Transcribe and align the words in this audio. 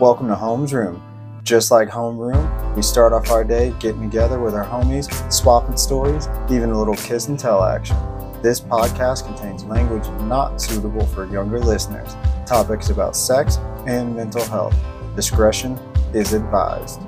Welcome 0.00 0.28
to 0.28 0.34
Homes 0.34 0.72
Room. 0.72 1.02
Just 1.42 1.70
like 1.70 1.90
Homeroom, 1.90 2.74
we 2.74 2.80
start 2.80 3.12
off 3.12 3.30
our 3.30 3.44
day 3.44 3.74
getting 3.78 4.00
together 4.00 4.40
with 4.40 4.54
our 4.54 4.64
homies, 4.64 5.30
swapping 5.30 5.76
stories, 5.76 6.26
even 6.50 6.70
a 6.70 6.78
little 6.78 6.94
kiss 6.94 7.28
and 7.28 7.38
tell 7.38 7.62
action. 7.62 7.98
This 8.42 8.62
podcast 8.62 9.26
contains 9.26 9.62
language 9.64 10.08
not 10.22 10.58
suitable 10.58 11.04
for 11.08 11.26
younger 11.26 11.60
listeners, 11.60 12.16
topics 12.46 12.88
about 12.88 13.14
sex 13.14 13.58
and 13.86 14.16
mental 14.16 14.42
health. 14.44 14.74
Discretion 15.16 15.78
is 16.14 16.32
advised. 16.32 17.02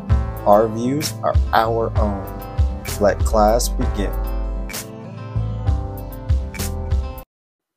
Our 0.44 0.68
views 0.68 1.14
are 1.22 1.34
our 1.54 1.98
own. 1.98 2.82
Let 3.00 3.18
class 3.20 3.70
begin. 3.70 4.12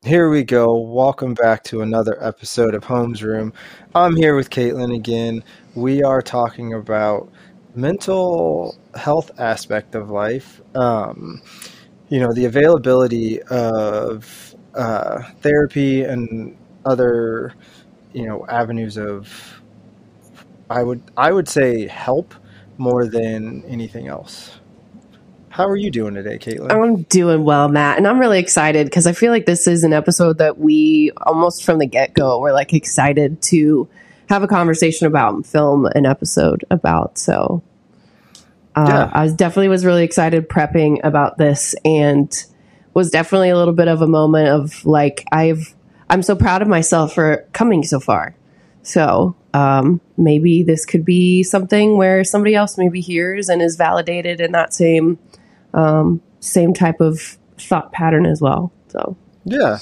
Here 0.06 0.30
we 0.30 0.44
go. 0.44 0.78
Welcome 0.78 1.34
back 1.34 1.64
to 1.64 1.82
another 1.82 2.24
episode 2.24 2.76
of 2.76 2.84
Homes 2.84 3.24
Room. 3.24 3.52
I'm 3.96 4.16
here 4.16 4.36
with 4.36 4.52
Caitlin 4.52 4.96
again. 4.96 5.44
We 5.73 6.04
are 6.04 6.22
talking 6.22 6.73
about 6.73 7.27
mental 7.73 8.77
health 8.94 9.32
aspect 9.40 9.96
of 9.96 10.12
life. 10.12 10.62
Um, 10.76 11.41
you 12.10 12.20
know, 12.20 12.32
the 12.34 12.46
availability 12.46 13.41
of 13.44 14.55
uh, 14.76 15.23
therapy 15.41 16.04
and 16.04 16.55
other, 16.85 17.55
you 18.13 18.27
know, 18.27 18.46
avenues 18.48 18.98
of. 18.98 19.62
I 20.70 20.84
would 20.84 21.02
I 21.18 21.32
would 21.32 21.48
say 21.49 21.88
help 21.88 22.35
more 22.77 23.08
than 23.08 23.63
anything 23.66 24.08
else. 24.08 24.55
How 25.55 25.70
are 25.70 25.77
you 25.77 25.90
doing 25.90 26.16
today, 26.16 26.38
Caitlin? 26.38 26.70
I'm 26.70 27.04
doing 27.04 27.45
well, 27.45 27.70
Matt, 27.70 27.98
and 27.98 28.05
I'm 28.05 28.20
really 28.20 28.40
excited 28.40 28.88
because 28.88 29.08
I 29.08 29.13
feel 29.13 29.32
like 29.32 29.46
this 29.46 29.68
is 29.68 29.86
an 29.86 29.94
episode 29.94 30.40
that 30.40 30.58
we 30.58 31.12
almost 31.16 31.63
from 31.63 31.80
the 31.80 31.86
get 31.86 32.13
go 32.13 32.41
we're 32.41 32.52
like 32.52 32.73
excited 32.73 33.41
to 33.44 33.88
have 34.27 34.44
a 34.44 34.49
conversation 34.49 35.08
about, 35.08 35.34
and 35.34 35.48
film 35.48 35.86
an 35.86 36.05
episode 36.05 36.66
about. 36.70 37.18
So, 37.18 37.63
uh, 38.76 38.85
yeah. 38.85 39.10
I 39.13 39.24
was 39.24 39.34
definitely 39.34 39.70
was 39.70 39.85
really 39.85 40.04
excited 40.04 40.49
prepping 40.49 40.99
about 41.05 41.38
this, 41.38 41.74
and 41.85 42.29
was 42.94 43.10
definitely 43.10 43.49
a 43.49 43.55
little 43.57 43.74
bit 43.74 43.88
of 43.88 44.01
a 44.01 44.07
moment 44.07 44.49
of 44.49 44.85
like 44.85 45.24
I've 45.32 45.74
I'm 46.10 46.22
so 46.22 46.35
proud 46.35 46.63
of 46.63 46.68
myself 46.68 47.13
for 47.13 47.48
coming 47.54 47.84
so 47.84 48.01
far. 48.01 48.35
So 48.84 49.38
um, 49.54 50.01
maybe 50.18 50.63
this 50.63 50.85
could 50.85 51.05
be 51.05 51.44
something 51.44 51.96
where 51.96 52.26
somebody 52.26 52.55
else 52.55 52.77
maybe 52.77 52.99
hears 52.99 53.48
and 53.48 53.62
is 53.62 53.77
validated 53.77 54.41
in 54.41 54.51
that 54.51 54.74
same 54.74 55.18
um, 55.76 56.21
same 56.40 56.73
type 56.73 56.99
of 56.99 57.37
thought 57.59 57.91
pattern 57.91 58.26
as 58.26 58.41
well. 58.41 58.71
So 58.87 59.15
yeah, 59.43 59.77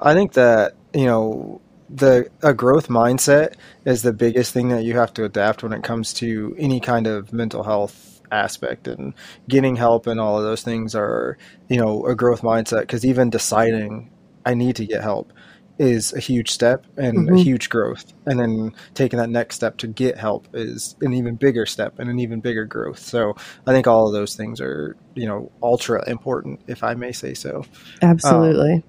I 0.00 0.14
think 0.14 0.34
that 0.34 0.74
you 0.94 1.06
know 1.06 1.60
the 1.90 2.30
a 2.42 2.54
growth 2.54 2.88
mindset 2.88 3.54
is 3.84 4.02
the 4.02 4.12
biggest 4.12 4.52
thing 4.52 4.68
that 4.68 4.84
you 4.84 4.94
have 4.96 5.12
to 5.14 5.24
adapt 5.24 5.62
when 5.62 5.72
it 5.72 5.82
comes 5.82 6.12
to 6.14 6.54
any 6.58 6.78
kind 6.78 7.06
of 7.06 7.32
mental 7.32 7.64
health 7.64 8.20
aspect. 8.30 8.86
And 8.86 9.14
getting 9.48 9.74
help 9.76 10.06
and 10.06 10.20
all 10.20 10.38
of 10.38 10.44
those 10.44 10.62
things 10.62 10.94
are 10.94 11.38
you 11.68 11.78
know 11.78 12.06
a 12.06 12.14
growth 12.14 12.42
mindset 12.42 12.82
because 12.82 13.04
even 13.04 13.30
deciding 13.30 14.10
I 14.44 14.54
need 14.54 14.76
to 14.76 14.86
get 14.86 15.02
help 15.02 15.32
is 15.78 16.12
a 16.12 16.20
huge 16.20 16.50
step 16.50 16.86
and 16.96 17.18
mm-hmm. 17.18 17.34
a 17.36 17.38
huge 17.38 17.68
growth. 17.68 18.12
And 18.26 18.38
then 18.38 18.74
taking 18.94 19.18
that 19.18 19.30
next 19.30 19.56
step 19.56 19.76
to 19.78 19.86
get 19.86 20.18
help 20.18 20.48
is 20.52 20.96
an 21.00 21.12
even 21.14 21.36
bigger 21.36 21.66
step 21.66 21.98
and 21.98 22.10
an 22.10 22.18
even 22.18 22.40
bigger 22.40 22.64
growth. 22.64 22.98
So 22.98 23.34
I 23.66 23.72
think 23.72 23.86
all 23.86 24.06
of 24.06 24.12
those 24.12 24.34
things 24.34 24.60
are, 24.60 24.96
you 25.14 25.26
know, 25.26 25.50
ultra 25.62 26.08
important, 26.08 26.60
if 26.66 26.82
I 26.82 26.94
may 26.94 27.12
say 27.12 27.34
so. 27.34 27.64
Absolutely. 28.02 28.74
Um, 28.74 28.84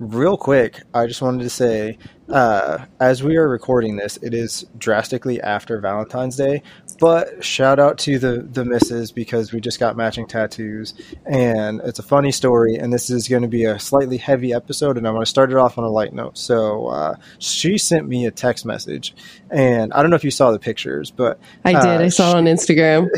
real 0.00 0.36
quick, 0.36 0.82
I 0.94 1.06
just 1.06 1.22
wanted 1.22 1.42
to 1.44 1.50
say, 1.50 1.98
uh, 2.28 2.86
as 2.98 3.22
we 3.22 3.36
are 3.36 3.48
recording 3.48 3.96
this, 3.96 4.16
it 4.18 4.34
is 4.34 4.64
drastically 4.78 5.40
after 5.40 5.78
Valentine's 5.80 6.36
Day. 6.36 6.62
But 7.00 7.42
shout 7.42 7.78
out 7.78 7.96
to 8.00 8.18
the 8.18 8.42
the 8.42 8.62
misses 8.62 9.10
because 9.10 9.54
we 9.54 9.60
just 9.60 9.80
got 9.80 9.96
matching 9.96 10.26
tattoos, 10.26 10.92
and 11.24 11.80
it's 11.82 11.98
a 11.98 12.02
funny 12.02 12.30
story. 12.30 12.76
And 12.76 12.92
this 12.92 13.08
is 13.08 13.26
going 13.26 13.40
to 13.40 13.48
be 13.48 13.64
a 13.64 13.78
slightly 13.78 14.18
heavy 14.18 14.52
episode, 14.52 14.98
and 14.98 15.06
I'm 15.08 15.14
going 15.14 15.24
to 15.24 15.30
start 15.30 15.50
it 15.50 15.56
off 15.56 15.78
on 15.78 15.84
a 15.84 15.88
light 15.88 16.12
note. 16.12 16.36
So 16.36 16.88
uh, 16.88 17.16
she 17.38 17.78
sent 17.78 18.06
me 18.06 18.26
a 18.26 18.30
text 18.30 18.66
message, 18.66 19.14
and 19.50 19.94
I 19.94 20.02
don't 20.02 20.10
know 20.10 20.16
if 20.16 20.24
you 20.24 20.30
saw 20.30 20.50
the 20.50 20.58
pictures, 20.58 21.10
but 21.10 21.40
I 21.64 21.72
did. 21.72 21.82
Uh, 21.82 22.04
I 22.04 22.08
saw 22.08 22.32
she, 22.32 22.36
on 22.36 22.44
Instagram. 22.44 23.08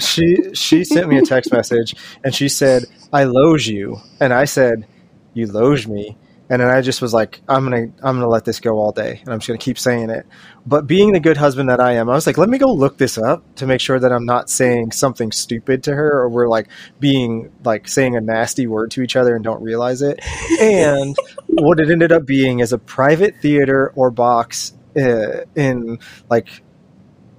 she 0.02 0.54
she 0.54 0.84
sent 0.84 1.08
me 1.08 1.16
a 1.16 1.22
text 1.22 1.50
message, 1.50 1.96
and 2.22 2.34
she 2.34 2.50
said, 2.50 2.84
"I 3.10 3.24
loge 3.24 3.68
you," 3.68 4.00
and 4.20 4.34
I 4.34 4.44
said 4.44 4.86
you 5.32 5.46
loge 5.46 5.86
me 5.86 6.18
and 6.50 6.62
then 6.62 6.68
I 6.68 6.80
just 6.80 7.02
was 7.02 7.12
like, 7.12 7.40
I'm 7.48 7.64
gonna 7.64 7.88
I'm 8.02 8.16
gonna 8.16 8.28
let 8.28 8.44
this 8.44 8.60
go 8.60 8.78
all 8.78 8.92
day, 8.92 9.20
and 9.22 9.32
I'm 9.32 9.38
just 9.38 9.48
gonna 9.48 9.58
keep 9.58 9.78
saying 9.78 10.10
it. 10.10 10.26
But 10.66 10.86
being 10.86 11.12
the 11.12 11.20
good 11.20 11.36
husband 11.36 11.68
that 11.68 11.80
I 11.80 11.94
am, 11.94 12.08
I 12.08 12.14
was 12.14 12.26
like, 12.26 12.38
let 12.38 12.48
me 12.48 12.58
go 12.58 12.72
look 12.72 12.98
this 12.98 13.18
up 13.18 13.42
to 13.56 13.66
make 13.66 13.80
sure 13.80 13.98
that 13.98 14.12
I'm 14.12 14.24
not 14.24 14.48
saying 14.48 14.92
something 14.92 15.30
stupid 15.32 15.82
to 15.84 15.94
her, 15.94 16.22
or 16.22 16.28
we're 16.28 16.48
like 16.48 16.68
being 16.98 17.52
like 17.64 17.86
saying 17.88 18.16
a 18.16 18.20
nasty 18.20 18.66
word 18.66 18.90
to 18.92 19.02
each 19.02 19.16
other 19.16 19.34
and 19.34 19.44
don't 19.44 19.62
realize 19.62 20.02
it. 20.02 20.20
And 20.60 21.16
what 21.46 21.78
it 21.78 21.88
ended 21.88 22.10
up 22.10 22.26
being 22.26 22.58
is 22.58 22.72
a 22.72 22.78
private 22.78 23.36
theater 23.40 23.92
or 23.94 24.10
box 24.10 24.72
uh, 24.96 25.44
in 25.54 25.98
like 26.28 26.62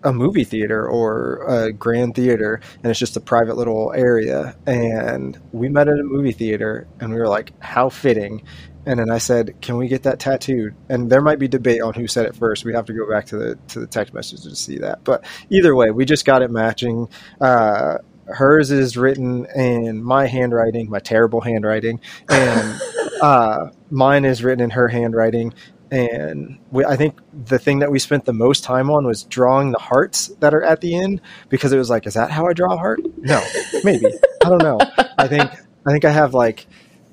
a 0.04 0.14
movie 0.14 0.44
theater 0.44 0.88
or 0.88 1.44
a 1.48 1.74
grand 1.74 2.16
theater 2.16 2.62
and 2.76 2.90
it's 2.90 3.00
just 3.00 3.18
a 3.18 3.20
private 3.20 3.58
little 3.58 3.92
area 3.94 4.56
and 4.66 5.38
we 5.52 5.68
met 5.68 5.88
at 5.88 6.00
a 6.00 6.04
movie 6.04 6.32
theater 6.32 6.88
and 7.00 7.12
we 7.12 7.20
were 7.20 7.28
like 7.28 7.52
how 7.60 7.90
fitting 7.90 8.42
and 8.86 9.00
then 9.00 9.10
I 9.10 9.18
said 9.18 9.62
can 9.62 9.78
we 9.78 9.88
get 9.88 10.04
that 10.04 10.20
tattooed? 10.20 10.76
And 10.90 11.10
there 11.10 11.22
might 11.22 11.40
be 11.40 11.48
debate 11.48 11.82
on 11.82 11.94
who 11.94 12.08
said 12.08 12.26
it 12.26 12.36
first. 12.36 12.66
We 12.66 12.74
have 12.74 12.86
to 12.86 12.94
go 12.94 13.10
back 13.10 13.26
to 13.28 13.38
the 13.38 13.60
to 13.70 13.80
the 13.80 13.88
text 13.88 14.14
message 14.14 14.44
to 14.44 14.56
see 14.56 14.80
that. 14.80 15.04
But 15.04 15.26
either 15.50 15.76
way 15.76 15.92
we 15.92 16.06
just 16.06 16.26
got 16.26 16.42
it 16.42 16.52
matching. 16.52 17.10
Uh, 17.40 18.00
hers 18.28 18.70
is 18.72 18.96
written 18.96 19.46
in 19.56 20.04
my 20.04 20.28
handwriting 20.28 20.90
my 20.90 21.00
terrible 21.00 21.42
handwriting. 21.42 22.00
And 22.30 22.82
uh, 23.22 23.70
mine 23.90 24.26
is 24.26 24.44
written 24.44 24.64
in 24.64 24.70
her 24.72 24.88
handwriting. 24.88 25.54
And 25.92 26.60
we, 26.70 26.86
I 26.86 26.96
think 26.96 27.20
the 27.34 27.58
thing 27.58 27.80
that 27.80 27.92
we 27.92 27.98
spent 27.98 28.26
the 28.26 28.34
most 28.34 28.64
time 28.64 28.92
on 28.92 29.08
was 29.08 29.24
drawing 29.24 29.72
the 29.72 29.80
hearts 29.80 30.28
that 30.40 30.54
are 30.54 30.62
at 30.62 30.82
the 30.82 30.96
end 30.96 31.22
because 31.50 31.74
it 31.74 31.80
was 31.80 31.90
like, 31.90 32.06
is 32.06 32.14
that 32.14 32.30
how 32.30 32.46
I 32.46 32.54
draw 32.54 32.76
a 32.76 32.78
heart? 32.78 33.00
No, 33.18 33.44
maybe. 33.84 34.06
I 34.46 34.50
don't 34.50 34.62
know. 34.62 34.80
I 35.18 35.28
think 35.28 35.52
I 35.88 35.92
think 35.92 36.06
I 36.06 36.12
have 36.12 36.36
like 36.36 36.68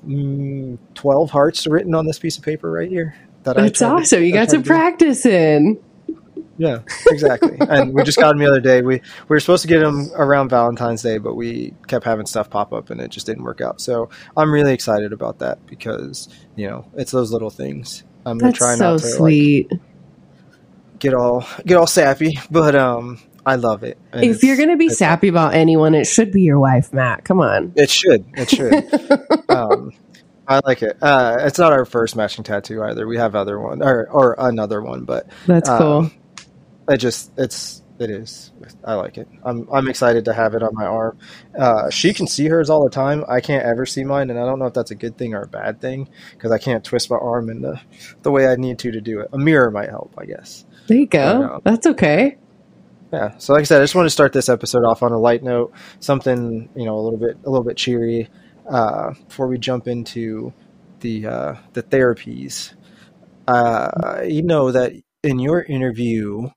mm, 0.07 0.77
twelve 0.93 1.31
hearts 1.31 1.67
written 1.67 1.93
on 1.93 2.05
this 2.05 2.19
piece 2.19 2.37
of 2.37 2.43
paper 2.43 2.71
right 2.71 2.89
here. 2.89 3.15
That 3.43 3.55
That's 3.55 3.81
awesome. 3.81 4.19
To, 4.19 4.25
you 4.25 4.33
got 4.33 4.49
some 4.49 4.63
practice 4.63 5.25
in. 5.25 5.79
Yeah, 6.57 6.79
exactly. 7.07 7.57
and 7.69 7.93
we 7.93 8.03
just 8.03 8.17
got 8.17 8.29
them 8.29 8.39
the 8.39 8.47
other 8.47 8.59
day. 8.59 8.81
We 8.81 8.95
we 8.95 9.01
were 9.27 9.39
supposed 9.39 9.61
to 9.61 9.67
get 9.67 9.79
them 9.79 10.09
around 10.15 10.49
Valentine's 10.49 11.03
Day, 11.03 11.17
but 11.19 11.35
we 11.35 11.73
kept 11.87 12.03
having 12.03 12.25
stuff 12.25 12.49
pop 12.49 12.73
up, 12.73 12.89
and 12.89 12.99
it 12.99 13.11
just 13.11 13.25
didn't 13.25 13.43
work 13.43 13.61
out. 13.61 13.79
So 13.79 14.09
I'm 14.35 14.51
really 14.51 14.73
excited 14.73 15.13
about 15.13 15.39
that 15.39 15.65
because 15.67 16.29
you 16.55 16.67
know 16.67 16.89
it's 16.95 17.11
those 17.11 17.31
little 17.31 17.51
things 17.51 18.03
I'm 18.27 18.37
gonna 18.37 18.51
That's 18.51 18.57
try 18.57 18.75
not 18.75 18.99
to 18.99 19.07
sweet. 19.07 19.71
Like, 19.71 19.81
get 20.99 21.13
all 21.13 21.47
get 21.65 21.77
all 21.77 21.87
sappy, 21.87 22.39
but 22.51 22.75
um, 22.75 23.19
I 23.47 23.55
love 23.55 23.83
it. 23.83 23.97
And 24.11 24.25
if 24.25 24.43
you're 24.43 24.57
gonna 24.57 24.75
be 24.75 24.89
sappy 24.89 25.29
about 25.29 25.53
anyone, 25.53 25.95
it 25.95 26.05
should 26.05 26.33
be 26.33 26.41
your 26.41 26.59
wife, 26.59 26.91
Matt. 26.91 27.23
Come 27.23 27.39
on. 27.39 27.71
It 27.77 27.89
should. 27.89 28.25
It 28.35 28.49
should. 28.49 29.49
um, 29.49 29.93
I 30.45 30.59
like 30.65 30.83
it. 30.83 30.97
Uh, 31.01 31.37
it's 31.39 31.57
not 31.57 31.71
our 31.71 31.85
first 31.85 32.17
matching 32.17 32.43
tattoo 32.43 32.83
either. 32.83 33.07
We 33.07 33.15
have 33.15 33.35
other 33.35 33.57
one 33.57 33.81
or 33.81 34.09
or 34.09 34.35
another 34.37 34.81
one, 34.81 35.05
but 35.05 35.29
that's 35.45 35.69
um, 35.69 35.79
cool. 35.79 36.11
It 36.89 36.97
just 36.97 37.31
it's 37.37 37.81
it 37.99 38.09
is. 38.09 38.51
I 38.83 38.95
like 38.95 39.17
it. 39.17 39.29
I'm 39.45 39.65
I'm 39.71 39.87
excited 39.87 40.25
to 40.25 40.33
have 40.33 40.53
it 40.53 40.61
on 40.61 40.73
my 40.73 40.85
arm. 40.85 41.17
Uh, 41.57 41.89
she 41.89 42.13
can 42.13 42.27
see 42.27 42.49
hers 42.49 42.69
all 42.69 42.83
the 42.83 42.89
time. 42.89 43.23
I 43.29 43.39
can't 43.39 43.65
ever 43.65 43.85
see 43.85 44.03
mine, 44.03 44.29
and 44.29 44.37
I 44.37 44.43
don't 44.43 44.59
know 44.59 44.65
if 44.65 44.73
that's 44.73 44.91
a 44.91 44.95
good 44.95 45.17
thing 45.17 45.33
or 45.35 45.43
a 45.43 45.47
bad 45.47 45.79
thing 45.79 46.09
because 46.31 46.51
I 46.51 46.57
can't 46.57 46.83
twist 46.83 47.09
my 47.09 47.17
arm 47.17 47.49
in 47.49 47.61
the 47.61 47.79
the 48.23 48.31
way 48.31 48.47
I 48.47 48.57
need 48.57 48.77
to 48.79 48.91
to 48.91 48.99
do 48.99 49.21
it. 49.21 49.29
A 49.31 49.37
mirror 49.37 49.71
might 49.71 49.89
help, 49.89 50.13
I 50.17 50.25
guess. 50.25 50.65
There 50.87 50.97
you 50.97 51.07
go. 51.07 51.61
That's 51.63 51.87
okay. 51.87 52.37
Yeah. 53.17 53.35
So 53.39 53.53
like 53.53 53.61
I 53.61 53.63
said, 53.63 53.81
I 53.81 53.83
just 53.83 53.95
want 53.95 54.05
to 54.05 54.11
start 54.11 54.31
this 54.31 54.47
episode 54.47 54.83
off 54.85 55.01
on 55.01 55.11
a 55.11 55.17
light 55.17 55.41
note, 55.41 55.73
something 55.99 56.69
you 56.75 56.85
know 56.85 56.95
a 56.95 57.01
little 57.01 57.17
bit 57.17 57.35
a 57.43 57.49
little 57.49 57.63
bit 57.63 57.75
cheery 57.75 58.29
uh, 58.69 59.13
before 59.27 59.47
we 59.47 59.57
jump 59.57 59.87
into 59.87 60.53
the 60.99 61.25
uh, 61.25 61.55
the 61.73 61.81
therapies. 61.81 62.75
Uh, 63.47 64.21
you 64.23 64.43
know 64.43 64.71
that 64.71 64.93
in 65.23 65.39
your 65.39 65.63
interview 65.63 66.47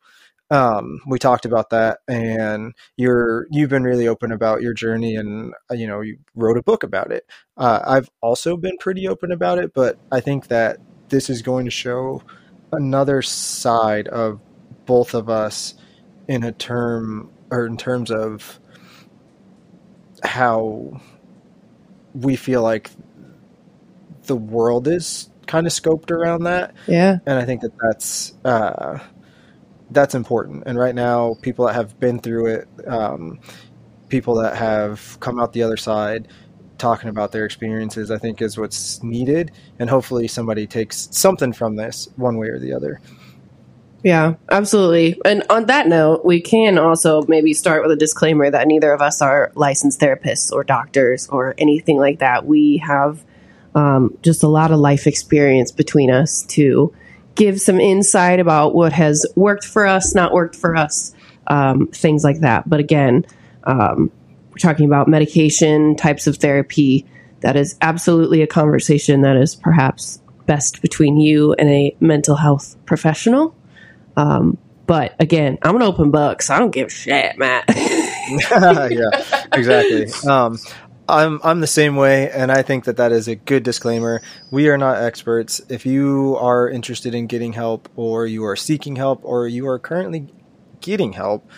um, 0.51 1.01
we 1.07 1.19
talked 1.19 1.47
about 1.47 1.71
that 1.71 2.01
and 2.09 2.75
you're 2.99 3.47
you've 3.51 3.71
been 3.71 3.85
really 3.85 4.07
open 4.07 4.31
about 4.31 4.61
your 4.61 4.75
journey 4.75 5.17
and 5.17 5.55
uh, 5.71 5.75
you 5.75 5.87
know 5.87 6.03
you 6.03 6.19
wrote 6.35 6.59
a 6.59 6.63
book 6.63 6.83
about 6.83 7.11
it 7.13 7.25
uh, 7.57 7.81
i've 7.87 8.11
also 8.21 8.57
been 8.57 8.77
pretty 8.79 9.07
open 9.07 9.31
about 9.31 9.59
it 9.59 9.73
but 9.73 9.97
i 10.11 10.21
think 10.21 10.49
that 10.49 10.79
this 11.09 11.31
is 11.31 11.41
going 11.41 11.65
to 11.65 11.71
show 11.71 12.21
another 12.73 13.23
side 13.23 14.09
of 14.09 14.41
both 14.87 15.15
of 15.15 15.31
us 15.31 15.75
in 16.29 16.45
a 16.45 16.53
term 16.53 17.31
or 17.51 17.67
in 17.67 17.77
terms 17.77 18.11
of 18.11 18.61
how 20.23 21.01
we 22.15 22.37
feel 22.37 22.63
like 22.63 22.91
the 24.25 24.37
world 24.37 24.87
is 24.87 25.31
kind 25.47 25.67
of 25.67 25.73
scoped 25.73 26.11
around 26.11 26.45
that 26.45 26.75
yeah 26.87 27.19
and 27.27 27.39
i 27.39 27.45
think 27.45 27.63
that 27.63 27.73
that's 27.81 28.35
uh 28.45 28.99
that's 29.91 30.15
important. 30.15 30.65
And 30.67 30.79
right 30.79 30.95
now, 30.95 31.37
people 31.43 31.67
that 31.67 31.75
have 31.75 31.99
been 31.99 32.21
through 32.21 32.47
it, 32.47 32.69
um, 32.87 33.41
people 34.09 34.37
that 34.37 34.57
have 34.57 35.19
come 35.21 35.41
out 35.41 35.53
the 35.53 35.63
other 35.63 35.77
side, 35.77 36.29
talking 36.79 37.11
about 37.11 37.33
their 37.33 37.45
experiences, 37.45 38.11
I 38.11 38.19
think 38.19 38.41
is 38.41 38.57
what's 38.57 39.03
needed. 39.03 39.53
And 39.79 39.91
hopefully, 39.91 40.29
somebody 40.29 40.67
takes 40.67 41.09
something 41.11 41.53
from 41.53 41.77
this 41.77 42.09
one 42.17 42.37
way 42.37 42.49
or 42.49 42.59
the 42.59 42.73
other. 42.73 43.01
Yeah, 44.03 44.35
absolutely. 44.51 45.21
And 45.25 45.43
on 45.51 45.67
that 45.67 45.87
note, 45.87 46.25
we 46.25 46.41
can 46.41 46.79
also 46.79 47.23
maybe 47.29 47.53
start 47.53 47.83
with 47.83 47.93
a 47.93 47.97
disclaimer 47.97 48.51
that 48.51 48.67
neither 48.67 48.93
of 48.93 49.03
us 49.03 49.21
are 49.21 49.53
licensed 49.55 50.01
therapists 50.01 50.51
or 50.51 50.65
doctors 50.65 51.29
or 51.29 51.55
anything 51.59 51.99
like 51.99 52.21
that. 52.21 52.47
We 52.47 52.79
have 52.79 53.23
um, 53.75 54.17
just 54.23 54.43
a 54.43 54.49
lot 54.49 54.71
of 54.71 54.79
life 54.79 55.07
experience 55.07 55.71
between 55.71 56.11
us 56.11 56.45
to 56.49 56.95
give 57.35 57.61
some 57.61 57.79
insight 57.79 58.41
about 58.41 58.75
what 58.75 58.93
has 58.93 59.27
worked 59.37 59.65
for 59.65 59.87
us, 59.87 60.15
not 60.15 60.33
worked 60.33 60.57
for 60.57 60.77
us, 60.77 61.15
um, 61.47 61.87
things 61.89 62.25
like 62.25 62.41
that. 62.41 62.69
But 62.69 62.81
again, 62.81 63.27
um, 63.65 64.11
we're 64.51 64.57
talking 64.59 64.87
about 64.87 65.09
medication, 65.09 65.95
types 65.95 66.27
of 66.27 66.39
therapy. 66.39 67.07
That 67.41 67.57
is 67.57 67.77
absolutely 67.81 68.43
a 68.43 68.47
conversation 68.47 69.23
that 69.23 69.37
is 69.37 69.55
perhaps 69.55 70.21
best 70.47 70.83
between 70.83 71.19
you 71.19 71.55
and 71.55 71.69
a 71.69 71.95
mental 72.01 72.37
health 72.37 72.77
professional. 72.87 73.55
Um, 74.17 74.59
but 74.87 75.15
again, 75.21 75.59
I'm 75.63 75.77
an 75.77 75.83
open 75.83 76.11
book, 76.11 76.43
so 76.43 76.55
I 76.55 76.59
don't 76.59 76.73
give 76.73 76.89
a 76.89 76.91
shit, 76.91 77.39
Matt. 77.39 77.65
yeah, 78.51 79.47
exactly. 79.53 80.07
Um, 80.29 80.59
I'm 81.09 81.41
I'm 81.43 81.61
the 81.61 81.67
same 81.67 81.97
way, 81.97 82.31
and 82.31 82.53
I 82.53 82.63
think 82.63 82.85
that 82.85 82.97
that 82.97 83.13
is 83.13 83.29
a 83.29 83.35
good 83.35 83.63
disclaimer. 83.63 84.23
We 84.51 84.69
are 84.69 84.79
not 84.79 84.97
experts. 84.97 85.61
If 85.69 85.85
you 85.85 86.37
are 86.41 86.69
interested 86.69 87.15
in 87.15 87.27
getting 87.27 87.53
help, 87.53 87.89
or 87.97 88.27
you 88.27 88.45
are 88.45 88.57
seeking 88.57 88.97
help, 88.97 89.21
or 89.25 89.49
you 89.49 89.67
are 89.67 89.79
currently 89.79 90.33
getting 90.81 91.13
help, 91.13 91.49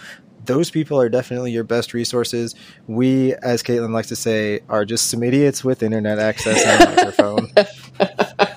those 0.45 0.71
people 0.71 1.01
are 1.01 1.09
definitely 1.09 1.53
your 1.53 1.65
best 1.65 1.95
resources. 1.95 2.55
We, 2.87 3.35
as 3.35 3.63
Caitlin 3.63 3.93
likes 3.93 4.09
to 4.09 4.17
say, 4.17 4.61
are 4.69 4.85
just 4.85 5.09
some 5.09 5.23
idiots 5.23 5.65
with 5.65 5.83
internet 5.83 6.19
access 6.19 6.65
and 6.65 6.83
a 6.83 6.97
microphone. 6.97 7.53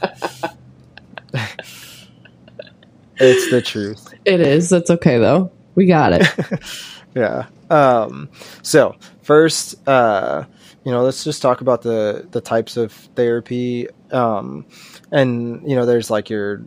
it's 3.18 3.50
the 3.50 3.62
truth. 3.62 4.14
It 4.26 4.42
is. 4.42 4.70
That's 4.70 4.90
okay 4.90 5.18
though. 5.18 5.52
We 5.76 5.86
got 5.86 6.14
it. 6.14 6.28
yeah. 7.16 7.48
Um, 7.70 8.30
so 8.62 8.96
first, 9.24 9.88
uh, 9.88 10.46
you 10.84 10.92
know, 10.92 11.04
let's 11.04 11.24
just 11.24 11.42
talk 11.42 11.62
about 11.62 11.82
the 11.82 12.28
the 12.32 12.42
types 12.42 12.78
of 12.78 12.92
therapy. 12.92 13.88
Um, 14.12 14.66
and 15.12 15.68
you 15.68 15.76
know, 15.76 15.86
there's 15.86 16.10
like 16.10 16.30
your 16.30 16.64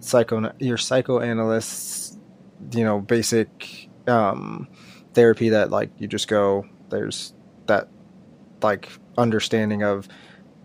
psycho 0.00 0.52
your 0.58 0.76
psychoanalysts, 0.76 2.16
you 2.72 2.84
know, 2.84 3.00
basic 3.00 3.88
um, 4.06 4.68
therapy 5.14 5.50
that 5.50 5.70
like 5.70 5.90
you 5.98 6.06
just 6.06 6.28
go. 6.28 6.66
There's 6.90 7.32
that 7.66 7.88
like 8.62 8.88
understanding 9.16 9.82
of 9.82 10.08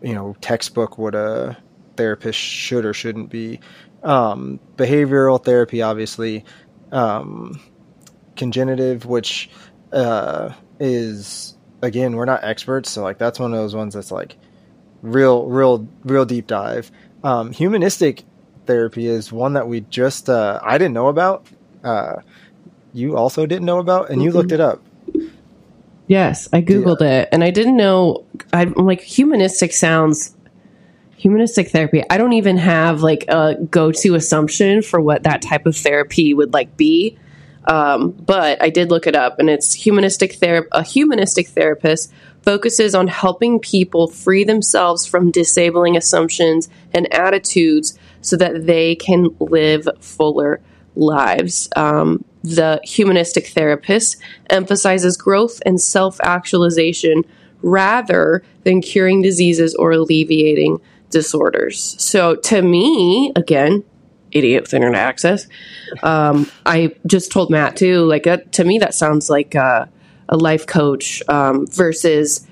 you 0.01 0.13
know 0.13 0.35
textbook 0.41 0.97
what 0.97 1.15
a 1.15 1.57
therapist 1.95 2.39
should 2.39 2.85
or 2.85 2.93
shouldn't 2.93 3.29
be. 3.29 3.59
Um, 4.03 4.59
behavioral 4.75 5.43
therapy, 5.43 5.81
obviously, 5.81 6.43
um, 6.91 7.61
cognitive, 8.35 9.05
which 9.05 9.49
uh, 9.91 10.53
is 10.79 11.55
again, 11.81 12.15
we're 12.15 12.25
not 12.25 12.43
experts, 12.43 12.89
so 12.89 13.03
like 13.03 13.17
that's 13.17 13.39
one 13.39 13.53
of 13.53 13.59
those 13.59 13.75
ones 13.75 13.93
that's 13.93 14.11
like 14.11 14.37
real, 15.01 15.45
real, 15.45 15.87
real 16.03 16.25
deep 16.25 16.47
dive. 16.47 16.91
Um, 17.23 17.51
humanistic 17.51 18.23
therapy 18.65 19.07
is 19.07 19.31
one 19.31 19.53
that 19.53 19.67
we 19.67 19.81
just 19.81 20.29
uh, 20.29 20.59
I 20.63 20.77
didn't 20.77 20.93
know 20.93 21.07
about. 21.07 21.45
Uh, 21.83 22.21
you 22.93 23.17
also 23.17 23.45
didn't 23.45 23.65
know 23.65 23.79
about, 23.79 24.09
and 24.09 24.21
you 24.21 24.29
mm-hmm. 24.29 24.37
looked 24.37 24.51
it 24.51 24.59
up. 24.59 24.81
Yes, 26.07 26.49
I 26.51 26.61
googled 26.61 27.01
yeah. 27.01 27.21
it, 27.21 27.29
and 27.31 27.43
I 27.43 27.51
didn't 27.51 27.77
know. 27.77 28.25
I'm 28.51 28.73
like 28.73 29.01
humanistic 29.01 29.73
sounds 29.73 30.35
humanistic 31.15 31.69
therapy. 31.69 32.03
I 32.09 32.17
don't 32.17 32.33
even 32.33 32.57
have 32.57 33.01
like 33.01 33.25
a 33.27 33.55
go-to 33.55 34.15
assumption 34.15 34.81
for 34.81 34.99
what 34.99 35.23
that 35.23 35.41
type 35.41 35.65
of 35.65 35.75
therapy 35.75 36.33
would 36.33 36.53
like 36.53 36.75
be. 36.77 37.17
Um, 37.65 38.11
but 38.11 38.61
I 38.61 38.69
did 38.69 38.89
look 38.89 39.07
it 39.07 39.15
up, 39.15 39.39
and 39.39 39.49
it's 39.49 39.73
humanistic 39.73 40.33
therapy. 40.33 40.67
A 40.73 40.83
humanistic 40.83 41.47
therapist 41.47 42.11
focuses 42.41 42.93
on 42.93 43.07
helping 43.07 43.59
people 43.59 44.07
free 44.07 44.43
themselves 44.43 45.05
from 45.05 45.31
disabling 45.31 45.95
assumptions 45.95 46.69
and 46.93 47.11
attitudes 47.13 47.97
so 48.21 48.35
that 48.35 48.65
they 48.65 48.95
can 48.95 49.29
live 49.39 49.87
fuller 50.01 50.59
lives. 50.95 51.69
Um, 51.75 52.25
the 52.43 52.81
humanistic 52.83 53.47
therapist 53.47 54.17
emphasizes 54.49 55.15
growth 55.15 55.61
and 55.65 55.79
self 55.79 56.19
actualization 56.21 57.23
rather 57.61 58.43
than 58.63 58.81
curing 58.81 59.21
diseases 59.21 59.73
or 59.75 59.91
alleviating 59.93 60.81
disorders. 61.13 61.95
So, 62.01 62.35
to 62.35 62.61
me, 62.61 63.31
again, 63.35 63.83
idiot 64.33 64.63
with 64.63 64.73
internet 64.73 64.99
access. 64.99 65.47
Um, 66.01 66.49
I 66.65 66.95
just 67.05 67.31
told 67.31 67.49
Matt 67.49 67.77
too. 67.77 68.05
Like 68.05 68.23
that, 68.23 68.51
to 68.53 68.63
me, 68.63 68.79
that 68.79 68.93
sounds 68.93 69.29
like 69.29 69.55
a, 69.55 69.89
a 70.27 70.35
life 70.35 70.67
coach 70.67 71.23
um, 71.29 71.67
versus 71.67 72.45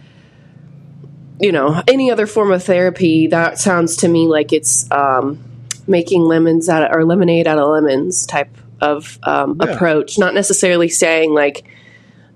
you 1.40 1.52
know 1.52 1.82
any 1.88 2.12
other 2.12 2.28
form 2.28 2.52
of 2.52 2.64
therapy. 2.64 3.28
That 3.28 3.58
sounds 3.58 3.98
to 3.98 4.08
me 4.08 4.28
like 4.28 4.54
it's 4.54 4.90
um, 4.92 5.44
making 5.88 6.24
lemons 6.24 6.70
out 6.70 6.84
of, 6.84 6.96
or 6.96 7.04
lemonade 7.04 7.48
out 7.48 7.58
of 7.58 7.68
lemons 7.68 8.26
type 8.26 8.56
of 8.80 9.20
um, 9.24 9.60
yeah. 9.62 9.72
approach. 9.72 10.18
Not 10.18 10.34
necessarily 10.34 10.90
saying 10.90 11.34
like 11.34 11.66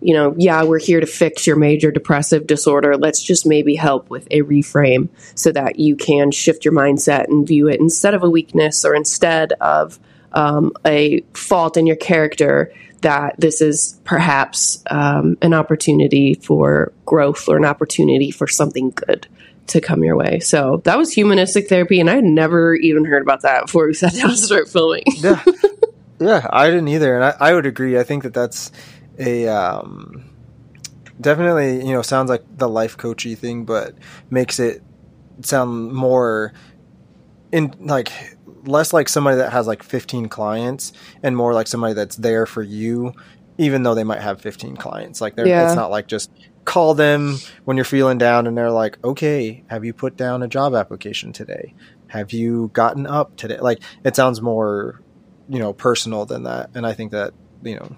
you 0.02 0.14
know, 0.14 0.36
yeah, 0.38 0.64
we're 0.64 0.80
here 0.80 1.00
to 1.00 1.06
fix 1.06 1.48
your 1.48 1.56
major 1.56 1.92
depressive 1.92 2.48
disorder. 2.48 2.98
Let's 2.98 3.24
just 3.24 3.46
maybe 3.46 3.76
help 3.76 4.10
with 4.10 4.28
a 4.32 4.42
reframe 4.42 5.10
so 5.36 5.52
that 5.52 5.80
you 5.80 5.96
can 5.96 6.32
shift 6.32 6.66
your 6.66 6.74
mindset 6.74 7.26
and 7.28 7.48
view 7.48 7.68
it 7.68 7.80
instead 7.80 8.14
of 8.14 8.24
a 8.24 8.30
weakness 8.30 8.86
or 8.86 8.96
instead 8.96 9.54
of 9.54 10.00
um, 10.34 10.74
a 10.86 11.22
fault 11.34 11.78
in 11.78 11.88
your 11.88 11.96
character, 11.96 12.74
that 13.02 13.36
this 13.38 13.62
is 13.62 14.00
perhaps 14.04 14.84
um, 14.90 15.38
an 15.42 15.54
opportunity 15.54 16.36
for 16.36 16.92
growth 17.06 17.48
or 17.48 17.58
an 17.58 17.66
opportunity 17.66 18.32
for 18.32 18.48
something 18.48 18.92
good 18.92 19.28
to 19.68 19.82
come 19.82 20.04
your 20.04 20.16
way. 20.16 20.40
So 20.40 20.82
that 20.84 20.98
was 20.98 21.12
humanistic 21.12 21.68
therapy, 21.68 22.00
and 22.00 22.10
I 22.10 22.16
had 22.16 22.24
never 22.24 22.76
even 22.76 23.06
heard 23.06 23.22
about 23.22 23.42
that 23.42 23.66
before 23.66 23.88
we 23.88 23.94
sat 23.94 24.14
down 24.14 24.30
to 24.30 24.38
start 24.38 24.70
filming. 24.70 25.04
yeah, 25.18 25.44
yeah, 26.20 26.48
I 26.52 26.68
didn't 26.68 26.88
either, 26.88 27.16
and 27.16 27.26
I, 27.26 27.36
I 27.40 27.54
would 27.54 27.66
agree. 27.66 27.98
I 27.98 28.04
think 28.04 28.24
that 28.24 28.34
that's 28.34 28.72
a 29.20 29.48
um, 29.48 30.30
definitely 31.20 31.86
you 31.86 31.94
know 31.94 32.02
sounds 32.02 32.30
like 32.30 32.44
the 32.58 32.70
life 32.70 32.98
coachy 32.98 33.36
thing, 33.36 33.66
but 33.66 33.96
makes 34.30 34.60
it 34.60 34.82
sound 35.42 35.92
more 35.92 36.54
in 37.52 37.74
like 37.80 38.12
less 38.64 38.94
like 38.94 39.08
somebody 39.08 39.38
that 39.38 39.52
has 39.52 39.68
like 39.68 39.84
15 39.84 40.28
clients 40.28 40.92
and 41.22 41.38
more 41.38 41.54
like 41.54 41.68
somebody 41.68 41.94
that's 41.94 42.16
there 42.16 42.46
for 42.46 42.64
you 42.64 43.14
even 43.58 43.84
though 43.84 43.96
they 43.96 44.04
might 44.04 44.22
have 44.22 44.42
15 44.42 44.76
clients. 44.76 45.22
Like 45.22 45.36
they're 45.36 45.48
yeah. 45.48 45.66
it's 45.66 45.76
not 45.76 45.92
like 45.92 46.08
just 46.08 46.32
call 46.66 46.94
them 46.94 47.38
when 47.64 47.78
you're 47.78 47.86
feeling 47.86 48.18
down 48.18 48.48
and 48.48 48.58
they're 48.58 48.72
like 48.72 48.98
okay 49.04 49.64
have 49.68 49.86
you 49.86 49.94
put 49.94 50.18
down 50.18 50.44
a 50.44 50.48
job 50.48 50.74
application 50.74 51.32
today? 51.32 51.74
Have 52.08 52.32
you 52.32 52.70
gotten 52.74 53.06
up 53.06 53.36
today? 53.38 53.60
Like 53.60 53.82
it 54.04 54.16
sounds 54.16 54.42
more 54.42 55.02
you 55.48 55.60
know 55.60 55.74
personal 55.74 56.26
than 56.26 56.44
that. 56.44 56.72
And 56.74 56.86
i 56.86 56.94
think 56.94 57.12
that 57.12 57.34
you 57.64 57.76
know 57.76 57.96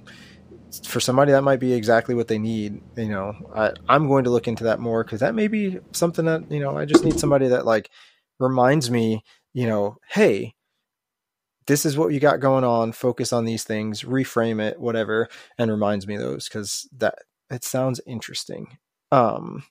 for 0.86 1.00
somebody 1.00 1.32
that 1.32 1.44
might 1.44 1.60
be 1.60 1.74
exactly 1.74 2.16
what 2.16 2.28
they 2.28 2.38
need 2.38 2.82
you 2.96 3.10
know 3.10 3.34
I, 3.56 3.74
i'm 3.88 4.08
going 4.08 4.26
to 4.26 4.30
look 4.30 4.48
into 4.48 4.66
that 4.66 4.80
more 4.80 5.04
because 5.04 5.22
that 5.22 5.36
may 5.36 5.48
be 5.48 5.80
something 5.92 6.26
that 6.26 6.52
you 6.52 6.60
know 6.60 6.78
i 6.78 6.86
just 6.86 7.04
need 7.06 7.20
somebody 7.20 7.48
that 7.48 7.66
like 7.66 7.90
reminds 8.40 8.92
me 8.92 9.24
you 9.54 9.68
know 9.68 9.98
hey 10.10 10.54
this 11.68 11.86
is 11.86 11.98
what 11.98 12.14
you 12.14 12.20
got 12.20 12.40
going 12.40 12.64
on 12.64 12.92
focus 12.92 13.32
on 13.32 13.46
these 13.46 13.64
things 13.64 14.04
reframe 14.04 14.62
it 14.62 14.80
whatever 14.80 15.28
and 15.58 15.70
reminds 15.70 16.08
me 16.08 16.18
those 16.18 16.48
because 16.48 16.88
that 16.98 17.16
it 17.50 17.64
sounds 17.64 18.02
interesting. 18.06 18.78
Um 19.12 19.64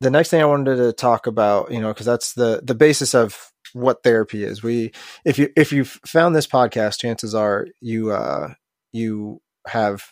the 0.00 0.10
next 0.10 0.30
thing 0.30 0.40
i 0.40 0.46
wanted 0.46 0.76
to 0.76 0.92
talk 0.92 1.26
about 1.26 1.72
you 1.72 1.80
know 1.80 1.88
because 1.88 2.06
that's 2.06 2.34
the 2.34 2.60
the 2.62 2.74
basis 2.74 3.14
of 3.14 3.52
what 3.74 4.02
therapy 4.02 4.44
is. 4.44 4.62
We 4.62 4.92
if 5.24 5.38
you 5.38 5.50
if 5.56 5.72
you've 5.72 5.98
found 6.06 6.34
this 6.34 6.46
podcast 6.46 6.98
chances 7.00 7.34
are 7.34 7.66
you 7.80 8.12
uh 8.12 8.54
you 8.92 9.40
have, 9.68 10.10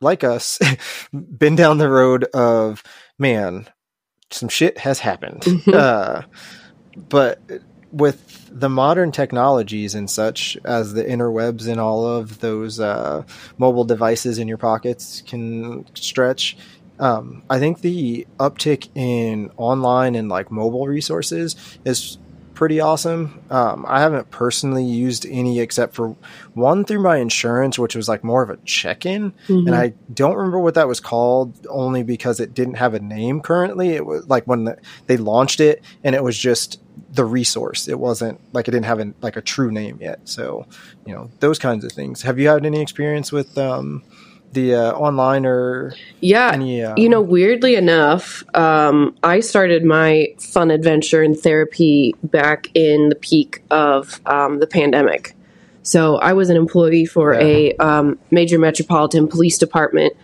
like 0.00 0.24
us, 0.24 0.58
been 1.12 1.56
down 1.56 1.78
the 1.78 1.90
road 1.90 2.24
of, 2.34 2.82
man, 3.18 3.68
some 4.30 4.48
shit 4.48 4.78
has 4.78 4.98
happened. 4.98 5.42
Mm-hmm. 5.42 5.72
Uh, 5.74 6.22
but 7.08 7.40
with 7.92 8.50
the 8.50 8.68
modern 8.68 9.12
technologies 9.12 9.94
and 9.94 10.10
such 10.10 10.56
as 10.64 10.92
the 10.92 11.04
interwebs 11.04 11.68
and 11.68 11.80
all 11.80 12.06
of 12.06 12.40
those 12.40 12.80
uh, 12.80 13.22
mobile 13.58 13.84
devices 13.84 14.38
in 14.38 14.48
your 14.48 14.58
pockets 14.58 15.22
can 15.26 15.84
stretch, 15.94 16.56
um, 16.98 17.42
I 17.50 17.58
think 17.58 17.80
the 17.80 18.26
uptick 18.38 18.88
in 18.94 19.50
online 19.56 20.14
and 20.14 20.28
like 20.28 20.50
mobile 20.50 20.86
resources 20.86 21.56
is 21.84 22.18
pretty 22.54 22.80
awesome. 22.80 23.42
Um, 23.50 23.84
I 23.86 24.00
haven't 24.00 24.30
personally 24.30 24.84
used 24.84 25.26
any 25.26 25.60
except 25.60 25.94
for 25.94 26.16
one 26.54 26.84
through 26.84 27.02
my 27.02 27.18
insurance, 27.18 27.78
which 27.78 27.94
was 27.94 28.08
like 28.08 28.24
more 28.24 28.42
of 28.42 28.50
a 28.50 28.56
check 28.64 29.04
in. 29.04 29.32
Mhm. 29.48 29.66
And 29.66 29.74
I 29.74 29.94
don't 30.12 30.36
remember 30.36 30.60
what 30.60 30.74
that 30.74 30.88
was 30.88 31.00
called 31.00 31.66
only 31.68 32.02
because 32.02 32.40
it 32.40 32.54
didn't 32.54 32.74
have 32.74 32.94
a 32.94 33.00
name 33.00 33.40
currently. 33.40 33.90
It 33.90 34.06
was 34.06 34.26
like 34.28 34.44
when 34.44 34.64
the, 34.64 34.78
they 35.06 35.16
launched 35.16 35.60
it 35.60 35.82
and 36.02 36.14
it 36.14 36.22
was 36.22 36.38
just 36.38 36.80
the 37.12 37.24
resource. 37.24 37.88
It 37.88 37.98
wasn't 37.98 38.40
like 38.54 38.68
it 38.68 38.70
didn't 38.70 38.86
have 38.86 39.00
an, 39.00 39.14
like 39.20 39.36
a 39.36 39.42
true 39.42 39.70
name 39.70 39.98
yet. 40.00 40.20
So, 40.24 40.66
you 41.04 41.14
know, 41.14 41.30
those 41.40 41.58
kinds 41.58 41.84
of 41.84 41.92
things. 41.92 42.22
Have 42.22 42.38
you 42.38 42.48
had 42.48 42.64
any 42.64 42.80
experience 42.80 43.32
with 43.32 43.58
um, 43.58 44.02
the 44.54 44.74
uh, 44.74 44.92
online 44.92 45.44
or 45.44 45.94
Yeah, 46.20 46.52
any? 46.52 46.82
Um, 46.82 46.98
you 46.98 47.08
know, 47.08 47.20
weirdly 47.20 47.76
enough, 47.76 48.42
um, 48.54 49.16
I 49.22 49.40
started 49.40 49.84
my 49.84 50.34
fun 50.38 50.70
adventure 50.70 51.22
in 51.22 51.34
therapy 51.34 52.14
back 52.22 52.68
in 52.74 53.08
the 53.08 53.14
peak 53.14 53.62
of 53.70 54.20
um, 54.26 54.60
the 54.60 54.66
pandemic. 54.66 55.34
So 55.82 56.16
I 56.16 56.32
was 56.32 56.48
an 56.48 56.56
employee 56.56 57.04
for 57.04 57.34
a 57.34 57.74
um, 57.74 58.18
major 58.30 58.58
metropolitan 58.58 59.28
police 59.28 59.58
department, 59.58 60.14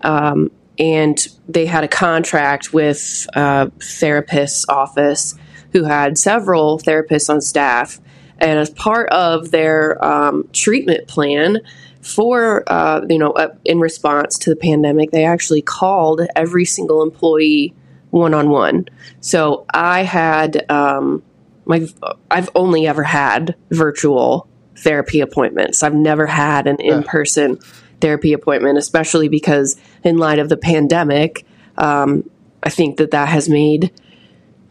um, 0.00 0.50
and 0.76 1.28
they 1.48 1.66
had 1.66 1.84
a 1.84 1.88
contract 1.88 2.72
with 2.72 3.28
a 3.34 3.70
therapist's 3.80 4.66
office 4.68 5.36
who 5.72 5.84
had 5.84 6.18
several 6.18 6.78
therapists 6.78 7.30
on 7.30 7.40
staff. 7.40 8.00
And 8.38 8.58
as 8.58 8.70
part 8.70 9.08
of 9.10 9.50
their 9.50 10.02
um, 10.04 10.48
treatment 10.52 11.06
plan, 11.06 11.60
for 12.04 12.62
uh, 12.66 13.00
you 13.08 13.18
know 13.18 13.30
uh, 13.30 13.54
in 13.64 13.80
response 13.80 14.38
to 14.38 14.50
the 14.50 14.56
pandemic 14.56 15.10
they 15.10 15.24
actually 15.24 15.62
called 15.62 16.20
every 16.36 16.66
single 16.66 17.02
employee 17.02 17.74
one-on-one. 18.10 18.86
So 19.20 19.64
i 19.72 20.02
had 20.02 20.70
um, 20.70 21.22
my 21.64 21.88
i've 22.30 22.50
only 22.54 22.86
ever 22.86 23.02
had 23.02 23.56
virtual 23.70 24.46
therapy 24.76 25.20
appointments. 25.20 25.82
I've 25.82 25.94
never 25.94 26.26
had 26.26 26.66
an 26.66 26.76
in-person 26.76 27.58
therapy 28.00 28.34
appointment 28.34 28.76
especially 28.76 29.28
because 29.28 29.76
in 30.02 30.18
light 30.18 30.38
of 30.38 30.50
the 30.50 30.58
pandemic 30.58 31.46
um, 31.78 32.28
i 32.62 32.68
think 32.68 32.98
that 32.98 33.12
that 33.12 33.28
has 33.28 33.48
made 33.48 33.92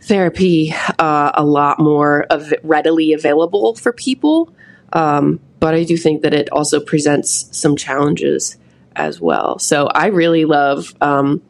therapy 0.03 0.73
uh, 0.99 1.31
a 1.33 1.43
lot 1.43 1.79
more 1.79 2.25
av- 2.31 2.53
readily 2.63 3.13
available 3.13 3.75
for 3.75 3.91
people 3.93 4.53
um, 4.93 5.39
but 5.59 5.73
I 5.73 5.83
do 5.83 5.97
think 5.97 6.21
that 6.21 6.33
it 6.33 6.49
also 6.51 6.79
presents 6.79 7.47
some 7.57 7.75
challenges 7.75 8.57
as 8.95 9.19
well. 9.19 9.59
So 9.59 9.87
I 9.87 10.07
really 10.07 10.45
love 10.45 10.93
um, 11.01 11.41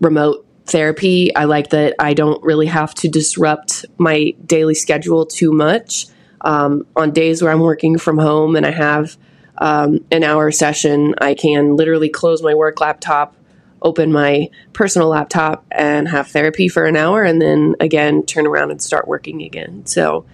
remote 0.00 0.46
therapy. 0.66 1.34
I 1.34 1.44
like 1.44 1.70
that 1.70 1.94
I 1.98 2.14
don't 2.14 2.42
really 2.44 2.66
have 2.66 2.94
to 2.94 3.08
disrupt 3.08 3.84
my 3.98 4.34
daily 4.46 4.74
schedule 4.74 5.26
too 5.26 5.52
much. 5.52 6.06
Um, 6.40 6.86
on 6.96 7.12
days 7.12 7.42
where 7.42 7.52
I'm 7.52 7.60
working 7.60 7.98
from 7.98 8.18
home 8.18 8.56
and 8.56 8.66
I 8.66 8.70
have 8.70 9.16
um, 9.58 10.04
an 10.10 10.24
hour 10.24 10.50
session, 10.50 11.14
I 11.18 11.34
can 11.34 11.76
literally 11.76 12.08
close 12.08 12.42
my 12.42 12.54
work 12.54 12.80
laptop, 12.80 13.36
open 13.82 14.12
my 14.12 14.48
personal 14.72 15.08
laptop, 15.08 15.64
and 15.70 16.08
have 16.08 16.28
therapy 16.28 16.68
for 16.68 16.86
an 16.86 16.96
hour, 16.96 17.22
and 17.22 17.40
then 17.40 17.76
again 17.80 18.24
turn 18.24 18.46
around 18.46 18.70
and 18.70 18.80
start 18.82 19.08
working 19.08 19.42
again. 19.42 19.84
So, 19.86 20.24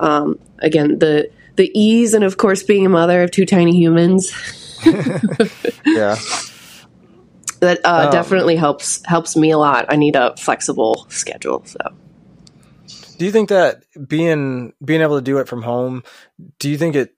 um, 0.00 0.38
again, 0.58 0.98
the 0.98 1.30
the 1.56 1.70
ease 1.78 2.14
and 2.14 2.24
of 2.24 2.36
course 2.36 2.62
being 2.62 2.86
a 2.86 2.88
mother 2.88 3.22
of 3.22 3.30
two 3.32 3.44
tiny 3.44 3.76
humans 3.76 4.32
yeah. 5.84 6.16
that 7.60 7.80
uh, 7.84 8.04
Um, 8.06 8.12
definitely 8.12 8.56
helps 8.56 9.04
helps 9.04 9.36
me 9.36 9.50
a 9.50 9.58
lot. 9.58 9.86
I 9.88 9.96
need 9.96 10.16
a 10.16 10.36
flexible 10.36 11.06
schedule. 11.08 11.64
So 11.66 11.78
Do 13.18 13.24
you 13.24 13.32
think 13.32 13.48
that 13.48 13.82
being 14.06 14.72
being 14.84 15.00
able 15.02 15.16
to 15.16 15.22
do 15.22 15.38
it 15.38 15.48
from 15.48 15.62
home, 15.62 16.04
do 16.60 16.70
you 16.70 16.78
think 16.78 16.94
it 16.94 17.14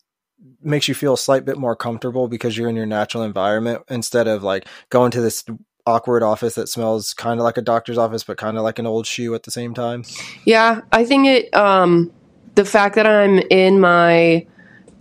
makes 0.63 0.89
you 0.89 0.95
feel 0.95 1.15
a 1.15 1.19
slight 1.19 1.45
bit 1.45 1.59
more 1.59 1.77
comfortable 1.77 2.29
because 2.29 2.57
you're 2.57 2.69
in 2.69 2.77
your 2.77 2.87
natural 2.87 3.23
environment 3.23 3.83
instead 3.89 4.27
of 4.27 4.43
like 4.43 4.67
going 4.89 5.11
to 5.11 5.21
this 5.21 5.45
awkward 5.87 6.23
office 6.23 6.55
that 6.55 6.69
smells 6.69 7.15
kind 7.15 7.41
of 7.41 7.45
like 7.45 7.57
a 7.57 7.63
doctor's 7.63 7.99
office 7.99 8.25
but 8.25 8.37
kind 8.37 8.57
of 8.57 8.63
like 8.63 8.79
an 8.79 8.87
old 8.87 9.07
shoe 9.07 9.35
at 9.35 9.45
the 9.45 9.51
same 9.51 9.75
time? 9.75 10.05
yeah, 10.45 10.81
I 10.93 11.05
think 11.05 11.27
it. 11.27 11.55
Um, 11.55 12.13
the 12.55 12.65
fact 12.65 12.97
that 12.97 13.07
I'm 13.07 13.39
in 13.51 13.81
my, 13.81 14.47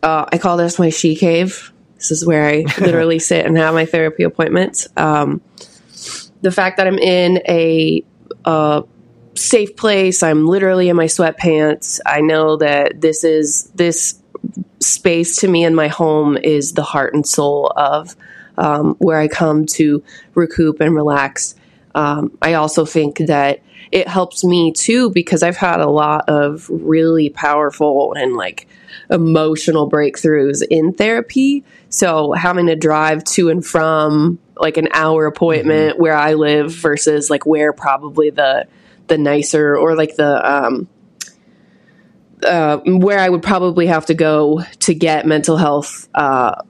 uh, 0.03 0.25
I 0.31 0.37
call 0.37 0.57
this 0.57 0.79
my 0.79 0.89
she 0.89 1.15
cave. 1.15 1.73
This 1.95 2.11
is 2.11 2.25
where 2.25 2.47
I 2.47 2.65
literally 2.79 3.19
sit 3.19 3.45
and 3.45 3.57
have 3.57 3.73
my 3.73 3.85
therapy 3.85 4.23
appointments. 4.23 4.87
Um, 4.95 5.41
the 6.41 6.51
fact 6.51 6.77
that 6.77 6.87
I'm 6.87 6.99
in 6.99 7.41
a, 7.47 8.03
uh, 8.45 8.83
safe 9.39 9.75
place. 9.75 10.21
I'm 10.21 10.45
literally 10.45 10.89
in 10.89 10.95
my 10.95 11.05
sweatpants. 11.05 11.99
I 12.05 12.21
know 12.21 12.57
that 12.57 13.01
this 13.01 13.23
is 13.23 13.65
this 13.75 14.21
space 14.79 15.37
to 15.37 15.47
me 15.47 15.63
in 15.63 15.75
my 15.75 15.87
home 15.87 16.37
is 16.37 16.73
the 16.73 16.83
heart 16.83 17.13
and 17.13 17.27
soul 17.27 17.71
of 17.75 18.15
um, 18.59 18.95
where 18.99 19.17
I 19.17 19.27
come 19.27 19.65
to 19.65 20.03
recoup 20.35 20.81
and 20.81 20.93
relax. 20.93 21.55
Um, 21.95 22.37
I 22.41 22.53
also 22.53 22.85
think 22.85 23.17
that 23.17 23.61
it 23.91 24.07
helps 24.07 24.43
me 24.43 24.71
too 24.71 25.09
because 25.09 25.41
I've 25.41 25.57
had 25.57 25.79
a 25.79 25.89
lot 25.89 26.29
of 26.29 26.67
really 26.69 27.29
powerful 27.29 28.13
and 28.13 28.35
like 28.35 28.67
emotional 29.09 29.89
breakthroughs 29.89 30.61
in 30.69 30.93
therapy. 30.93 31.63
So 31.89 32.33
having 32.33 32.67
to 32.67 32.75
drive 32.75 33.23
to 33.23 33.49
and 33.49 33.65
from 33.65 34.37
like 34.55 34.77
an 34.77 34.89
hour 34.93 35.25
appointment 35.25 35.97
where 35.97 36.15
I 36.15 36.33
live 36.33 36.71
versus 36.71 37.29
like 37.29 37.45
where 37.45 37.73
probably 37.73 38.29
the 38.29 38.67
the 39.07 39.17
nicer 39.17 39.75
or 39.75 39.95
like 39.95 40.15
the 40.15 40.47
um 40.47 40.87
uh, 42.43 42.77
where 42.85 43.19
I 43.19 43.27
would 43.27 43.43
probably 43.43 43.87
have 43.87 44.05
to 44.07 44.13
go 44.13 44.63
to 44.79 44.93
get 44.93 45.25
mental 45.25 45.57
health, 45.57 46.07
uh, 46.13 46.61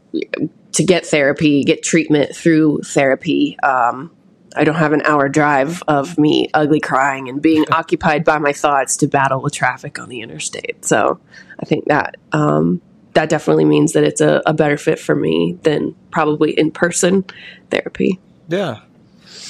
to 0.74 0.84
get 0.84 1.06
therapy, 1.06 1.64
get 1.64 1.84
treatment 1.84 2.36
through 2.36 2.82
therapy. 2.84 3.58
Um, 3.60 4.12
I 4.56 4.64
don't 4.64 4.76
have 4.76 4.94
an 4.94 5.02
hour 5.04 5.30
drive 5.30 5.84
of 5.88 6.18
me 6.18 6.50
ugly 6.54 6.80
crying 6.80 7.30
and 7.30 7.42
being 7.42 7.66
occupied 7.72 8.24
by 8.24 8.38
my 8.40 8.54
thoughts 8.54 8.98
to 8.98 9.08
battle 9.08 9.42
with 9.42 9.54
traffic 9.54 10.00
on 10.00 10.10
the 10.10 10.22
interstate. 10.22 10.86
So 10.86 11.20
I 11.60 11.66
think 11.66 11.86
that 11.86 12.18
um, 12.32 12.82
that 13.14 13.30
definitely 13.30 13.66
means 13.66 13.94
that 13.94 14.04
it's 14.04 14.22
a, 14.22 14.42
a 14.46 14.54
better 14.54 14.78
fit 14.78 15.00
for 15.00 15.16
me 15.16 15.58
than 15.64 15.96
probably 16.12 16.58
in 16.58 16.72
person 16.72 17.26
therapy. 17.70 18.20
Yeah. 18.48 18.82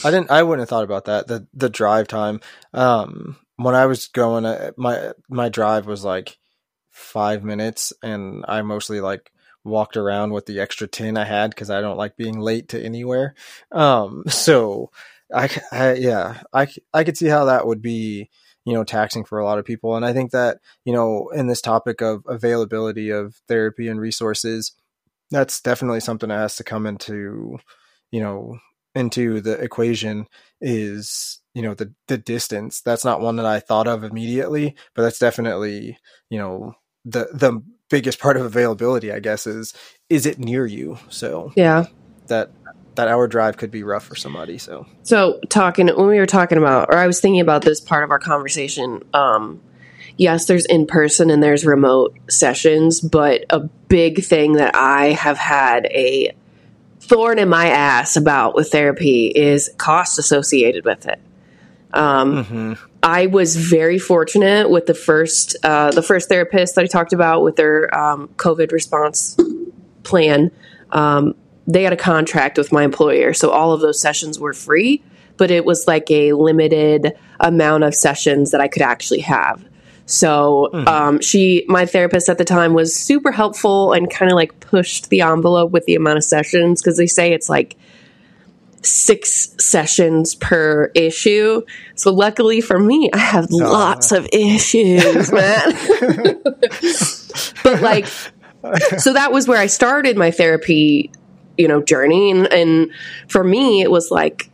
I 0.04 0.12
didn't 0.12 0.32
I 0.32 0.44
wouldn't 0.44 0.62
have 0.62 0.70
thought 0.70 0.84
about 0.84 1.06
that. 1.06 1.28
The 1.28 1.48
the 1.54 1.70
drive 1.70 2.08
time. 2.08 2.40
Um 2.74 3.38
when 3.58 3.76
I 3.76 3.86
was 3.86 4.08
going 4.08 4.46
uh, 4.46 4.72
my 4.78 5.12
my 5.30 5.50
drive 5.50 5.86
was 5.86 6.04
like 6.04 6.38
5 6.92 7.44
minutes 7.44 7.94
and 8.02 8.46
I 8.48 8.62
mostly 8.62 9.02
like 9.02 9.32
walked 9.63 9.98
around 9.98 10.32
with 10.32 10.46
the 10.46 10.60
extra 10.60 10.88
10 10.88 11.18
I 11.18 11.25
had 11.25 11.56
cuz 11.56 11.70
I 11.70 11.82
don't 11.82 11.98
like 11.98 12.18
being 12.18 12.39
late 12.39 12.70
to 12.70 12.84
anywhere. 12.84 13.36
Um 13.72 14.24
so 14.28 14.92
I, 15.34 15.50
I 15.72 15.94
yeah, 15.94 16.42
I 16.54 16.68
I 16.94 17.04
could 17.04 17.18
see 17.18 17.28
how 17.28 17.46
that 17.46 17.68
would 17.68 17.82
be 17.82 18.30
you 18.66 18.74
know 18.74 18.84
taxing 18.84 19.25
for 19.25 19.39
a 19.39 19.46
lot 19.46 19.60
of 19.60 19.66
people 19.66 19.96
and 19.96 20.06
I 20.06 20.13
think 20.13 20.32
that 20.32 20.60
you 20.86 20.94
know 20.94 21.30
in 21.30 21.48
this 21.48 21.62
topic 21.62 22.01
of 22.01 22.24
availability 22.28 23.10
of 23.10 23.36
therapy 23.48 23.88
and 23.88 24.00
resources 24.00 24.74
that's 25.32 25.62
definitely 25.62 26.00
something 26.00 26.30
that 26.30 26.38
has 26.38 26.56
to 26.58 26.63
come 26.63 26.86
into 26.86 27.60
you 28.12 28.22
know 28.22 28.58
into 28.96 29.42
the 29.42 29.54
equation 29.54 30.28
is 30.62 31.39
you 31.54 31.62
know 31.62 31.74
the 31.74 31.94
the 32.08 32.18
distance 32.18 32.82
that's 32.82 33.06
not 33.06 33.22
one 33.22 33.36
that 33.36 33.46
i 33.46 33.60
thought 33.60 33.88
of 33.88 34.04
immediately 34.04 34.75
but 34.96 35.04
that's 35.04 35.20
definitely 35.20 35.98
you 36.30 36.38
know 36.38 36.74
the 37.06 37.28
the 37.34 37.62
biggest 37.89 38.19
part 38.19 38.38
of 38.38 38.46
availability 38.46 39.12
i 39.12 39.19
guess 39.19 39.46
is 39.48 39.74
is 40.10 40.25
it 40.25 40.39
near 40.39 40.65
you 40.65 40.98
so 41.10 41.51
Yeah. 41.55 41.86
that 42.27 42.51
that 42.96 43.08
hour 43.08 43.27
drive 43.27 43.58
could 43.58 43.72
be 43.72 43.84
rough 43.84 44.03
for 44.05 44.15
somebody 44.15 44.58
so 44.58 44.86
So 45.03 45.39
talking 45.50 45.88
when 45.88 46.08
we 46.08 46.17
were 46.19 46.25
talking 46.25 46.58
about, 46.58 46.89
or 46.89 46.98
I 46.98 47.08
was 47.08 47.19
thinking 47.22 47.39
about 47.39 47.62
this 47.62 47.79
part 47.79 48.03
of 48.03 48.12
our 48.12 48.19
conversation. 48.19 49.03
Um, 49.13 49.62
yes, 50.17 50.46
there's 50.48 50.65
in 50.65 50.86
person 50.86 51.29
and 51.29 51.41
there's 51.41 51.65
remote 51.65 52.17
sessions, 52.29 53.00
but 53.00 53.46
a 53.51 53.62
big 53.88 54.24
thing 54.24 54.53
that 54.53 54.75
I 54.75 55.13
have 55.13 55.38
had 55.38 55.86
a 55.86 56.36
thorn 57.00 57.39
in 57.39 57.48
my 57.48 57.67
ass 57.69 58.17
about 58.17 58.53
with 58.53 58.69
therapy 58.69 59.27
is 59.27 59.69
cost 59.77 60.19
associated 60.19 60.84
with 60.84 61.08
it. 61.08 61.19
Um, 61.93 62.43
mm-hmm. 62.43 62.74
I 63.01 63.27
was 63.27 63.56
very 63.56 63.98
fortunate 63.98 64.70
with 64.70 64.86
the 64.86 64.94
first 64.94 65.56
uh, 65.63 65.91
the 65.91 66.03
first 66.03 66.27
therapist 66.27 66.75
that 66.75 66.84
I 66.84 66.88
talked 66.88 67.13
about 67.13 67.44
with 67.44 67.56
their 67.56 67.96
um, 67.98 68.27
COVID 68.36 68.72
response 68.72 69.38
plan. 70.03 70.51
Um, 70.91 71.36
they 71.65 71.84
had 71.84 71.94
a 71.94 71.98
contract 71.98 72.58
with 72.58 72.72
my 72.72 72.84
employer, 72.84 73.34
so 73.34 73.51
all 73.51 73.74
of 73.74 73.82
those 73.82 74.01
sessions 74.01 74.39
were 74.39 74.53
free, 74.53 75.03
but 75.38 75.51
it 75.51 75.63
was 75.65 75.88
like 75.88 76.10
a 76.12 76.34
limited 76.34 77.13
amount 77.39 77.84
of 77.84 77.96
sessions 77.96 78.51
that 78.51 78.60
I 78.60 78.68
could 78.68 78.82
actually 78.82 79.22
have. 79.22 79.63
So 80.10 80.74
um, 80.88 81.22
she, 81.22 81.65
my 81.68 81.86
therapist 81.86 82.29
at 82.29 82.39
the 82.39 82.44
time, 82.44 82.74
was 82.74 82.96
super 82.96 83.32
helpful 83.32 83.94
and 83.94 84.10
kind 84.10 84.32
of 84.32 84.36
like 84.36 84.60
pushed 84.60 85.10
the 85.10 85.22
envelope 85.22 85.70
with 85.70 85.86
the 85.86 85.94
amount 85.94 86.18
of 86.18 86.24
sessions 86.24 86.82
because 86.82 86.98
they 86.98 87.06
say 87.06 87.32
it's 87.32 87.48
like 87.48 87.77
six 88.82 89.56
sessions 89.60 90.36
per 90.36 90.92
issue. 90.96 91.64
So 91.96 92.14
luckily 92.14 92.62
for 92.62 92.80
me, 92.80 93.10
I 93.14 93.18
have 93.18 93.48
oh, 93.52 93.58
lots 93.58 94.12
of 94.12 94.28
issues, 94.32 95.32
man. 95.32 95.74
but 97.64 97.82
like, 97.82 98.08
so 98.98 99.14
that 99.14 99.32
was 99.32 99.48
where 99.48 99.60
I 99.60 99.68
started 99.68 100.18
my 100.18 100.32
therapy, 100.32 101.12
you 101.58 101.68
know, 101.68 101.82
journey. 101.82 102.32
And, 102.32 102.52
and 102.52 102.92
for 103.28 103.44
me, 103.44 103.82
it 103.82 103.92
was 103.92 104.12
like 104.12 104.50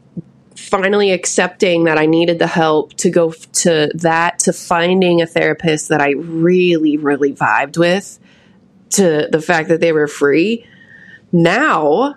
finally 0.55 1.11
accepting 1.11 1.83
that 1.85 1.97
I 1.97 2.05
needed 2.05 2.39
the 2.39 2.47
help 2.47 2.93
to 2.95 3.09
go 3.09 3.31
to 3.31 3.91
that, 3.95 4.39
to 4.39 4.53
finding 4.53 5.21
a 5.21 5.27
therapist 5.27 5.89
that 5.89 6.01
I 6.01 6.11
really, 6.11 6.97
really 6.97 7.33
vibed 7.33 7.77
with, 7.77 8.19
to 8.91 9.27
the 9.31 9.41
fact 9.41 9.69
that 9.69 9.81
they 9.81 9.91
were 9.91 10.07
free. 10.07 10.65
Now 11.31 12.15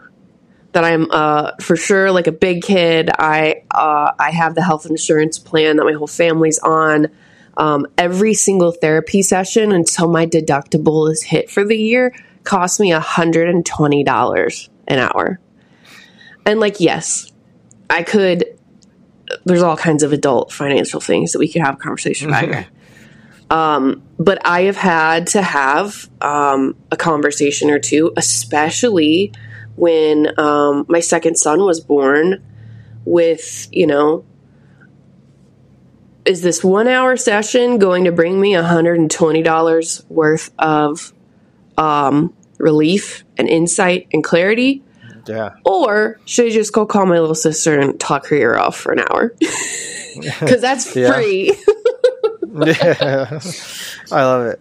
that 0.78 0.85
I'm 0.85 1.11
uh, 1.11 1.56
for 1.61 1.75
sure 1.75 2.12
like 2.12 2.28
a 2.28 2.32
big 2.32 2.62
kid, 2.62 3.11
I 3.18 3.64
uh, 3.73 4.12
I 4.16 4.30
have 4.30 4.54
the 4.54 4.62
health 4.62 4.87
insurance 4.87 5.37
plan 5.37 5.76
that 5.76 5.85
my 5.85 5.92
whole 5.92 6.06
family's 6.06 6.61
on. 6.61 7.08
Um, 7.56 7.88
every 7.99 8.35
single 8.35 8.70
therapy 8.70 9.23
session 9.23 9.73
until 9.73 10.08
my 10.08 10.25
deductible 10.25 11.11
is 11.11 11.25
hit 11.25 11.50
for 11.50 11.64
the 11.64 11.76
year 11.76 12.14
cost 12.44 12.78
me 12.78 12.92
$120 12.92 14.68
an 14.87 14.99
hour. 15.00 15.40
And 16.47 16.61
like, 16.61 16.78
yes, 16.78 17.32
I 17.90 18.04
could. 18.04 18.44
There's 19.44 19.62
all 19.62 19.76
kinds 19.76 20.04
of 20.04 20.12
adult 20.12 20.52
financial 20.52 21.00
things 21.00 21.32
that 21.32 21.40
we 21.40 21.49
could 21.49 21.62
have 21.62 21.75
a 21.75 21.78
conversation 21.78 22.28
about 22.28 22.44
here. 22.44 22.66
Um, 23.50 24.02
but 24.18 24.47
I 24.47 24.64
have 24.64 24.76
had 24.76 25.28
to 25.28 25.40
have 25.40 26.11
um, 26.20 26.76
a 26.90 26.99
conversation 26.99 27.70
or 27.70 27.78
two, 27.78 28.12
especially 28.14 29.32
when 29.78 30.38
um, 30.38 30.85
my 30.88 31.00
second 31.00 31.37
son 31.37 31.61
was 31.64 31.80
born. 31.80 32.44
With 33.04 33.68
you 33.73 33.87
know, 33.87 34.25
is 36.26 36.42
this 36.42 36.62
one 36.62 36.88
hour 36.88 37.16
session 37.16 37.78
going 37.78 38.04
to 38.04 38.12
bring 38.12 38.38
me 38.38 38.52
$120 38.52 40.11
worth 40.11 40.50
of 40.58 41.12
um, 41.78 42.35
relief 42.58 43.25
and 43.38 43.49
insight 43.49 44.08
and 44.12 44.23
clarity? 44.23 44.82
Yeah. 45.26 45.54
Or 45.64 46.20
should 46.26 46.47
I 46.47 46.50
just 46.50 46.73
go 46.73 46.85
call 46.85 47.06
my 47.06 47.18
little 47.18 47.35
sister 47.35 47.78
and 47.78 47.99
talk 47.99 48.26
her 48.26 48.37
ear 48.37 48.56
off 48.56 48.76
for 48.76 48.92
an 48.92 49.00
hour? 49.11 49.35
Because 50.20 50.61
that's 50.61 50.90
free. 50.92 51.52
yeah. 52.52 53.40
I 54.11 54.25
love 54.25 54.47
it. 54.47 54.61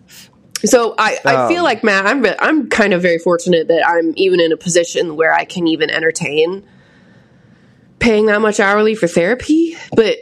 So 0.65 0.95
I, 0.97 1.17
I 1.23 1.47
feel 1.47 1.59
Um, 1.59 1.63
like 1.63 1.83
Matt, 1.83 2.05
I'm 2.07 2.25
I'm 2.39 2.69
kind 2.69 2.93
of 2.93 3.01
very 3.01 3.19
fortunate 3.19 3.67
that 3.67 3.87
I'm 3.87 4.13
even 4.15 4.39
in 4.39 4.51
a 4.51 4.57
position 4.57 5.15
where 5.15 5.33
I 5.33 5.45
can 5.45 5.67
even 5.67 5.89
entertain 5.89 6.65
paying 7.99 8.25
that 8.27 8.41
much 8.41 8.59
hourly 8.59 8.95
for 8.95 9.07
therapy. 9.07 9.75
But 9.95 10.17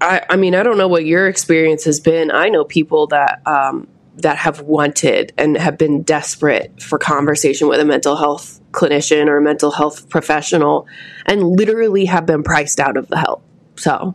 I 0.00 0.22
I 0.28 0.36
mean 0.36 0.54
I 0.54 0.62
don't 0.62 0.78
know 0.78 0.88
what 0.88 1.04
your 1.04 1.28
experience 1.28 1.84
has 1.84 2.00
been. 2.00 2.30
I 2.30 2.48
know 2.48 2.64
people 2.64 3.06
that 3.08 3.40
um, 3.46 3.86
that 4.16 4.36
have 4.38 4.60
wanted 4.60 5.32
and 5.38 5.56
have 5.56 5.78
been 5.78 6.02
desperate 6.02 6.82
for 6.82 6.98
conversation 6.98 7.68
with 7.68 7.80
a 7.80 7.84
mental 7.84 8.16
health 8.16 8.60
clinician 8.72 9.26
or 9.26 9.36
a 9.36 9.42
mental 9.42 9.70
health 9.70 10.08
professional, 10.08 10.86
and 11.26 11.42
literally 11.42 12.06
have 12.06 12.26
been 12.26 12.42
priced 12.42 12.80
out 12.80 12.96
of 12.96 13.08
the 13.08 13.18
help. 13.18 13.44
So 13.76 14.14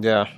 Yeah. 0.00 0.28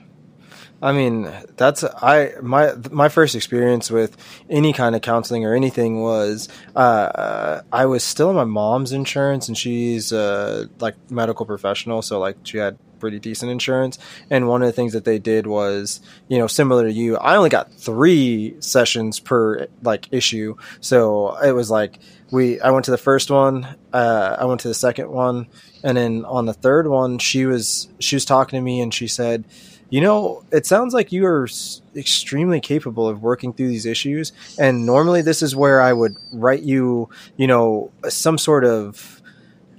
I 0.82 0.92
mean, 0.92 1.32
that's 1.56 1.82
I 1.82 2.32
my 2.42 2.74
my 2.90 3.08
first 3.08 3.34
experience 3.34 3.90
with 3.90 4.16
any 4.50 4.72
kind 4.72 4.94
of 4.94 5.02
counseling 5.02 5.44
or 5.44 5.54
anything 5.54 6.02
was 6.02 6.48
uh, 6.76 7.62
I 7.72 7.86
was 7.86 8.04
still 8.04 8.28
on 8.28 8.34
my 8.34 8.44
mom's 8.44 8.92
insurance 8.92 9.48
and 9.48 9.56
she's 9.56 10.12
uh, 10.12 10.66
like 10.80 10.94
medical 11.10 11.46
professional, 11.46 12.02
so 12.02 12.18
like 12.18 12.36
she 12.44 12.58
had 12.58 12.76
pretty 12.98 13.18
decent 13.18 13.50
insurance. 13.50 13.98
And 14.30 14.48
one 14.48 14.62
of 14.62 14.66
the 14.66 14.72
things 14.72 14.94
that 14.94 15.04
they 15.04 15.18
did 15.18 15.46
was, 15.46 16.00
you 16.28 16.38
know, 16.38 16.46
similar 16.46 16.84
to 16.84 16.92
you, 16.92 17.16
I 17.16 17.36
only 17.36 17.50
got 17.50 17.72
three 17.72 18.56
sessions 18.60 19.20
per 19.20 19.68
like 19.82 20.12
issue, 20.12 20.56
so 20.80 21.36
it 21.36 21.52
was 21.52 21.70
like 21.70 21.98
we 22.30 22.60
I 22.60 22.70
went 22.70 22.84
to 22.86 22.90
the 22.90 22.98
first 22.98 23.30
one, 23.30 23.66
uh, 23.92 24.36
I 24.38 24.44
went 24.44 24.60
to 24.62 24.68
the 24.68 24.74
second 24.74 25.08
one, 25.08 25.46
and 25.82 25.96
then 25.96 26.24
on 26.24 26.46
the 26.46 26.54
third 26.54 26.88
one, 26.88 27.18
she 27.18 27.46
was 27.46 27.88
she 28.00 28.16
was 28.16 28.24
talking 28.24 28.58
to 28.58 28.62
me 28.62 28.80
and 28.80 28.92
she 28.92 29.06
said 29.06 29.44
you 29.90 30.00
know, 30.00 30.44
it 30.50 30.66
sounds 30.66 30.94
like 30.94 31.12
you 31.12 31.26
are 31.26 31.48
extremely 31.94 32.60
capable 32.60 33.08
of 33.08 33.22
working 33.22 33.52
through 33.52 33.68
these 33.68 33.86
issues. 33.86 34.32
And 34.58 34.86
normally, 34.86 35.22
this 35.22 35.42
is 35.42 35.54
where 35.54 35.80
I 35.80 35.92
would 35.92 36.16
write 36.32 36.62
you, 36.62 37.08
you 37.36 37.46
know, 37.46 37.92
some 38.08 38.38
sort 38.38 38.64
of 38.64 39.22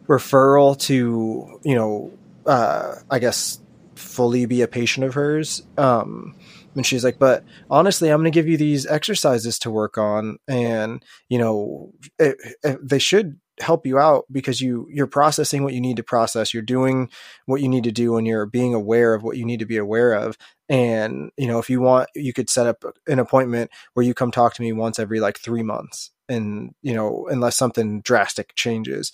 referral 0.07 0.79
to, 0.81 1.59
you 1.63 1.75
know, 1.75 2.11
uh, 2.45 2.95
I 3.09 3.19
guess 3.19 3.59
fully 3.95 4.45
be 4.45 4.61
a 4.61 4.67
patient 4.67 5.05
of 5.05 5.13
hers. 5.13 5.63
Um, 5.77 6.35
and 6.75 6.85
she's 6.85 7.03
like, 7.03 7.17
but 7.17 7.43
honestly, 7.69 8.09
I'm 8.09 8.19
going 8.19 8.31
to 8.31 8.37
give 8.37 8.47
you 8.47 8.57
these 8.57 8.85
exercises 8.85 9.57
to 9.59 9.71
work 9.71 9.97
on, 9.97 10.37
and 10.47 11.03
you 11.29 11.39
know, 11.39 11.93
it, 12.19 12.37
it, 12.63 12.87
they 12.87 12.99
should 12.99 13.39
help 13.59 13.85
you 13.85 13.97
out 13.97 14.25
because 14.31 14.61
you 14.61 14.87
you're 14.91 15.07
processing 15.07 15.63
what 15.63 15.73
you 15.73 15.81
need 15.81 15.97
to 15.97 16.03
process. 16.03 16.53
You're 16.53 16.63
doing 16.63 17.09
what 17.45 17.61
you 17.61 17.69
need 17.69 17.85
to 17.85 17.91
do, 17.91 18.17
and 18.17 18.27
you're 18.27 18.45
being 18.45 18.73
aware 18.73 19.13
of 19.13 19.23
what 19.23 19.37
you 19.37 19.45
need 19.45 19.59
to 19.59 19.65
be 19.65 19.77
aware 19.77 20.13
of. 20.13 20.37
And 20.69 21.31
you 21.37 21.47
know, 21.47 21.59
if 21.59 21.69
you 21.69 21.81
want, 21.81 22.09
you 22.15 22.33
could 22.33 22.49
set 22.49 22.67
up 22.67 22.83
an 23.07 23.19
appointment 23.19 23.71
where 23.93 24.05
you 24.05 24.13
come 24.13 24.31
talk 24.31 24.53
to 24.55 24.61
me 24.61 24.73
once 24.73 24.99
every 24.99 25.19
like 25.19 25.39
three 25.39 25.63
months, 25.63 26.11
and 26.27 26.73
you 26.81 26.93
know, 26.93 27.27
unless 27.29 27.55
something 27.55 28.01
drastic 28.01 28.55
changes. 28.55 29.11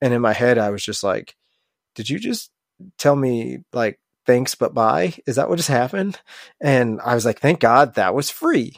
And 0.00 0.12
in 0.12 0.20
my 0.20 0.32
head, 0.32 0.58
I 0.58 0.70
was 0.70 0.84
just 0.84 1.02
like, 1.02 1.36
did 1.94 2.10
you 2.10 2.18
just 2.18 2.50
tell 2.98 3.16
me 3.16 3.58
like 3.72 3.98
thanks 4.26 4.54
but 4.54 4.74
bye 4.74 5.14
is 5.26 5.36
that 5.36 5.48
what 5.48 5.56
just 5.56 5.68
happened 5.68 6.18
and 6.60 7.00
i 7.02 7.14
was 7.14 7.24
like 7.24 7.38
thank 7.38 7.60
god 7.60 7.94
that 7.94 8.14
was 8.14 8.30
free 8.30 8.74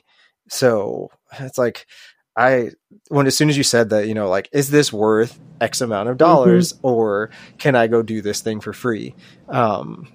so 0.48 1.10
it's 1.40 1.58
like 1.58 1.86
i 2.36 2.70
when 3.08 3.26
as 3.26 3.36
soon 3.36 3.48
as 3.48 3.56
you 3.56 3.62
said 3.62 3.90
that 3.90 4.06
you 4.08 4.14
know 4.14 4.28
like 4.28 4.48
is 4.52 4.70
this 4.70 4.92
worth 4.92 5.38
x 5.60 5.80
amount 5.80 6.08
of 6.08 6.18
dollars 6.18 6.74
or 6.82 7.30
can 7.58 7.74
i 7.74 7.86
go 7.86 8.02
do 8.02 8.20
this 8.20 8.40
thing 8.40 8.60
for 8.60 8.72
free 8.72 9.14
um 9.48 10.06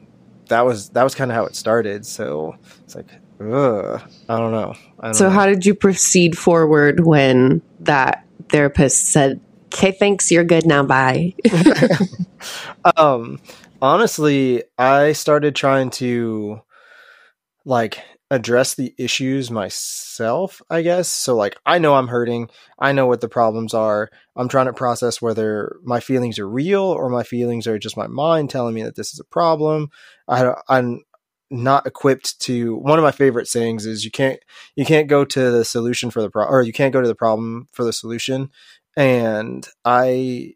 that 0.48 0.66
was 0.66 0.90
that 0.90 1.04
was 1.04 1.16
kind 1.16 1.32
of 1.32 1.36
how 1.36 1.46
it 1.46 1.56
started 1.56 2.06
so 2.06 2.56
it's 2.84 2.96
like 2.96 3.08
ugh, 3.40 4.02
i 4.30 4.38
don't 4.38 4.52
know 4.52 4.74
I 5.00 5.08
don't 5.08 5.14
so 5.16 5.26
know. 5.26 5.30
how 5.32 5.46
did 5.48 5.66
you 5.66 5.74
proceed 5.74 6.38
forward 6.38 7.06
when 7.06 7.62
that 7.80 8.24
therapist 8.50 9.08
said, 9.08 9.40
"Okay, 9.74 9.92
thanks, 9.92 10.30
you're 10.30 10.44
good 10.44 10.66
now, 10.66 10.84
bye." 10.84 11.34
um 12.98 13.40
honestly 13.82 14.64
i 14.78 15.14
started 15.14 15.56
trying 15.56 15.90
to 15.90 16.62
like 17.66 18.00
address 18.32 18.74
the 18.74 18.96
issues 18.98 19.52
myself 19.52 20.62
i 20.70 20.82
guess. 20.82 21.08
So 21.10 21.36
like 21.36 21.58
i 21.66 21.78
know 21.78 21.96
i'm 21.96 22.08
hurting. 22.08 22.50
I 22.80 22.94
know 22.94 23.06
what 23.06 23.22
the 23.22 23.30
problems 23.30 23.74
are. 23.76 24.10
I'm 24.36 24.48
trying 24.48 24.66
to 24.68 24.74
process 24.74 25.22
whether 25.22 25.78
my 25.84 26.00
feelings 26.00 26.40
are 26.40 26.50
real 26.50 26.82
or 26.82 27.10
my 27.10 27.24
feelings 27.24 27.68
are 27.68 27.78
just 27.78 27.98
my 27.98 28.08
mind 28.08 28.50
telling 28.50 28.74
me 28.74 28.84
that 28.84 28.96
this 28.96 29.14
is 29.14 29.20
a 29.20 29.26
problem. 29.26 29.90
I, 30.28 30.56
i'm 30.70 31.04
not 31.52 31.86
equipped 31.86 32.40
to 32.40 32.78
one 32.78 32.98
of 32.98 33.04
my 33.04 33.12
favorite 33.12 33.48
sayings 33.48 33.86
is 33.86 34.06
you 34.06 34.12
can't 34.12 34.40
you 34.78 34.86
can't 34.86 35.10
go 35.10 35.26
to 35.26 35.52
the 35.52 35.66
solution 35.66 36.10
for 36.10 36.22
the 36.22 36.30
problem 36.30 36.56
or 36.56 36.62
you 36.62 36.72
can't 36.72 36.94
go 36.94 37.02
to 37.02 37.08
the 37.08 37.16
problem 37.16 37.68
for 37.74 37.84
the 37.84 37.94
solution. 37.94 38.50
And 38.96 39.68
i 39.86 40.54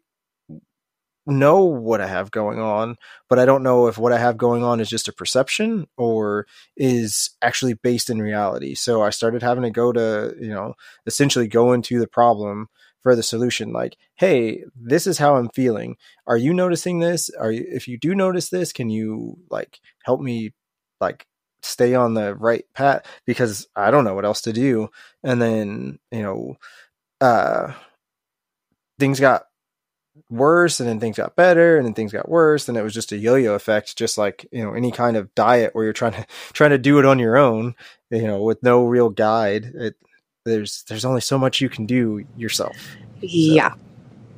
know 1.26 1.64
what 1.64 2.00
I 2.00 2.06
have 2.06 2.30
going 2.30 2.58
on, 2.60 2.96
but 3.28 3.38
I 3.38 3.44
don't 3.44 3.62
know 3.62 3.86
if 3.88 3.98
what 3.98 4.12
I 4.12 4.18
have 4.18 4.36
going 4.36 4.62
on 4.62 4.80
is 4.80 4.88
just 4.88 5.08
a 5.08 5.12
perception 5.12 5.86
or 5.96 6.46
is 6.76 7.30
actually 7.42 7.74
based 7.74 8.10
in 8.10 8.22
reality. 8.22 8.74
So 8.74 9.02
I 9.02 9.10
started 9.10 9.42
having 9.42 9.62
to 9.64 9.70
go 9.70 9.92
to, 9.92 10.34
you 10.40 10.48
know, 10.50 10.74
essentially 11.06 11.48
go 11.48 11.72
into 11.72 11.98
the 11.98 12.06
problem 12.06 12.68
for 13.02 13.14
the 13.16 13.22
solution 13.22 13.72
like, 13.72 13.96
"Hey, 14.16 14.64
this 14.74 15.06
is 15.06 15.18
how 15.18 15.36
I'm 15.36 15.48
feeling. 15.50 15.96
Are 16.26 16.36
you 16.36 16.52
noticing 16.54 16.98
this? 17.00 17.30
Are 17.30 17.50
you 17.52 17.64
if 17.68 17.88
you 17.88 17.98
do 17.98 18.14
notice 18.14 18.48
this, 18.50 18.72
can 18.72 18.90
you 18.90 19.38
like 19.50 19.80
help 20.04 20.20
me 20.20 20.52
like 21.00 21.26
stay 21.62 21.94
on 21.94 22.14
the 22.14 22.34
right 22.36 22.64
path 22.74 23.04
because 23.26 23.66
I 23.76 23.90
don't 23.90 24.04
know 24.04 24.14
what 24.14 24.24
else 24.24 24.42
to 24.42 24.52
do." 24.52 24.88
And 25.22 25.40
then, 25.42 25.98
you 26.12 26.22
know, 26.22 26.56
uh 27.20 27.72
things 28.98 29.20
got 29.20 29.44
worse 30.30 30.80
and 30.80 30.88
then 30.88 30.98
things 30.98 31.16
got 31.16 31.36
better 31.36 31.76
and 31.76 31.86
then 31.86 31.94
things 31.94 32.12
got 32.12 32.28
worse 32.28 32.68
and 32.68 32.76
it 32.76 32.82
was 32.82 32.94
just 32.94 33.12
a 33.12 33.16
yo-yo 33.16 33.54
effect 33.54 33.96
just 33.96 34.18
like 34.18 34.46
you 34.50 34.62
know 34.62 34.72
any 34.72 34.90
kind 34.90 35.16
of 35.16 35.34
diet 35.34 35.74
where 35.74 35.84
you're 35.84 35.92
trying 35.92 36.12
to 36.12 36.26
trying 36.52 36.70
to 36.70 36.78
do 36.78 36.98
it 36.98 37.04
on 37.04 37.18
your 37.18 37.36
own 37.36 37.74
you 38.10 38.26
know 38.26 38.42
with 38.42 38.62
no 38.62 38.84
real 38.86 39.08
guide 39.10 39.64
it 39.74 39.94
there's 40.44 40.84
there's 40.88 41.04
only 41.04 41.20
so 41.20 41.38
much 41.38 41.60
you 41.60 41.68
can 41.68 41.86
do 41.86 42.24
yourself 42.36 42.76
Yeah. 43.20 43.74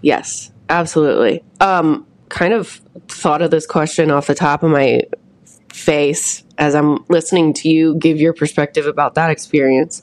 Yes, 0.01 0.53
absolutely. 0.69 1.43
Um, 1.61 2.07
kind 2.29 2.53
of 2.53 2.81
thought 3.09 3.43
of 3.43 3.51
this 3.51 3.67
question 3.67 4.11
off 4.11 4.27
the 4.27 4.35
top 4.35 4.63
of 4.63 4.71
my 4.71 5.03
face 5.73 6.45
as 6.57 6.75
I'm 6.75 7.05
listening 7.09 7.53
to 7.55 7.69
you 7.69 7.97
give 7.97 8.19
your 8.19 8.33
perspective 8.33 8.87
about 8.87 9.15
that 9.15 9.31
experience. 9.31 10.03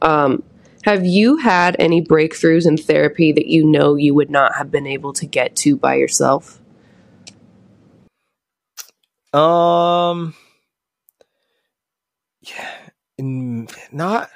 Um, 0.00 0.42
have 0.82 1.04
you 1.04 1.36
had 1.36 1.76
any 1.78 2.02
breakthroughs 2.02 2.66
in 2.66 2.76
therapy 2.76 3.32
that 3.32 3.46
you 3.46 3.64
know 3.64 3.94
you 3.94 4.14
would 4.14 4.30
not 4.30 4.56
have 4.56 4.70
been 4.70 4.86
able 4.86 5.12
to 5.14 5.26
get 5.26 5.56
to 5.56 5.76
by 5.76 5.94
yourself? 5.94 6.60
Um, 9.32 10.34
yeah, 12.42 12.70
not. 13.18 14.30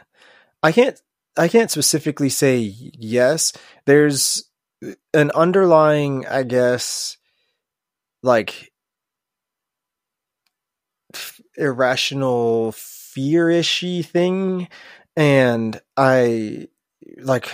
I 0.62 0.72
can't. 0.72 1.00
I 1.37 1.48
can't 1.48 1.70
specifically 1.70 2.30
say 2.30 2.56
yes. 2.56 3.52
There's 3.85 4.48
an 5.12 5.30
underlying, 5.32 6.26
I 6.26 6.44
guess, 6.44 7.18
like 8.22 8.72
irrational 11.56 12.72
fear-ishy 12.72 14.04
thing, 14.04 14.68
and 15.16 15.81
I 15.96 16.68
like. 17.18 17.50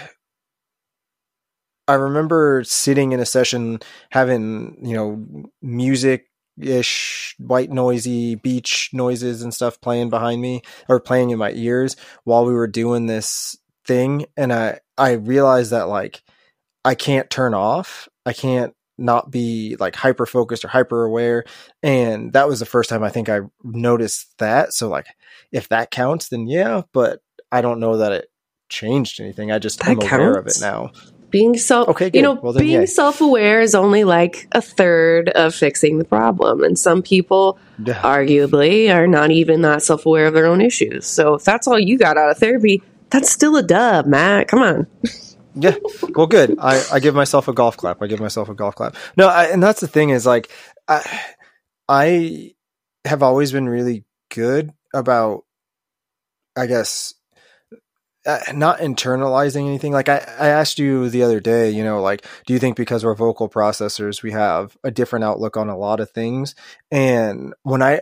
I 1.89 1.95
remember 1.95 2.63
sitting 2.65 3.13
in 3.13 3.21
a 3.21 3.27
session 3.27 3.81
having, 4.11 4.79
you 4.83 4.95
know, 4.95 5.27
music 5.61 6.27
ish 6.61 7.35
white 7.39 7.71
noisy 7.71 8.37
beach 8.37 8.91
noises 8.93 9.43
and 9.43 9.53
stuff 9.53 9.81
playing 9.81 10.11
behind 10.11 10.41
me 10.41 10.63
or 10.89 11.01
playing 11.01 11.31
in 11.31 11.39
my 11.39 11.51
ears 11.53 11.97
while 12.25 12.45
we 12.45 12.53
were 12.53 12.67
doing 12.69 13.07
this 13.07 13.57
thing. 13.87 14.27
And 14.37 14.53
i 14.53 14.79
i 14.99 15.13
realized 15.13 15.73
that 15.73 15.89
like 15.89 16.23
i 16.85 16.95
can't 16.95 17.31
turn 17.31 17.55
off. 17.55 18.09
I 18.27 18.33
can't 18.33 18.75
not 18.99 19.31
be 19.31 19.77
like 19.81 19.97
hyper 19.97 20.27
focused 20.27 20.65
or 20.65 20.69
hyper 20.69 21.05
aware 21.05 21.45
and 21.83 22.33
that 22.35 22.47
was 22.47 22.61
the 22.61 22.67
first 22.67 22.91
time 22.91 23.03
i 23.03 23.09
think 23.11 23.29
i 23.29 23.41
noticed 23.65 24.39
that. 24.39 24.73
So 24.75 24.89
like 24.89 25.07
if 25.53 25.69
that 25.71 25.91
counts 25.91 26.29
then 26.29 26.47
yeah. 26.47 26.83
But 26.93 27.21
i 27.53 27.61
don't 27.61 27.79
know 27.79 27.99
that 27.99 28.11
it 28.13 28.29
changed 28.69 29.21
anything 29.21 29.53
i 29.53 29.59
just 29.59 29.79
That 29.81 29.91
am 29.91 29.99
aware 30.01 30.33
of 30.35 30.47
it 30.49 30.57
now 30.61 30.91
being 31.31 31.57
self 31.57 31.89
Okay, 31.89 32.07
you 32.07 32.11
good. 32.11 32.23
know 32.23 32.35
Well, 32.35 32.53
then, 32.53 32.63
being 32.63 32.81
yay. 32.81 32.87
self-aware 32.87 33.61
is 33.61 33.75
only 33.75 34.05
like 34.05 34.49
a 34.53 34.61
third 34.61 35.29
of 35.31 35.55
fixing 35.55 35.99
the 35.99 36.05
problem 36.05 36.63
and 36.65 36.79
some 36.79 37.03
people 37.03 37.59
yeah 37.85 38.01
arguably 38.03 38.93
are 38.95 39.07
not 39.07 39.31
even 39.31 39.63
that 39.63 39.83
self-aware 39.83 40.27
of 40.27 40.35
their 40.35 40.47
own 40.47 40.61
issues 40.61 41.07
so 41.07 41.35
if 41.35 41.45
that's 41.45 41.67
all 41.69 41.79
you 41.79 41.97
got 41.99 42.17
out 42.19 42.31
of 42.31 42.39
therapy 42.39 42.83
that's 43.11 43.31
still 43.31 43.57
a 43.57 43.63
dub 43.63 44.07
matt 44.07 44.49
come 44.49 44.63
on 44.63 44.87
Yeah. 45.55 45.75
Well, 46.15 46.27
good. 46.27 46.57
I, 46.59 46.83
I 46.95 46.99
give 46.99 47.15
myself 47.15 47.47
a 47.47 47.53
golf 47.53 47.77
clap. 47.77 48.01
I 48.01 48.07
give 48.07 48.21
myself 48.21 48.49
a 48.49 48.55
golf 48.55 48.75
clap. 48.75 48.97
No, 49.19 49.29
I, 49.29 49.45
and 49.49 49.63
that's 49.63 49.81
the 49.83 49.87
thing 49.87 50.09
is 50.09 50.25
like, 50.25 50.51
I, 50.89 51.21
I 51.87 52.55
have 53.05 53.23
always 53.23 53.53
been 53.53 53.69
really 53.69 54.07
good 54.31 54.73
about, 54.95 55.45
I 56.57 56.65
guess, 56.65 57.13
uh, 58.25 58.39
not 58.55 58.79
internalizing 58.79 59.67
anything. 59.67 59.93
Like 59.93 60.09
I, 60.09 60.19
I 60.39 60.49
asked 60.49 60.79
you 60.79 61.09
the 61.09 61.23
other 61.23 61.41
day, 61.41 61.71
you 61.71 61.83
know, 61.83 62.01
like, 62.01 62.25
do 62.47 62.53
you 62.53 62.59
think 62.59 62.77
because 62.77 63.05
we're 63.05 63.15
vocal 63.15 63.49
processors, 63.49 64.23
we 64.23 64.31
have 64.33 64.77
a 64.85 64.91
different 64.91 65.25
outlook 65.25 65.57
on 65.57 65.69
a 65.69 65.77
lot 65.77 66.01
of 66.01 66.11
things? 66.11 66.55
And 66.91 67.55
when 67.63 67.83
I, 67.83 68.01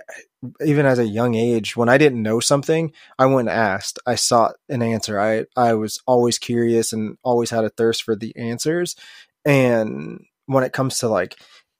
even 0.64 0.87
as 0.87 0.98
a 0.98 1.06
young 1.06 1.35
age, 1.35 1.76
when 1.76 1.88
I 1.88 1.98
didn't 1.98 2.22
know 2.22 2.40
something, 2.40 2.92
I 3.18 3.26
went 3.26 3.48
and 3.48 3.59
asked. 3.59 3.98
I 4.06 4.14
sought 4.14 4.56
an 4.68 4.83
answer. 4.83 5.20
I 5.20 5.44
I 5.56 5.74
was 5.74 6.00
always 6.06 6.38
curious 6.38 6.92
and 6.92 7.16
always 7.22 7.50
had 7.50 7.64
a 7.64 7.70
thirst 7.70 8.02
for 8.02 8.16
the 8.16 8.35
answers. 8.37 8.96
And 9.44 10.24
when 10.46 10.64
it 10.64 10.72
comes 10.72 10.98
to 10.98 11.09
like 11.09 11.37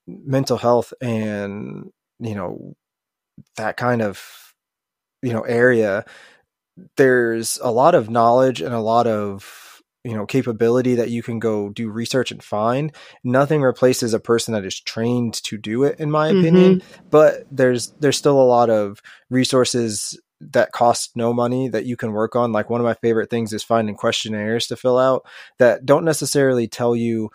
mental 0.07 0.59
health 0.59 0.93
and 1.01 1.91
you 2.19 2.35
know 2.35 2.75
that 3.57 3.77
kind 3.77 4.03
of 4.03 4.23
you 5.23 5.33
know 5.33 5.43
area, 5.43 6.05
there's 6.97 7.59
a 7.63 7.71
lot 7.71 7.95
of 7.95 8.11
knowledge 8.11 8.61
and 8.61 8.75
a 8.75 8.81
lot 8.81 9.07
of 9.07 9.83
you 10.05 10.15
know 10.15 10.27
capability 10.27 10.95
that 10.97 11.11
you 11.11 11.23
can 11.23 11.39
go 11.39 11.69
do 11.71 11.91
research 11.91 12.31
and 12.31 12.43
find. 12.43 12.93
Nothing 13.23 13.63
replaces 13.63 14.15
a 14.15 14.21
person 14.21 14.55
that 14.55 14.65
is 14.65 14.81
trained 14.81 15.35
to 15.45 15.59
do 15.59 15.85
it, 15.85 16.01
in 16.01 16.11
my 16.11 16.31
mm-hmm. 16.31 16.41
opinion. 16.41 16.83
But 17.11 17.45
there's 17.51 17.89
there's 18.01 18.17
still 18.17 18.41
a 18.41 18.43
lot 18.43 18.71
of 18.71 19.03
resources 19.29 20.19
that 20.41 20.73
cost 20.73 21.17
no 21.17 21.35
money 21.35 21.69
that 21.69 21.85
you 21.85 21.97
can 21.97 22.13
work 22.13 22.35
on. 22.35 22.53
Like 22.53 22.71
one 22.71 22.81
of 22.81 22.87
my 22.87 22.95
favorite 22.95 23.29
things 23.29 23.53
is 23.53 23.63
finding 23.63 23.95
questionnaires 23.95 24.67
to 24.69 24.77
fill 24.77 24.99
out 24.99 25.27
that 25.59 25.85
don't 25.85 26.05
necessarily 26.05 26.67
tell 26.67 26.97
you 26.97 27.31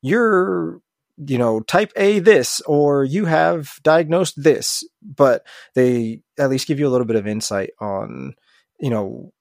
you're 0.00 0.80
you 1.18 1.38
know 1.38 1.60
type 1.60 1.92
a 1.96 2.18
this 2.18 2.60
or 2.62 3.04
you 3.04 3.26
have 3.26 3.78
diagnosed 3.82 4.42
this. 4.42 4.84
But 5.02 5.46
they 5.74 6.22
at 6.38 6.50
least 6.50 6.66
give 6.66 6.78
you 6.78 6.88
a 6.88 6.90
little 6.90 7.06
bit 7.06 7.16
of 7.16 7.26
insight 7.26 7.70
on 7.78 8.34
you 8.80 8.90
know 8.90 9.32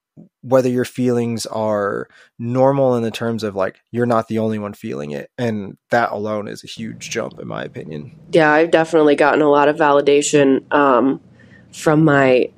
whether 0.41 0.69
your 0.69 0.85
feelings 0.85 1.45
are 1.45 2.07
normal 2.39 2.95
in 2.95 3.03
the 3.03 3.11
terms 3.11 3.43
of 3.43 3.55
like 3.55 3.77
you're 3.91 4.05
not 4.05 4.27
the 4.27 4.39
only 4.39 4.57
one 4.57 4.73
feeling 4.73 5.11
it 5.11 5.29
and 5.37 5.77
that 5.89 6.11
alone 6.11 6.47
is 6.47 6.63
a 6.63 6.67
huge 6.67 7.09
jump 7.09 7.37
in 7.39 7.47
my 7.47 7.63
opinion. 7.63 8.17
Yeah 8.31 8.51
i've 8.51 8.71
definitely 8.71 9.15
gotten 9.15 9.41
a 9.41 9.49
lot 9.49 9.67
of 9.67 9.75
validation 9.75 10.71
um, 10.73 11.19
from 11.73 12.05
my 12.05 12.49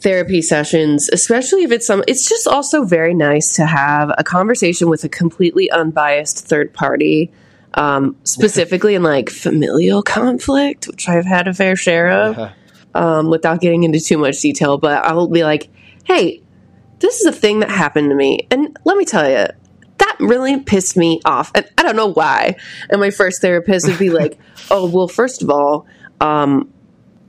therapy 0.00 0.40
sessions 0.40 1.10
especially 1.12 1.64
if 1.64 1.70
it's 1.70 1.86
some 1.86 2.02
it's 2.06 2.28
just 2.28 2.46
also 2.46 2.84
very 2.84 3.14
nice 3.14 3.54
to 3.56 3.66
have 3.66 4.12
a 4.16 4.24
conversation 4.24 4.88
with 4.88 5.04
a 5.04 5.08
completely 5.08 5.70
unbiased 5.70 6.46
third 6.46 6.72
party 6.72 7.30
um, 7.74 8.16
specifically 8.24 8.94
in 8.94 9.02
like 9.02 9.28
familial 9.28 10.02
conflict 10.02 10.86
which 10.86 11.08
i've 11.08 11.26
had 11.26 11.48
a 11.48 11.52
fair 11.52 11.76
share 11.76 12.10
of 12.10 12.52
um, 12.96 13.28
without 13.28 13.60
getting 13.60 13.84
into 13.84 14.00
too 14.00 14.18
much 14.18 14.40
detail, 14.40 14.78
but 14.78 15.04
I'll 15.04 15.28
be 15.28 15.44
like, 15.44 15.68
hey, 16.06 16.40
this 17.00 17.20
is 17.20 17.26
a 17.26 17.32
thing 17.32 17.60
that 17.60 17.70
happened 17.70 18.10
to 18.10 18.14
me. 18.14 18.46
And 18.50 18.76
let 18.84 18.96
me 18.96 19.04
tell 19.04 19.28
you, 19.28 19.46
that 19.98 20.16
really 20.20 20.60
pissed 20.60 20.96
me 20.96 21.20
off. 21.24 21.50
And 21.54 21.68
I 21.76 21.82
don't 21.82 21.96
know 21.96 22.12
why. 22.12 22.56
And 22.88 23.00
my 23.00 23.10
first 23.10 23.42
therapist 23.42 23.88
would 23.88 23.98
be 23.98 24.10
like, 24.10 24.38
oh, 24.70 24.88
well, 24.88 25.08
first 25.08 25.42
of 25.42 25.50
all, 25.50 25.86
um, 26.20 26.72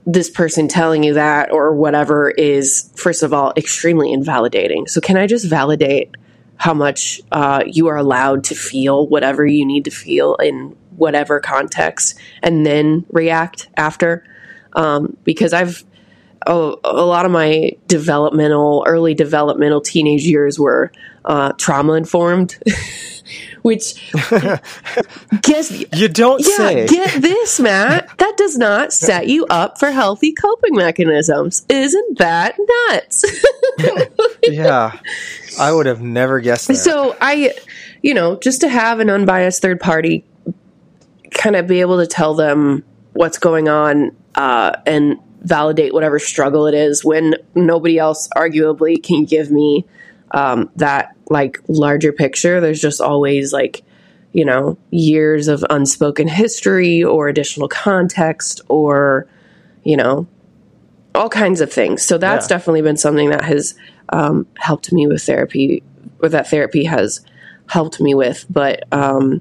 this 0.06 0.30
person 0.30 0.68
telling 0.68 1.02
you 1.02 1.14
that 1.14 1.50
or 1.52 1.74
whatever 1.74 2.30
is, 2.30 2.90
first 2.96 3.22
of 3.22 3.34
all, 3.34 3.52
extremely 3.56 4.12
invalidating. 4.12 4.86
So, 4.86 5.00
can 5.00 5.16
I 5.16 5.26
just 5.26 5.44
validate 5.46 6.14
how 6.56 6.72
much 6.72 7.20
uh, 7.30 7.64
you 7.66 7.88
are 7.88 7.96
allowed 7.96 8.44
to 8.44 8.54
feel 8.54 9.06
whatever 9.06 9.44
you 9.44 9.66
need 9.66 9.84
to 9.84 9.90
feel 9.90 10.36
in 10.36 10.76
whatever 10.96 11.40
context 11.40 12.18
and 12.42 12.64
then 12.64 13.04
react 13.10 13.68
after? 13.76 14.24
Um, 14.72 15.16
because 15.24 15.52
I've 15.52 15.84
a, 16.46 16.74
a 16.84 17.04
lot 17.04 17.26
of 17.26 17.32
my 17.32 17.72
developmental, 17.86 18.84
early 18.86 19.14
developmental 19.14 19.80
teenage 19.80 20.24
years 20.24 20.58
were 20.58 20.92
uh, 21.24 21.52
trauma 21.52 21.94
informed, 21.94 22.58
which 23.62 24.12
guess 25.42 25.84
you 25.92 26.08
don't 26.08 26.46
yeah, 26.46 26.56
say 26.56 26.86
get 26.86 27.20
this, 27.20 27.60
Matt. 27.60 28.16
That 28.18 28.36
does 28.36 28.56
not 28.56 28.92
set 28.92 29.28
you 29.28 29.46
up 29.46 29.78
for 29.78 29.90
healthy 29.90 30.32
coping 30.32 30.74
mechanisms. 30.74 31.66
Isn't 31.68 32.18
that 32.18 32.56
nuts? 32.58 33.24
yeah 34.42 34.98
i 35.60 35.72
would 35.72 35.86
have 35.86 36.00
never 36.00 36.40
guessed 36.40 36.66
that 36.66 36.74
so 36.74 37.16
I, 37.20 37.54
you 38.02 38.14
know, 38.14 38.36
just 38.38 38.60
to 38.62 38.68
have 38.68 39.00
an 39.00 39.10
unbiased 39.10 39.62
third 39.62 39.80
party 39.80 40.24
kind 41.30 41.56
of 41.56 41.66
be 41.66 41.80
able 41.80 41.98
to 41.98 42.06
tell 42.06 42.34
them 42.34 42.84
what's 43.12 43.38
going 43.38 43.68
on 43.68 44.16
uh, 44.34 44.72
and 44.86 45.18
validate 45.40 45.92
whatever 45.92 46.18
struggle 46.18 46.66
it 46.66 46.74
is 46.74 47.04
when 47.04 47.34
nobody 47.54 47.98
else 47.98 48.28
arguably 48.36 49.02
can 49.02 49.24
give 49.24 49.50
me 49.50 49.84
um, 50.32 50.70
that 50.76 51.14
like 51.30 51.58
larger 51.68 52.12
picture. 52.12 52.60
There's 52.60 52.80
just 52.80 53.00
always 53.00 53.52
like, 53.52 53.82
you 54.32 54.44
know, 54.44 54.76
years 54.90 55.48
of 55.48 55.64
unspoken 55.70 56.28
history 56.28 57.02
or 57.02 57.28
additional 57.28 57.68
context 57.68 58.60
or, 58.68 59.26
you 59.84 59.96
know, 59.96 60.26
all 61.14 61.28
kinds 61.28 61.60
of 61.60 61.72
things. 61.72 62.02
So 62.02 62.18
that's 62.18 62.44
Yeah. 62.44 62.56
definitely 62.56 62.82
been 62.82 62.96
something 62.96 63.30
that 63.30 63.44
has 63.44 63.74
um, 64.10 64.46
helped 64.56 64.92
me 64.92 65.06
with 65.06 65.22
therapy, 65.22 65.82
or 66.22 66.28
that 66.28 66.48
therapy 66.48 66.84
has 66.84 67.20
helped 67.66 68.00
me 68.00 68.14
with. 68.14 68.46
But 68.50 68.84
um, 68.92 69.40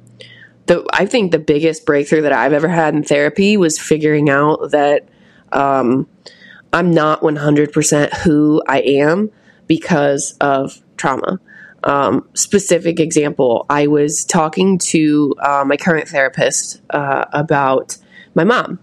the 0.68 0.86
I 0.94 1.06
think 1.06 1.32
the 1.32 1.40
biggest 1.40 1.86
breakthrough 1.86 2.22
that 2.22 2.34
I've 2.34 2.54
ever 2.54 2.68
had 2.68 2.94
in 2.94 3.04
therapy 3.04 3.58
was 3.58 3.80
figuring 3.80 4.30
out 4.30 4.72
that 4.72 5.08
um, 5.52 6.08
I'm 6.74 6.92
not 6.92 7.22
100% 7.22 8.14
who 8.24 8.62
I 8.68 8.82
am 8.82 9.32
because 9.68 10.36
of 10.40 10.82
trauma. 10.98 11.40
Um, 11.84 12.28
specific 12.34 13.00
example, 13.00 13.66
I 13.70 13.88
was 13.88 14.26
talking 14.26 14.78
to 14.80 15.36
uh, 15.40 15.64
my 15.66 15.78
current 15.78 16.08
therapist 16.08 16.82
uh, 16.90 17.26
about 17.32 17.98
my 18.36 18.44
mom 18.44 18.80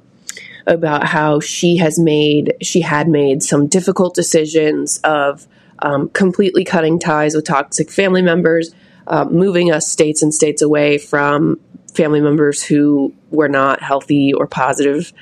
about 0.66 1.06
how 1.06 1.40
she 1.40 1.76
has 1.76 1.98
made 1.98 2.54
she 2.62 2.80
had 2.80 3.06
made 3.06 3.42
some 3.42 3.66
difficult 3.66 4.14
decisions 4.14 4.98
of 5.04 5.46
um, 5.80 6.08
completely 6.10 6.64
cutting 6.64 6.98
ties 6.98 7.34
with 7.34 7.44
toxic 7.44 7.90
family 7.90 8.22
members 8.22 8.74
uh, 9.06 9.24
moving 9.26 9.70
us 9.70 9.86
states 9.86 10.22
and 10.22 10.32
states 10.32 10.62
away 10.62 10.96
from 10.96 11.60
family 11.94 12.20
members 12.20 12.62
who 12.62 13.12
were 13.30 13.48
not 13.48 13.82
healthy 13.82 14.32
or 14.32 14.46
positive 14.46 15.12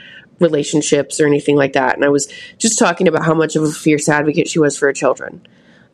relationships 0.43 1.21
or 1.21 1.27
anything 1.27 1.57
like 1.57 1.73
that. 1.75 1.95
And 1.95 2.05
i 2.05 2.09
was 2.09 2.29
just 2.59 2.79
talking 2.79 3.09
about 3.09 3.25
how 3.25 3.35
much 3.35 3.57
of 3.57 3.63
a 3.63 3.71
fierce 3.71 4.09
advocate 4.09 4.49
she 4.49 4.59
was 4.59 4.77
for 4.77 4.87
her 4.87 4.93
children. 4.93 5.47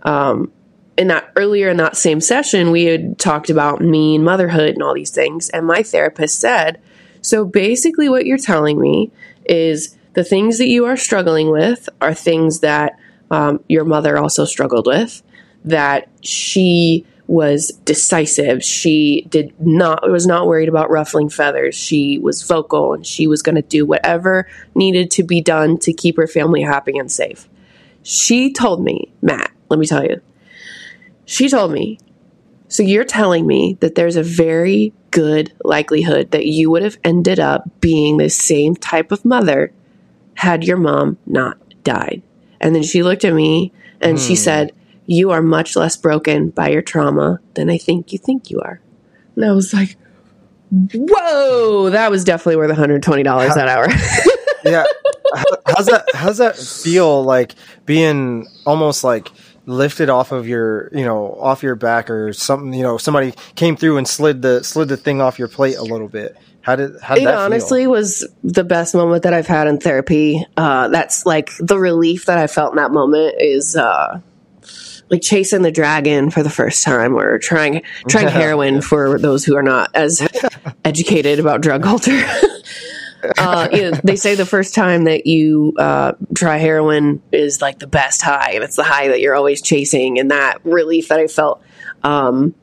Um, 0.02 0.52
in 0.96 1.08
that 1.08 1.30
earlier 1.36 1.68
in 1.68 1.76
that 1.76 1.96
same 1.96 2.20
session 2.20 2.72
we 2.72 2.84
had 2.84 3.18
talked 3.18 3.50
about 3.50 3.80
me 3.80 4.16
and 4.16 4.24
motherhood 4.24 4.70
and 4.70 4.82
all 4.82 4.94
these 4.94 5.12
things. 5.12 5.48
And 5.50 5.66
my 5.66 5.82
therapist 5.82 6.40
said 6.40 6.80
so 7.22 7.44
basically 7.44 8.08
what 8.08 8.26
you're 8.26 8.38
telling 8.38 8.80
me 8.80 9.10
is 9.44 9.96
the 10.14 10.24
things 10.24 10.58
that 10.58 10.68
you 10.68 10.86
are 10.86 10.96
struggling 10.96 11.50
with 11.50 11.88
are 12.00 12.14
things 12.14 12.60
that 12.60 12.98
um, 13.30 13.62
your 13.68 13.84
mother 13.84 14.18
also 14.18 14.44
struggled 14.44 14.86
with, 14.86 15.22
that 15.64 16.08
she 16.22 17.06
was 17.28 17.68
decisive. 17.84 18.64
She 18.64 19.26
did 19.28 19.54
not 19.60 20.10
was 20.10 20.26
not 20.26 20.46
worried 20.46 20.68
about 20.68 20.90
ruffling 20.90 21.28
feathers. 21.28 21.76
She 21.76 22.18
was 22.18 22.42
vocal 22.42 22.94
and 22.94 23.06
she 23.06 23.26
was 23.28 23.42
going 23.42 23.54
to 23.54 23.62
do 23.62 23.86
whatever 23.86 24.48
needed 24.74 25.10
to 25.12 25.22
be 25.22 25.40
done 25.40 25.78
to 25.80 25.92
keep 25.92 26.16
her 26.16 26.26
family 26.26 26.62
happy 26.62 26.96
and 26.98 27.12
safe. 27.12 27.46
She 28.02 28.50
told 28.52 28.82
me, 28.82 29.12
Matt, 29.20 29.52
let 29.68 29.78
me 29.78 29.86
tell 29.86 30.02
you. 30.02 30.22
She 31.26 31.50
told 31.50 31.70
me, 31.70 31.98
so 32.68 32.82
you're 32.82 33.04
telling 33.04 33.46
me 33.46 33.76
that 33.80 33.94
there's 33.94 34.16
a 34.16 34.22
very 34.22 34.94
good 35.10 35.52
likelihood 35.62 36.30
that 36.30 36.46
you 36.46 36.70
would 36.70 36.82
have 36.82 36.98
ended 37.04 37.38
up 37.38 37.68
being 37.80 38.16
the 38.16 38.30
same 38.30 38.74
type 38.74 39.12
of 39.12 39.24
mother 39.24 39.72
had 40.34 40.64
your 40.64 40.78
mom 40.78 41.18
not 41.26 41.58
died. 41.84 42.22
And 42.60 42.74
then 42.74 42.82
she 42.82 43.02
looked 43.02 43.24
at 43.24 43.34
me 43.34 43.72
and 44.00 44.18
she 44.18 44.32
hmm. 44.34 44.36
said, 44.36 44.72
You 45.08 45.30
are 45.30 45.42
much 45.42 45.74
less 45.74 45.96
broken 45.96 46.50
by 46.50 46.68
your 46.68 46.82
trauma 46.82 47.40
than 47.54 47.70
I 47.70 47.78
think 47.78 48.12
you 48.12 48.18
think 48.18 48.50
you 48.50 48.60
are. 48.60 48.80
And 49.34 49.44
I 49.44 49.52
was 49.52 49.72
like, 49.72 49.96
Whoa, 50.70 51.88
that 51.90 52.10
was 52.10 52.24
definitely 52.24 52.56
worth 52.56 52.76
$120 52.76 53.54
that 53.54 53.68
hour. 53.68 53.86
yeah. 54.70 54.84
How, 55.34 55.44
how's 55.66 55.86
that? 55.86 56.04
How's 56.12 56.38
that 56.38 56.56
feel? 56.56 57.22
Like 57.22 57.54
being 57.86 58.46
almost 58.66 59.02
like 59.02 59.30
lifted 59.64 60.10
off 60.10 60.30
of 60.30 60.46
your, 60.46 60.90
you 60.92 61.04
know, 61.04 61.34
off 61.40 61.62
your 61.62 61.74
back 61.74 62.10
or 62.10 62.34
something. 62.34 62.74
You 62.74 62.82
know, 62.82 62.98
somebody 62.98 63.32
came 63.54 63.76
through 63.76 63.96
and 63.96 64.06
slid 64.06 64.42
the 64.42 64.62
slid 64.62 64.88
the 64.88 64.98
thing 64.98 65.22
off 65.22 65.38
your 65.38 65.48
plate 65.48 65.76
a 65.76 65.82
little 65.82 66.08
bit. 66.08 66.36
How 66.60 66.76
did 66.76 67.00
how 67.00 67.14
did 67.14 67.22
it 67.22 67.26
that 67.26 67.38
honestly 67.38 67.82
feel? 67.84 67.90
was 67.90 68.28
the 68.44 68.64
best 68.64 68.94
moment 68.94 69.22
that 69.22 69.32
I've 69.32 69.46
had 69.46 69.68
in 69.68 69.78
therapy. 69.78 70.44
Uh, 70.56 70.88
that's 70.88 71.24
like 71.24 71.50
the 71.60 71.78
relief 71.78 72.26
that 72.26 72.36
I 72.36 72.46
felt 72.46 72.72
in 72.72 72.76
that 72.76 72.90
moment 72.90 73.36
is 73.38 73.74
uh, 73.74 74.20
like 75.10 75.22
chasing 75.22 75.62
the 75.62 75.70
dragon 75.70 76.30
for 76.30 76.42
the 76.42 76.50
first 76.50 76.84
time 76.84 77.16
or 77.16 77.38
trying 77.38 77.82
trying 78.08 78.28
heroin 78.28 78.80
for 78.80 79.18
those 79.18 79.44
who 79.44 79.56
are 79.56 79.62
not 79.62 79.90
as 79.94 80.26
educated 80.84 81.38
about 81.38 81.60
drug 81.60 81.82
culture. 81.82 82.24
uh, 83.38 83.68
you 83.72 83.82
know, 83.82 83.90
they 84.04 84.16
say 84.16 84.34
the 84.34 84.46
first 84.46 84.74
time 84.74 85.04
that 85.04 85.26
you 85.26 85.74
uh, 85.78 86.12
try 86.34 86.58
heroin 86.58 87.22
is 87.32 87.60
like 87.60 87.78
the 87.78 87.86
best 87.86 88.22
high, 88.22 88.52
and 88.52 88.64
it's 88.64 88.76
the 88.76 88.84
high 88.84 89.08
that 89.08 89.20
you're 89.20 89.34
always 89.34 89.62
chasing. 89.62 90.18
And 90.18 90.30
that 90.30 90.64
relief 90.64 91.08
that 91.08 91.18
I 91.18 91.26
felt, 91.26 91.62
um, 92.02 92.54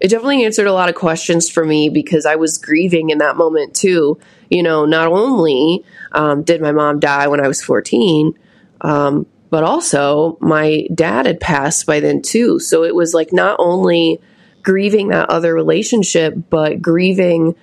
it 0.00 0.08
definitely 0.08 0.44
answered 0.44 0.66
a 0.66 0.72
lot 0.72 0.88
of 0.88 0.94
questions 0.94 1.48
for 1.48 1.64
me 1.64 1.88
because 1.88 2.26
I 2.26 2.36
was 2.36 2.58
grieving 2.58 3.10
in 3.10 3.18
that 3.18 3.36
moment 3.36 3.74
too. 3.74 4.18
You 4.50 4.62
know, 4.62 4.84
not 4.84 5.08
only 5.08 5.84
um, 6.12 6.42
did 6.42 6.60
my 6.60 6.72
mom 6.72 7.00
die 7.00 7.26
when 7.26 7.44
I 7.44 7.48
was 7.48 7.62
14, 7.62 8.38
um, 8.82 9.26
but 9.50 9.64
also 9.64 10.36
my 10.40 10.86
dad 10.94 11.26
had 11.26 11.40
passed 11.40 11.86
by 11.86 12.00
then 12.00 12.22
too. 12.22 12.58
So 12.58 12.84
it 12.84 12.94
was 12.94 13.14
like 13.14 13.32
not 13.32 13.56
only 13.58 14.20
grieving 14.62 15.08
that 15.08 15.30
other 15.30 15.54
relationship, 15.54 16.34
but 16.50 16.82
grieving 16.82 17.54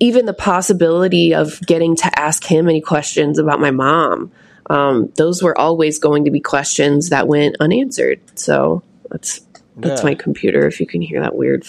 even 0.00 0.26
the 0.26 0.34
possibility 0.34 1.34
of 1.34 1.60
getting 1.66 1.96
to 1.96 2.18
ask 2.18 2.44
him 2.44 2.68
any 2.68 2.80
questions 2.80 3.38
about 3.38 3.58
my 3.60 3.72
mom. 3.72 4.30
Um, 4.70 5.12
those 5.16 5.42
were 5.42 5.58
always 5.58 5.98
going 5.98 6.26
to 6.26 6.30
be 6.30 6.40
questions 6.40 7.08
that 7.08 7.26
went 7.26 7.56
unanswered. 7.58 8.20
So 8.38 8.82
that's 9.10 9.40
that's 9.76 10.02
Yeah. 10.02 10.10
my 10.10 10.14
computer. 10.14 10.66
If 10.66 10.78
you 10.80 10.86
can 10.86 11.00
hear 11.00 11.20
that 11.20 11.34
weird 11.34 11.64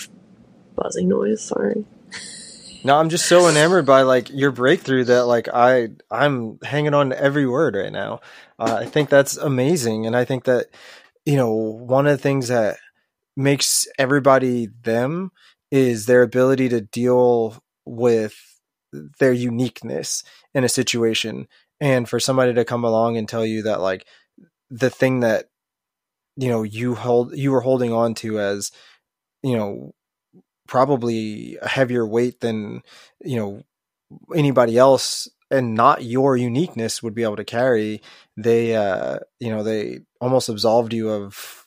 buzzing 0.75 1.07
noise, 1.09 1.41
sorry. 1.41 1.85
No, 2.83 2.97
I'm 2.97 3.09
just 3.09 3.25
so 3.25 3.47
enamored 3.49 3.85
by 3.85 4.03
like 4.03 4.29
your 4.29 4.51
breakthrough 4.51 5.05
that 5.05 5.25
like 5.25 5.47
I 5.53 5.89
I'm 6.11 6.59
hanging 6.63 6.93
on 6.93 7.09
to 7.09 7.21
every 7.21 7.47
word 7.47 7.75
right 7.75 7.91
now. 7.91 8.21
Uh, 8.59 8.79
I 8.81 8.85
think 8.85 9.09
that's 9.09 9.37
amazing, 9.37 10.05
and 10.05 10.15
I 10.15 10.25
think 10.25 10.43
that 10.43 10.67
you 11.25 11.37
know 11.37 11.51
one 11.53 12.07
of 12.07 12.11
the 12.11 12.21
things 12.21 12.49
that 12.49 12.77
makes 13.37 13.87
everybody 13.97 14.67
them 14.83 15.31
is 15.71 16.05
their 16.05 16.23
ability 16.23 16.69
to 16.69 16.81
deal 16.81 17.63
with 17.85 18.35
their 19.19 19.31
uniqueness 19.31 20.23
in 20.53 20.63
a 20.63 20.69
situation, 20.69 21.47
and 21.79 22.09
for 22.09 22.19
somebody 22.19 22.53
to 22.53 22.65
come 22.65 22.83
along 22.83 23.17
and 23.17 23.29
tell 23.29 23.45
you 23.45 23.63
that 23.63 23.79
like 23.79 24.05
the 24.69 24.89
thing 24.89 25.21
that 25.21 25.45
you 26.35 26.49
know 26.49 26.63
you 26.63 26.95
hold 26.95 27.35
you 27.37 27.51
were 27.51 27.61
holding 27.61 27.93
on 27.93 28.13
to 28.15 28.39
as 28.39 28.71
you 29.41 29.55
know 29.55 29.93
probably 30.67 31.57
a 31.61 31.67
heavier 31.67 32.05
weight 32.05 32.41
than 32.41 32.81
you 33.23 33.37
know 33.37 33.63
anybody 34.35 34.77
else 34.77 35.27
and 35.51 35.73
not 35.73 36.03
your 36.03 36.37
uniqueness 36.37 37.01
would 37.01 37.15
be 37.15 37.23
able 37.23 37.35
to 37.35 37.43
carry 37.43 38.01
they 38.43 38.75
uh 38.75 39.19
you 39.39 39.49
know 39.49 39.63
they 39.63 39.99
almost 40.21 40.49
absolved 40.49 40.93
you 40.93 41.09
of 41.09 41.65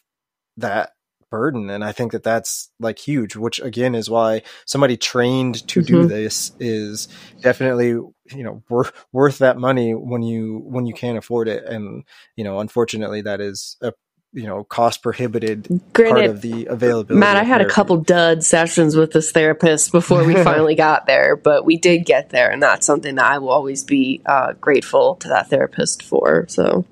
that 0.57 0.91
burden 1.31 1.71
and 1.71 1.83
i 1.83 1.93
think 1.93 2.13
that 2.13 2.23
that's 2.23 2.71
like 2.79 2.99
huge 2.99 3.37
which 3.37 3.59
again 3.61 3.95
is 3.95 4.11
why 4.11 4.43
somebody 4.67 4.99
trained 4.99 5.67
to 5.67 5.83
do 5.83 6.05
Mhm. 6.05 6.09
this 6.09 6.53
is 6.61 7.09
definitely 7.43 7.87
you 7.89 8.43
know 8.45 8.63
worth 8.69 8.93
worth 9.13 9.39
that 9.39 9.57
money 9.57 9.95
when 9.95 10.23
you 10.23 10.61
when 10.67 10.85
you 10.85 10.93
can't 10.93 11.17
afford 11.17 11.49
it 11.49 11.65
and 11.65 12.05
you 12.37 12.45
know 12.45 12.61
unfortunately 12.61 13.23
that 13.23 13.41
is 13.41 13.77
a 13.83 13.93
you 14.33 14.45
know 14.45 14.65
cost 14.65 15.03
prohibited 15.03 15.69
part 15.93 16.25
of 16.25 16.41
the 16.41 16.67
availability 16.67 17.19
Matt, 17.21 17.37
I 17.37 17.45
had 17.45 17.61
a 17.61 17.69
couple 17.69 17.99
dud 17.99 18.43
sessions 18.43 18.97
with 18.97 19.13
this 19.13 19.31
therapist 19.31 19.93
before 19.93 20.25
we 20.25 20.35
finally 20.45 20.75
got 20.75 21.07
there, 21.07 21.37
but 21.37 21.65
we 21.65 21.77
did 21.77 22.07
get 22.07 22.31
there, 22.31 22.51
and 22.51 22.63
that's 22.63 22.87
something 22.87 23.17
that 23.17 23.25
I 23.31 23.39
will 23.39 23.51
always 23.51 23.85
be 23.85 24.23
uh, 24.27 24.55
grateful 24.55 25.17
to 25.17 25.29
that 25.29 25.51
therapist 25.51 26.03
for. 26.03 26.47
So, 26.49 26.85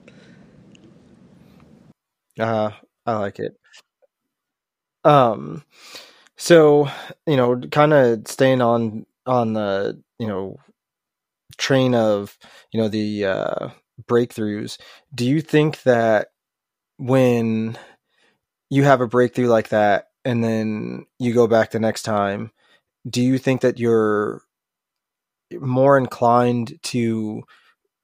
Uh, 2.38 2.70
I 3.06 3.16
like 3.16 3.38
it. 3.38 3.56
Um, 5.04 5.64
so 6.36 6.88
you 7.26 7.36
know, 7.36 7.58
kind 7.58 7.92
of 7.92 8.28
staying 8.28 8.60
on 8.60 9.06
on 9.26 9.54
the 9.54 10.02
you 10.18 10.26
know 10.26 10.56
train 11.56 11.94
of 11.94 12.36
you 12.72 12.80
know 12.80 12.88
the 12.88 13.24
uh, 13.24 13.68
breakthroughs. 14.06 14.78
Do 15.14 15.24
you 15.24 15.40
think 15.40 15.82
that 15.82 16.28
when 17.00 17.78
you 18.68 18.84
have 18.84 19.00
a 19.00 19.06
breakthrough 19.06 19.48
like 19.48 19.70
that, 19.70 20.08
and 20.24 20.44
then 20.44 21.06
you 21.18 21.32
go 21.32 21.46
back 21.46 21.70
the 21.70 21.80
next 21.80 22.02
time, 22.02 22.50
do 23.08 23.22
you 23.22 23.38
think 23.38 23.62
that 23.62 23.78
you're 23.78 24.42
more 25.58 25.96
inclined 25.96 26.78
to 26.82 27.42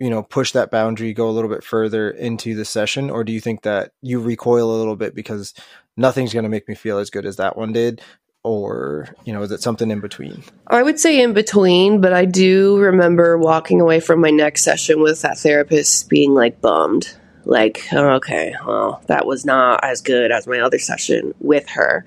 you 0.01 0.11
know 0.11 0.23
push 0.23 0.53
that 0.53 0.71
boundary 0.71 1.13
go 1.13 1.29
a 1.29 1.31
little 1.31 1.51
bit 1.51 1.63
further 1.63 2.11
into 2.11 2.55
the 2.55 2.65
session? 2.65 3.11
Or 3.11 3.23
do 3.23 3.33
you 3.33 3.41
think 3.41 3.63
that 3.63 3.93
you 4.01 4.19
recoil 4.19 4.75
a 4.75 4.79
little 4.79 4.97
bit 4.97 5.15
because 5.15 5.53
nothing's 5.97 6.33
going 6.33 6.45
to 6.45 6.49
make 6.49 6.69
me 6.69 6.75
feel 6.75 6.99
as 6.99 7.11
good 7.11 7.27
as 7.27 7.37
that 7.37 7.57
one 7.57 7.73
did? 7.73 8.01
Or 8.43 9.15
you 9.25 9.33
know 9.33 9.43
is 9.43 9.53
it 9.53 9.63
something 9.63 9.91
in 9.91 10.01
between? 10.01 10.43
I 10.69 10.83
would 10.83 10.99
say 10.99 11.21
in 11.21 11.35
between, 11.35 12.01
but 12.01 12.15
I 12.15 12.25
do 12.25 12.79
remember 12.79 13.37
walking 13.37 13.83
away 13.83 14.01
from 14.01 14.21
my 14.21 14.31
next 14.31 14.63
session 14.63 15.03
with 15.03 15.21
that 15.23 15.39
therapist 15.39 16.09
being 16.09 16.33
like 16.33 16.63
bummed. 16.63 17.15
Like, 17.47 17.87
oh, 17.93 18.15
okay, 18.17 18.55
well, 18.67 19.01
that 19.07 19.25
was 19.25 19.45
not 19.45 19.83
as 19.85 20.01
good 20.01 20.33
as 20.33 20.49
my 20.49 20.59
other 20.59 20.81
session 20.81 21.33
with 21.41 21.69
her. 21.71 22.05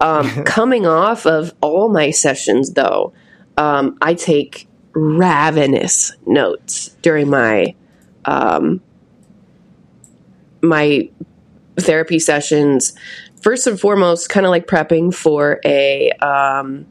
Um, 0.00 0.44
coming 0.44 0.86
off 0.86 1.26
of 1.26 1.54
all 1.60 1.90
my 1.90 2.10
sessions, 2.10 2.72
though, 2.72 3.12
um, 3.58 3.98
I 4.00 4.14
take 4.14 4.66
ravenous 4.94 6.12
notes 6.26 6.96
during 7.02 7.28
my 7.28 7.74
um, 8.24 8.80
my 10.62 11.10
therapy 11.78 12.18
sessions. 12.18 12.94
First 13.42 13.66
and 13.66 13.78
foremost, 13.78 14.30
kind 14.30 14.46
of 14.46 14.50
like 14.50 14.66
prepping 14.66 15.14
for 15.14 15.60
a 15.64 16.10
um, 16.12 16.86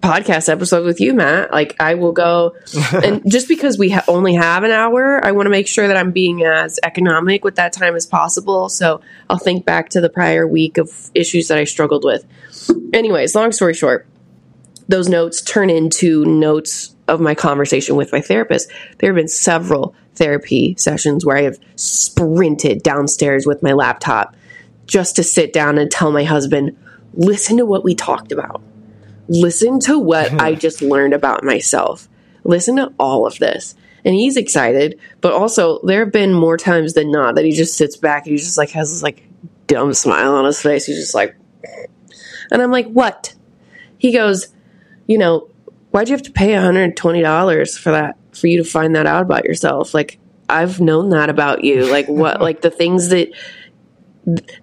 podcast 0.00 0.48
episode 0.48 0.84
with 0.84 1.00
you, 1.00 1.14
Matt. 1.14 1.52
Like 1.52 1.76
I 1.80 1.94
will 1.94 2.12
go, 2.12 2.56
and 2.92 3.22
just 3.30 3.48
because 3.48 3.78
we 3.78 3.90
ha- 3.90 4.04
only 4.08 4.34
have 4.34 4.64
an 4.64 4.70
hour, 4.70 5.24
I 5.24 5.32
want 5.32 5.46
to 5.46 5.50
make 5.50 5.66
sure 5.66 5.88
that 5.88 5.96
I'm 5.96 6.12
being 6.12 6.44
as 6.44 6.78
economic 6.82 7.44
with 7.44 7.56
that 7.56 7.72
time 7.72 7.96
as 7.96 8.06
possible. 8.06 8.68
So 8.68 9.00
I'll 9.28 9.38
think 9.38 9.64
back 9.64 9.90
to 9.90 10.00
the 10.00 10.08
prior 10.08 10.46
week 10.46 10.78
of 10.78 11.10
issues 11.14 11.48
that 11.48 11.58
I 11.58 11.64
struggled 11.64 12.04
with. 12.04 12.24
Anyways, 12.92 13.34
long 13.34 13.52
story 13.52 13.74
short, 13.74 14.06
those 14.88 15.08
notes 15.08 15.40
turn 15.42 15.70
into 15.70 16.24
notes 16.24 16.94
of 17.06 17.20
my 17.20 17.34
conversation 17.34 17.96
with 17.96 18.12
my 18.12 18.20
therapist. 18.20 18.70
There 18.98 19.10
have 19.10 19.16
been 19.16 19.28
several 19.28 19.94
therapy 20.14 20.74
sessions 20.78 21.24
where 21.24 21.36
I 21.36 21.42
have 21.42 21.58
sprinted 21.76 22.82
downstairs 22.82 23.46
with 23.46 23.62
my 23.62 23.72
laptop 23.72 24.36
just 24.86 25.16
to 25.16 25.22
sit 25.22 25.52
down 25.52 25.78
and 25.78 25.90
tell 25.90 26.10
my 26.10 26.24
husband, 26.24 26.76
listen 27.12 27.58
to 27.58 27.66
what 27.66 27.84
we 27.84 27.94
talked 27.94 28.32
about 28.32 28.62
listen 29.28 29.80
to 29.80 29.98
what 29.98 30.32
I 30.40 30.54
just 30.54 30.82
learned 30.82 31.14
about 31.14 31.44
myself. 31.44 32.08
Listen 32.44 32.76
to 32.76 32.92
all 32.98 33.26
of 33.26 33.38
this. 33.38 33.74
And 34.04 34.14
he's 34.14 34.36
excited, 34.36 34.98
but 35.20 35.32
also 35.32 35.80
there 35.82 36.04
have 36.04 36.12
been 36.12 36.32
more 36.32 36.56
times 36.56 36.94
than 36.94 37.10
not 37.10 37.34
that 37.34 37.44
he 37.44 37.52
just 37.52 37.76
sits 37.76 37.96
back 37.96 38.26
and 38.26 38.32
he 38.32 38.38
just 38.38 38.56
like 38.56 38.70
has 38.70 38.90
this 38.90 39.02
like 39.02 39.22
dumb 39.66 39.92
smile 39.92 40.34
on 40.34 40.44
his 40.44 40.62
face. 40.62 40.86
He's 40.86 40.98
just 40.98 41.14
like, 41.14 41.36
and 42.50 42.62
I'm 42.62 42.70
like, 42.70 42.88
what? 42.88 43.34
He 43.98 44.12
goes, 44.12 44.48
you 45.06 45.18
know, 45.18 45.50
why'd 45.90 46.08
you 46.08 46.14
have 46.14 46.22
to 46.22 46.30
pay 46.30 46.50
$120 46.50 47.78
for 47.78 47.90
that 47.90 48.16
for 48.32 48.46
you 48.46 48.58
to 48.58 48.64
find 48.64 48.94
that 48.94 49.06
out 49.06 49.22
about 49.22 49.44
yourself. 49.44 49.94
Like 49.94 50.18
I've 50.48 50.80
known 50.80 51.10
that 51.10 51.28
about 51.28 51.64
you. 51.64 51.86
Like 51.90 52.06
what 52.06 52.40
like 52.48 52.60
the 52.60 52.70
things 52.70 53.08
that 53.08 53.28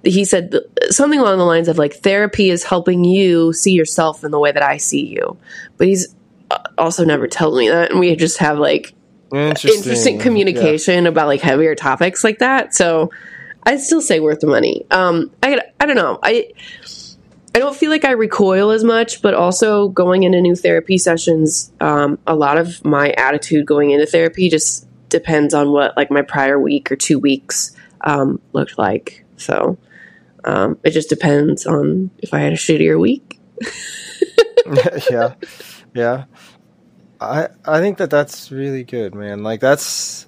he 0.04 0.26
said 0.26 0.56
something 0.90 1.20
along 1.20 1.38
the 1.38 1.46
lines 1.46 1.68
of 1.68 1.78
like 1.78 1.94
therapy 1.94 2.50
is 2.50 2.64
helping 2.64 3.04
you 3.04 3.54
see 3.54 3.72
yourself 3.72 4.24
in 4.24 4.32
the 4.32 4.40
way 4.40 4.52
that 4.52 4.64
I 4.64 4.78
see 4.78 5.06
you. 5.06 5.38
But 5.78 5.88
he's 5.88 6.16
uh, 6.52 6.60
also 6.78 7.06
never 7.06 7.28
told 7.28 7.58
me 7.58 7.70
that 7.70 7.92
and 7.92 8.00
we 8.00 8.16
just 8.16 8.38
have 8.40 8.60
like 8.60 8.94
interesting, 9.34 9.78
interesting 9.78 10.20
communication 10.20 11.04
yeah. 11.04 11.10
about 11.10 11.28
like 11.28 11.42
heavier 11.42 11.76
topics 11.76 12.24
like 12.24 12.40
that. 12.40 12.76
So 12.76 13.12
I 13.64 13.78
still 13.78 14.02
say 14.02 14.20
worth 14.20 14.40
the 14.40 14.48
money. 14.48 14.86
Um 14.92 15.32
I 15.42 15.60
I 15.80 15.86
don't 15.86 15.96
know. 15.96 16.20
I 16.22 16.52
I 17.56 17.60
don't 17.60 17.76
feel 17.76 17.90
like 17.90 18.04
I 18.04 18.12
recoil 18.12 18.72
as 18.72 18.84
much, 18.84 19.22
but 19.22 19.34
also 19.34 19.88
going 19.88 20.24
into 20.24 20.42
new 20.42 20.56
therapy 20.56 20.98
sessions, 20.98 21.72
um, 21.80 22.20
a 22.28 22.36
lot 22.36 22.58
of 22.58 22.84
my 22.84 23.12
attitude 23.12 23.66
going 23.66 23.92
into 23.92 24.06
therapy 24.06 24.50
just 24.50 24.86
depends 25.08 25.54
on 25.54 25.72
what 25.72 25.96
like 25.96 26.12
my 26.12 26.22
prior 26.22 26.60
week 26.60 26.92
or 26.92 26.98
two 26.98 27.18
weeks 27.18 27.74
um, 28.02 28.42
looked 28.52 28.78
like. 28.78 29.25
So 29.38 29.78
um, 30.44 30.78
it 30.84 30.92
just 30.92 31.10
depends 31.10 31.66
on 31.66 32.12
if 32.20 32.34
I 32.34 32.40
had 32.40 32.54
a 32.54 32.58
shittier 32.58 33.00
week. 33.00 33.40
yeah, 35.12 35.34
yeah. 35.94 36.26
I 37.20 37.48
I 37.66 37.80
think 37.80 37.98
that 37.98 38.10
that's 38.10 38.52
really 38.52 38.84
good, 38.84 39.16
man. 39.16 39.44
Like 39.44 39.60
that's. 39.60 40.28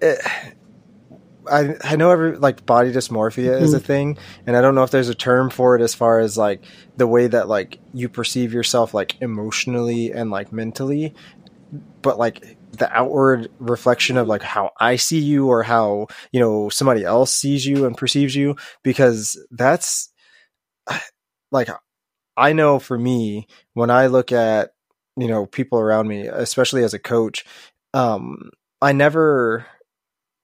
It, 0.00 0.20
I 1.50 1.76
I 1.82 1.96
know 1.96 2.10
every 2.10 2.36
like 2.36 2.66
body 2.66 2.92
dysmorphia 2.92 3.54
mm-hmm. 3.54 3.64
is 3.64 3.72
a 3.72 3.78
mm-hmm. 3.78 3.86
thing, 3.86 4.18
and 4.46 4.56
I 4.56 4.60
don't 4.60 4.74
know 4.74 4.82
if 4.82 4.90
there's 4.90 5.08
a 5.08 5.14
term 5.14 5.50
for 5.50 5.76
it 5.76 5.82
as 5.82 5.94
far 5.94 6.18
as 6.18 6.36
like 6.36 6.62
the 6.96 7.06
way 7.06 7.26
that 7.26 7.48
like 7.48 7.78
you 7.94 8.08
perceive 8.08 8.52
yourself 8.52 8.92
like 8.94 9.16
emotionally 9.20 10.12
and 10.12 10.30
like 10.30 10.52
mentally, 10.52 11.14
but 12.02 12.18
like 12.18 12.55
the 12.78 12.92
outward 12.96 13.50
reflection 13.58 14.16
of 14.16 14.28
like 14.28 14.42
how 14.42 14.70
I 14.80 14.96
see 14.96 15.18
you 15.18 15.48
or 15.48 15.62
how 15.62 16.08
you 16.32 16.40
know 16.40 16.68
somebody 16.68 17.04
else 17.04 17.34
sees 17.34 17.66
you 17.66 17.86
and 17.86 17.96
perceives 17.96 18.34
you 18.34 18.56
because 18.82 19.38
that's 19.50 20.10
like 21.52 21.68
I 22.36 22.52
know 22.52 22.78
for 22.78 22.98
me 22.98 23.46
when 23.74 23.90
I 23.90 24.06
look 24.06 24.32
at 24.32 24.70
you 25.16 25.28
know 25.28 25.46
people 25.46 25.78
around 25.78 26.08
me 26.08 26.26
especially 26.26 26.84
as 26.84 26.94
a 26.94 26.98
coach 26.98 27.44
um 27.94 28.50
I 28.82 28.92
never 28.92 29.66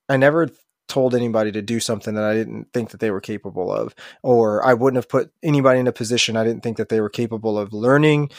I 0.09 0.16
never 0.16 0.49
told 0.92 1.14
anybody 1.14 1.50
to 1.50 1.62
do 1.62 1.81
something 1.81 2.14
that 2.16 2.24
I 2.24 2.35
didn't 2.35 2.70
think 2.74 2.90
that 2.90 3.00
they 3.00 3.11
were 3.11 3.22
capable 3.22 3.72
of, 3.72 3.94
or 4.22 4.62
I 4.62 4.74
wouldn't 4.74 4.98
have 4.98 5.09
put 5.09 5.33
anybody 5.42 5.81
in 5.81 5.87
a 5.87 5.92
position 5.92 6.37
I 6.37 6.44
didn't 6.44 6.62
think 6.62 6.76
that 6.76 6.90
they 6.90 7.00
were 7.00 7.09
capable 7.09 7.59
of 7.59 7.72
learning, 7.72 8.31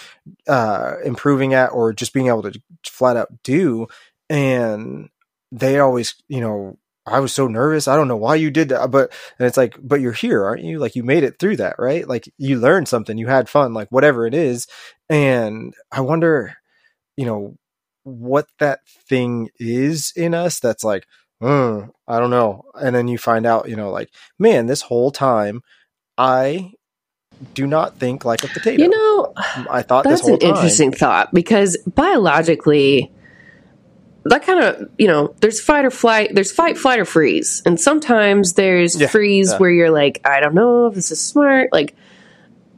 uh, 0.48 0.98
improving 1.04 1.56
at, 1.56 1.72
or 1.72 1.94
just 1.94 2.14
being 2.14 2.28
able 2.28 2.44
to 2.44 2.62
flat 2.86 3.18
out 3.18 3.42
do. 3.42 3.88
And 4.30 5.10
they 5.52 5.80
always, 5.80 6.14
you 6.28 6.42
know, 6.42 6.78
I 7.08 7.20
was 7.22 7.34
so 7.34 7.48
nervous. 7.48 7.88
I 7.88 7.96
don't 7.96 8.08
know 8.08 8.18
why 8.18 8.36
you 8.36 8.52
did 8.52 8.70
that, 8.70 8.92
but 8.92 9.12
and 9.40 9.48
it's 9.48 9.58
like, 9.58 9.76
but 9.82 10.00
you're 10.00 10.14
here, 10.14 10.46
aren't 10.46 10.64
you? 10.64 10.78
Like 10.78 10.96
you 10.96 11.04
made 11.04 11.24
it 11.24 11.40
through 11.40 11.58
that, 11.58 11.78
right? 11.80 12.08
Like 12.08 12.32
you 12.38 12.60
learned 12.60 12.88
something, 12.88 13.18
you 13.18 13.26
had 13.28 13.50
fun, 13.50 13.74
like 13.74 13.90
whatever 13.90 14.28
it 14.28 14.36
is. 14.36 14.68
And 15.10 15.74
I 15.92 16.02
wonder, 16.02 16.54
you 17.18 17.26
know, 17.26 17.58
what 18.04 18.46
that 18.60 18.82
thing 19.10 19.50
is 19.60 20.14
in 20.16 20.36
us 20.36 20.60
that's 20.60 20.84
like, 20.84 21.08
mm, 21.44 21.90
I 22.08 22.20
don't 22.20 22.30
know. 22.30 22.64
And 22.76 22.96
then 22.96 23.08
you 23.08 23.18
find 23.18 23.46
out, 23.46 23.70
you 23.70 23.76
know, 23.76 23.92
like, 23.92 24.10
man, 24.40 24.66
this 24.66 24.82
whole 24.82 25.12
time 25.12 25.62
I 26.18 26.72
do 27.54 27.68
not 27.68 27.98
think 27.98 28.26
like 28.26 28.44
a 28.44 28.48
potato. 28.48 28.82
You 28.82 28.90
know, 28.90 29.34
I 29.70 29.82
thought 29.82 30.04
that's 30.06 30.28
an 30.28 30.40
time, 30.40 30.50
interesting 30.50 30.92
thought 30.92 31.34
because 31.34 31.78
biologically, 31.86 33.12
that 34.26 34.44
kind 34.44 34.64
of 34.64 34.90
you 34.98 35.08
know, 35.08 35.36
there's 35.42 35.60
fight 35.60 35.86
or 35.86 35.92
flight, 35.92 36.34
there's 36.34 36.52
fight, 36.52 36.78
flight, 36.78 37.00
or 37.00 37.06
freeze, 37.06 37.62
and 37.66 37.80
sometimes 37.80 38.54
there's 38.54 39.00
yeah, 39.00 39.08
freeze 39.08 39.52
yeah. 39.52 39.58
where 39.58 39.72
you're 39.72 39.92
like, 39.92 40.22
I 40.26 40.40
don't 40.40 40.56
know 40.56 40.88
if 40.88 40.96
this 40.96 41.12
is 41.12 41.20
smart, 41.20 41.70
like, 41.74 41.96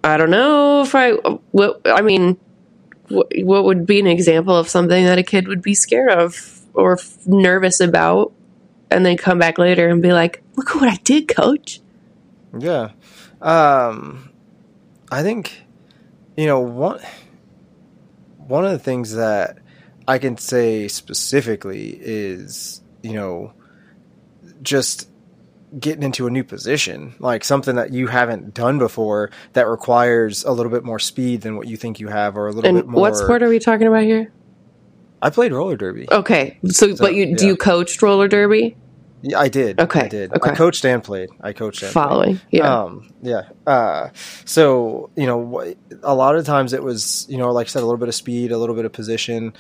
I 0.04 0.18
don't 0.18 0.32
know 0.32 0.82
if 0.82 0.96
I, 0.96 1.12
what 1.12 1.82
I 1.86 2.02
mean, 2.02 2.38
what, 3.10 3.28
what 3.38 3.66
would 3.66 3.86
be 3.86 4.00
an 4.00 4.08
example 4.08 4.56
of 4.56 4.70
something 4.70 5.06
that 5.06 5.20
a 5.20 5.24
kid 5.24 5.48
would 5.48 5.62
be 5.62 5.76
scared 5.76 6.10
of 6.10 6.62
or 6.74 6.98
nervous 7.26 7.80
about 7.80 8.34
and 8.96 9.06
then 9.06 9.18
come 9.18 9.38
back 9.38 9.58
later 9.58 9.90
and 9.90 10.02
be 10.02 10.14
like, 10.14 10.42
"Look 10.56 10.70
at 10.72 10.76
what 10.78 10.90
I 10.90 10.96
did, 11.04 11.28
coach." 11.28 11.82
Yeah. 12.58 12.92
Um 13.42 14.30
I 15.12 15.22
think 15.22 15.66
you 16.38 16.48
know, 16.48 16.60
one 16.60 17.00
one 18.38 18.66
of 18.66 18.72
the 18.72 18.80
things 18.80 19.16
that 19.16 19.60
I 20.08 20.18
can 20.18 20.38
say 20.38 20.88
specifically 20.88 22.00
is, 22.02 22.82
you 23.02 23.14
know, 23.14 23.54
just 24.62 25.10
getting 25.80 26.04
into 26.04 26.28
a 26.28 26.30
new 26.30 26.44
position, 26.44 27.16
like 27.20 27.44
something 27.44 27.76
that 27.76 27.92
you 27.92 28.08
haven't 28.08 28.54
done 28.54 28.78
before 28.78 29.32
that 29.54 29.68
requires 29.68 30.44
a 30.44 30.52
little 30.52 30.72
bit 30.72 30.84
more 30.84 31.00
speed 31.00 31.42
than 31.42 31.58
what 31.58 31.68
you 31.68 31.76
think 31.76 32.00
you 32.00 32.08
have 32.08 32.38
or 32.38 32.48
a 32.48 32.52
little 32.52 32.70
and 32.70 32.78
bit 32.78 32.88
more 32.88 33.02
What 33.02 33.16
sport 33.16 33.44
are 33.44 33.50
we 33.50 33.60
talking 33.60 33.88
about 33.88 34.04
here? 34.04 34.32
I 35.22 35.32
played 35.32 35.52
roller 35.52 35.76
derby. 35.76 36.08
Okay. 36.12 36.60
So, 36.66 36.94
so 36.94 37.04
but 37.04 37.16
you 37.16 37.26
yeah. 37.26 37.36
do 37.36 37.48
you 37.48 37.58
coach 37.58 38.02
roller 38.02 38.28
derby? 38.28 38.78
Yeah, 39.28 39.40
I 39.40 39.48
did. 39.48 39.80
Okay. 39.80 40.02
I 40.02 40.08
did. 40.08 40.32
Okay. 40.34 40.52
I 40.52 40.56
coached 40.56 40.86
and 40.86 41.04
played. 41.04 41.32
I 41.42 41.52
coached 41.52 41.82
and 41.82 41.92
following. 41.92 42.38
Played. 42.38 42.42
Yeah. 42.52 42.84
Um, 42.84 43.12
yeah. 43.24 43.42
Uh, 43.66 44.10
so 44.46 45.10
you 45.16 45.26
know, 45.26 45.74
a 46.04 46.14
lot 46.14 46.36
of 46.36 46.46
times 46.46 46.74
it 46.74 46.84
was 46.84 47.26
you 47.28 47.38
know, 47.38 47.52
like 47.52 47.66
I 47.66 47.70
said, 47.70 47.82
a 47.82 47.86
little 47.86 47.98
bit 47.98 48.08
of 48.08 48.14
speed, 48.14 48.52
a 48.52 48.58
little 48.60 48.76
bit 48.76 48.86
of 48.86 48.94
position, 48.94 49.54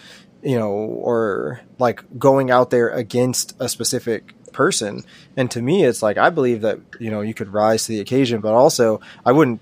you 0.43 0.59
know, 0.59 0.69
or 0.69 1.61
like 1.79 2.03
going 2.19 2.51
out 2.51 2.69
there 2.69 2.89
against 2.89 3.55
a 3.59 3.67
specific 3.67 4.35
person. 4.53 5.03
And 5.35 5.49
to 5.49 5.63
me, 5.63 5.83
it's 5.83 6.03
like 6.03 6.19
I 6.19 6.29
believe 6.29 6.61
that 6.61 6.79
you 6.99 7.09
know 7.09 7.21
you 7.21 7.33
could 7.33 7.51
rise 7.51 7.85
to 7.85 7.93
the 7.93 8.01
occasion, 8.01 8.41
but 8.41 8.53
also 8.53 9.01
I 9.25 9.31
wouldn't 9.31 9.61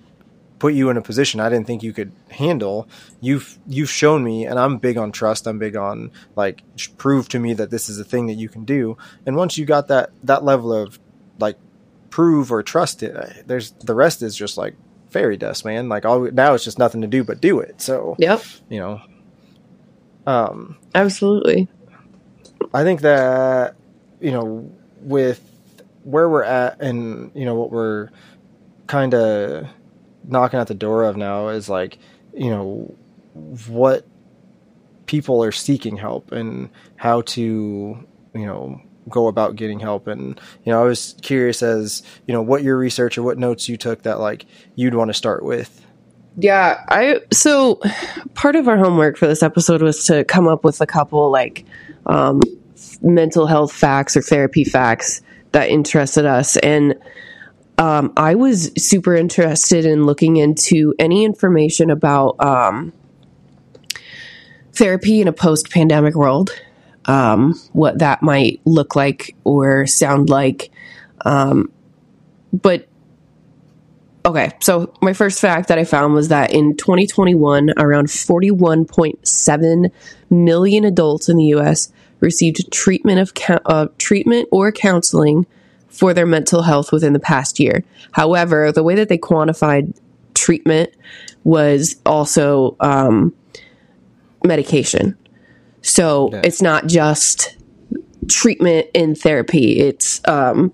put 0.63 0.73
you 0.73 0.89
in 0.89 0.95
a 0.95 1.01
position 1.01 1.41
I 1.41 1.49
didn't 1.49 1.67
think 1.67 1.83
you 1.83 1.91
could 1.91 2.13
handle. 2.29 2.87
You've 3.19 3.59
you've 3.67 3.89
shown 3.89 4.23
me, 4.23 4.45
and 4.45 4.57
I'm 4.57 4.77
big 4.77 4.97
on 4.97 5.11
trust. 5.11 5.45
I'm 5.45 5.59
big 5.59 5.75
on 5.75 6.09
like 6.37 6.63
prove 6.95 7.27
to 7.29 7.39
me 7.39 7.53
that 7.55 7.69
this 7.69 7.89
is 7.89 7.99
a 7.99 8.05
thing 8.05 8.27
that 8.27 8.35
you 8.35 8.47
can 8.47 8.63
do. 8.63 8.97
And 9.25 9.35
once 9.35 9.57
you 9.57 9.65
got 9.65 9.89
that 9.89 10.11
that 10.23 10.45
level 10.45 10.71
of 10.71 10.99
like 11.37 11.57
prove 12.11 12.49
or 12.49 12.63
trust 12.63 13.03
it, 13.03 13.13
uh, 13.13 13.43
there's 13.45 13.71
the 13.71 13.93
rest 13.93 14.21
is 14.21 14.37
just 14.37 14.57
like 14.57 14.75
fairy 15.09 15.35
dust, 15.35 15.65
man. 15.65 15.89
Like 15.89 16.05
all 16.05 16.31
now 16.31 16.53
it's 16.53 16.63
just 16.63 16.79
nothing 16.79 17.01
to 17.01 17.07
do 17.07 17.25
but 17.25 17.41
do 17.41 17.59
it. 17.59 17.81
So 17.81 18.15
yep, 18.17 18.41
you 18.69 18.79
know, 18.79 19.01
um, 20.25 20.77
absolutely. 20.95 21.67
I 22.73 22.83
think 22.83 23.01
that 23.01 23.75
you 24.21 24.31
know 24.31 24.71
with 25.01 25.41
where 26.05 26.29
we're 26.29 26.43
at 26.43 26.81
and 26.81 27.31
you 27.35 27.43
know 27.43 27.55
what 27.55 27.69
we're 27.69 28.11
kind 28.87 29.13
of 29.13 29.67
knocking 30.25 30.59
at 30.59 30.67
the 30.67 30.73
door 30.73 31.03
of 31.03 31.17
now 31.17 31.49
is 31.49 31.69
like, 31.69 31.97
you 32.33 32.49
know, 32.49 32.95
what 33.67 34.05
people 35.05 35.43
are 35.43 35.51
seeking 35.51 35.97
help 35.97 36.31
and 36.31 36.69
how 36.95 37.21
to, 37.21 37.41
you 38.33 38.45
know, 38.45 38.81
go 39.09 39.27
about 39.27 39.55
getting 39.55 39.79
help. 39.79 40.07
And, 40.07 40.39
you 40.63 40.71
know, 40.71 40.81
I 40.81 40.85
was 40.85 41.15
curious 41.21 41.61
as, 41.61 42.03
you 42.27 42.33
know, 42.33 42.41
what 42.41 42.63
your 42.63 42.77
research 42.77 43.17
or 43.17 43.23
what 43.23 43.37
notes 43.37 43.67
you 43.67 43.77
took 43.77 44.03
that 44.03 44.19
like 44.19 44.45
you'd 44.75 44.95
want 44.95 45.09
to 45.09 45.13
start 45.13 45.43
with. 45.43 45.85
Yeah, 46.37 46.83
I 46.89 47.19
so 47.31 47.79
part 48.33 48.55
of 48.55 48.67
our 48.67 48.77
homework 48.77 49.17
for 49.17 49.27
this 49.27 49.43
episode 49.43 49.83
was 49.83 50.05
to 50.05 50.23
come 50.23 50.47
up 50.47 50.63
with 50.63 50.81
a 50.81 50.87
couple 50.87 51.29
like 51.29 51.63
um, 52.07 52.41
mental 53.01 53.45
health 53.45 53.71
facts 53.71 54.17
or 54.17 54.21
therapy 54.21 54.63
facts 54.63 55.21
that 55.51 55.69
interested 55.69 56.25
us 56.25 56.57
and 56.57 56.95
um, 57.83 58.13
I 58.15 58.35
was 58.35 58.71
super 58.77 59.13
interested 59.13 59.85
in 59.85 60.05
looking 60.05 60.37
into 60.37 60.95
any 60.97 61.25
information 61.25 61.89
about 61.89 62.37
um, 62.39 62.93
therapy 64.71 65.19
in 65.19 65.27
a 65.27 65.33
post 65.33 65.69
pandemic 65.69 66.15
world, 66.15 66.51
um, 67.03 67.59
what 67.73 67.99
that 67.99 68.21
might 68.21 68.61
look 68.63 68.95
like 68.95 69.35
or 69.43 69.85
sound 69.85 70.29
like. 70.29 70.71
Um, 71.25 71.73
but 72.53 72.87
okay, 74.25 74.53
so 74.61 74.93
my 75.01 75.11
first 75.11 75.41
fact 75.41 75.67
that 75.67 75.77
I 75.77 75.83
found 75.83 76.13
was 76.13 76.29
that 76.29 76.53
in 76.53 76.77
2021, 76.77 77.71
around 77.75 78.07
41.7 78.07 79.91
million 80.29 80.85
adults 80.85 81.27
in 81.27 81.35
the 81.35 81.47
U.S. 81.47 81.91
received 82.21 82.71
treatment 82.71 83.19
of 83.19 83.33
uh, 83.65 83.87
treatment 83.97 84.47
or 84.53 84.71
counseling 84.71 85.45
for 85.93 86.13
their 86.13 86.25
mental 86.25 86.63
health 86.63 86.91
within 86.91 87.13
the 87.13 87.19
past 87.19 87.59
year. 87.59 87.83
However, 88.11 88.71
the 88.71 88.83
way 88.83 88.95
that 88.95 89.09
they 89.09 89.17
quantified 89.17 89.95
treatment 90.33 90.89
was 91.43 91.95
also 92.05 92.75
um, 92.79 93.33
medication. 94.43 95.15
So 95.81 96.31
yeah. 96.33 96.41
it's 96.43 96.61
not 96.61 96.87
just 96.87 97.57
treatment 98.27 98.87
and 98.95 99.15
therapy. 99.15 99.79
It's 99.79 100.19
um, 100.27 100.73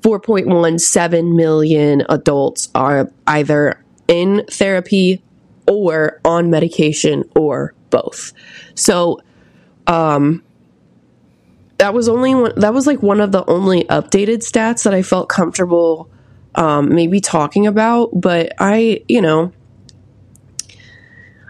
4.17 0.00 1.36
million 1.36 2.02
adults 2.08 2.70
are 2.74 3.12
either 3.26 3.84
in 4.08 4.46
therapy 4.50 5.22
or 5.68 6.20
on 6.24 6.50
medication 6.50 7.24
or 7.36 7.74
both. 7.90 8.32
So 8.74 9.20
Um, 9.86 10.42
that 11.82 11.94
was 11.94 12.08
only 12.08 12.32
one, 12.32 12.52
that 12.60 12.72
was 12.72 12.86
like 12.86 13.02
one 13.02 13.20
of 13.20 13.32
the 13.32 13.44
only 13.46 13.82
updated 13.82 14.48
stats 14.48 14.84
that 14.84 14.94
I 14.94 15.02
felt 15.02 15.28
comfortable 15.28 16.08
um, 16.54 16.94
maybe 16.94 17.20
talking 17.20 17.66
about. 17.66 18.10
But 18.14 18.52
I, 18.60 19.02
you 19.08 19.20
know, 19.20 19.52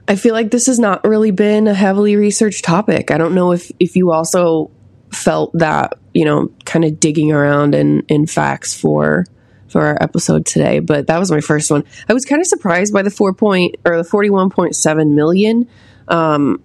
I 0.08 0.16
feel 0.16 0.32
like 0.32 0.50
this 0.50 0.68
has 0.68 0.78
not 0.78 1.04
really 1.04 1.32
been 1.32 1.68
a 1.68 1.74
heavily 1.74 2.16
researched 2.16 2.64
topic. 2.64 3.10
I 3.10 3.18
don't 3.18 3.34
know 3.34 3.52
if 3.52 3.70
if 3.78 3.94
you 3.94 4.10
also 4.10 4.70
felt 5.10 5.52
that 5.52 5.98
you 6.14 6.24
know 6.24 6.50
kind 6.64 6.86
of 6.86 6.98
digging 6.98 7.30
around 7.30 7.74
in 7.74 8.00
in 8.08 8.26
facts 8.26 8.72
for 8.72 9.26
for 9.68 9.82
our 9.82 9.98
episode 10.00 10.46
today, 10.46 10.78
but 10.78 11.08
that 11.08 11.18
was 11.18 11.30
my 11.30 11.42
first 11.42 11.70
one. 11.70 11.84
I 12.08 12.14
was 12.14 12.24
kind 12.24 12.40
of 12.40 12.46
surprised 12.46 12.94
by 12.94 13.02
the 13.02 13.10
four 13.10 13.34
point 13.34 13.76
or 13.84 13.98
the 13.98 14.04
forty 14.04 14.30
one 14.30 14.48
point 14.48 14.76
seven 14.76 15.14
million. 15.14 15.68
Um, 16.08 16.62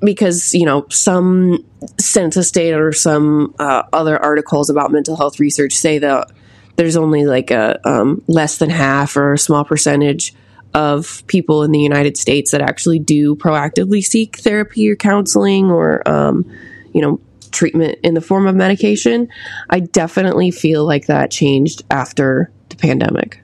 because 0.00 0.54
you 0.54 0.64
know 0.64 0.86
some 0.90 1.64
census 1.98 2.50
data 2.50 2.78
or 2.80 2.92
some 2.92 3.54
uh, 3.58 3.82
other 3.92 4.20
articles 4.22 4.70
about 4.70 4.90
mental 4.90 5.16
health 5.16 5.40
research 5.40 5.74
say 5.74 5.98
that 5.98 6.30
there's 6.76 6.96
only 6.96 7.26
like 7.26 7.50
a 7.50 7.80
um, 7.88 8.22
less 8.28 8.58
than 8.58 8.70
half 8.70 9.16
or 9.16 9.32
a 9.32 9.38
small 9.38 9.64
percentage 9.64 10.34
of 10.74 11.26
people 11.26 11.62
in 11.62 11.72
the 11.72 11.80
United 11.80 12.16
States 12.16 12.52
that 12.52 12.60
actually 12.60 12.98
do 12.98 13.34
proactively 13.34 14.02
seek 14.02 14.36
therapy 14.38 14.88
or 14.88 14.96
counseling 14.96 15.70
or 15.70 16.08
um, 16.08 16.44
you 16.92 17.00
know 17.00 17.20
treatment 17.50 17.98
in 18.02 18.14
the 18.14 18.20
form 18.20 18.46
of 18.46 18.54
medication. 18.54 19.28
I 19.70 19.80
definitely 19.80 20.50
feel 20.50 20.84
like 20.84 21.06
that 21.06 21.30
changed 21.30 21.82
after 21.90 22.50
the 22.68 22.76
pandemic. 22.76 23.40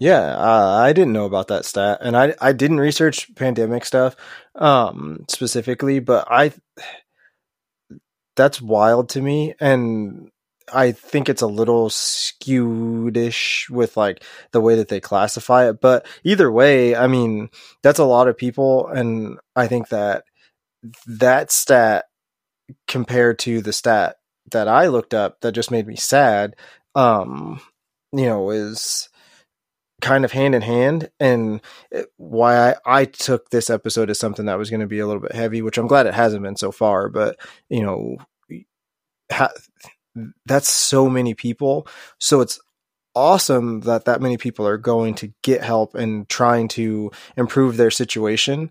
Yeah, 0.00 0.34
uh, 0.34 0.80
I 0.82 0.94
didn't 0.94 1.12
know 1.12 1.26
about 1.26 1.48
that 1.48 1.66
stat, 1.66 1.98
and 2.00 2.16
I 2.16 2.34
I 2.40 2.52
didn't 2.54 2.80
research 2.80 3.32
pandemic 3.34 3.84
stuff 3.84 4.16
um, 4.54 5.26
specifically, 5.28 6.00
but 6.00 6.26
I 6.30 6.52
that's 8.36 8.62
wild 8.62 9.08
to 9.10 9.20
me, 9.22 9.54
and 9.60 10.30
I 10.72 10.92
think 10.92 11.28
it's 11.28 11.42
a 11.42 11.46
little 11.46 11.88
skewedish 11.90 13.68
with 13.70 13.96
like 13.96 14.24
the 14.52 14.60
way 14.60 14.76
that 14.76 14.88
they 14.88 15.00
classify 15.00 15.68
it. 15.68 15.80
But 15.80 16.06
either 16.24 16.50
way, 16.50 16.94
I 16.96 17.06
mean 17.06 17.50
that's 17.82 17.98
a 17.98 18.04
lot 18.04 18.28
of 18.28 18.36
people, 18.38 18.86
and 18.88 19.38
I 19.56 19.66
think 19.66 19.88
that 19.88 20.24
that 21.06 21.52
stat 21.52 22.06
compared 22.88 23.40
to 23.40 23.62
the 23.62 23.74
stat 23.74 24.18
that 24.52 24.68
I 24.68 24.88
looked 24.88 25.14
up 25.14 25.42
that 25.42 25.52
just 25.54 25.72
made 25.72 25.88
me 25.88 25.96
sad, 25.96 26.56
um, 26.96 27.60
you 28.14 28.26
know, 28.26 28.50
is 28.52 29.09
kind 30.00 30.24
of 30.24 30.32
hand 30.32 30.54
in 30.54 30.62
hand 30.62 31.10
and 31.20 31.60
why 32.16 32.70
I, 32.70 32.76
I 32.86 33.04
took 33.04 33.50
this 33.50 33.70
episode 33.70 34.10
as 34.10 34.18
something 34.18 34.46
that 34.46 34.58
was 34.58 34.70
going 34.70 34.80
to 34.80 34.86
be 34.86 34.98
a 34.98 35.06
little 35.06 35.22
bit 35.22 35.32
heavy 35.32 35.62
which 35.62 35.78
i'm 35.78 35.86
glad 35.86 36.06
it 36.06 36.14
hasn't 36.14 36.42
been 36.42 36.56
so 36.56 36.72
far 36.72 37.08
but 37.08 37.36
you 37.68 37.82
know 37.82 38.16
ha- 39.30 39.52
that's 40.46 40.68
so 40.68 41.08
many 41.08 41.34
people. 41.34 41.86
So 42.18 42.40
it's 42.40 42.60
awesome 43.14 43.80
that 43.80 44.04
that 44.04 44.20
many 44.20 44.36
people 44.36 44.66
are 44.66 44.78
going 44.78 45.14
to 45.16 45.32
get 45.42 45.62
help 45.62 45.94
and 45.94 46.28
trying 46.28 46.68
to 46.68 47.10
improve 47.36 47.76
their 47.76 47.90
situation 47.90 48.70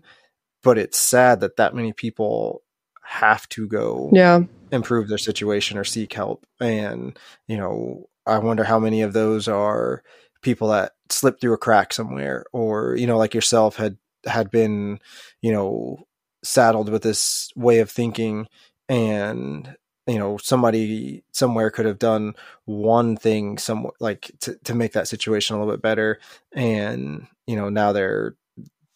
but 0.62 0.78
it's 0.78 0.98
sad 0.98 1.40
that 1.40 1.56
that 1.56 1.74
many 1.74 1.92
people 1.92 2.62
have 3.02 3.46
to 3.50 3.66
go 3.66 4.10
yeah. 4.12 4.40
improve 4.72 5.08
their 5.08 5.18
situation 5.18 5.76
or 5.76 5.84
seek 5.84 6.14
help. 6.14 6.46
And 6.58 7.18
you 7.48 7.58
know 7.58 8.08
i 8.26 8.38
wonder 8.38 8.64
how 8.64 8.78
many 8.78 9.02
of 9.02 9.12
those 9.12 9.46
are 9.46 10.02
people 10.40 10.68
that 10.68 10.92
slipped 11.12 11.40
through 11.40 11.54
a 11.54 11.58
crack 11.58 11.92
somewhere 11.92 12.44
or 12.52 12.96
you 12.96 13.06
know 13.06 13.18
like 13.18 13.34
yourself 13.34 13.76
had 13.76 13.96
had 14.26 14.50
been 14.50 14.98
you 15.42 15.52
know 15.52 15.98
saddled 16.42 16.88
with 16.88 17.02
this 17.02 17.50
way 17.56 17.80
of 17.80 17.90
thinking 17.90 18.46
and 18.88 19.76
you 20.06 20.18
know 20.18 20.36
somebody 20.38 21.22
somewhere 21.32 21.70
could 21.70 21.86
have 21.86 21.98
done 21.98 22.34
one 22.64 23.16
thing 23.16 23.58
some 23.58 23.88
like 24.00 24.30
to, 24.40 24.56
to 24.64 24.74
make 24.74 24.92
that 24.92 25.08
situation 25.08 25.56
a 25.56 25.58
little 25.58 25.72
bit 25.74 25.82
better 25.82 26.18
and 26.52 27.26
you 27.46 27.56
know 27.56 27.68
now 27.68 27.92
they're 27.92 28.34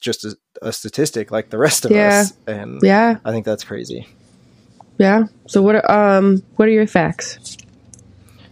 just 0.01 0.25
a, 0.25 0.37
a 0.63 0.73
statistic 0.73 1.31
like 1.31 1.51
the 1.51 1.59
rest 1.59 1.85
of 1.85 1.93
Yeah. 1.93 2.21
us 2.21 2.33
and 2.47 2.81
Yeah. 2.83 3.19
i 3.25 3.31
think 3.31 3.45
that's 3.47 3.65
crazy 3.65 4.07
Yeah. 4.99 5.25
So 5.49 5.61
what 5.63 5.89
um 5.91 6.43
what 6.57 6.69
are 6.69 6.73
your 6.73 6.87
facts? 6.87 7.59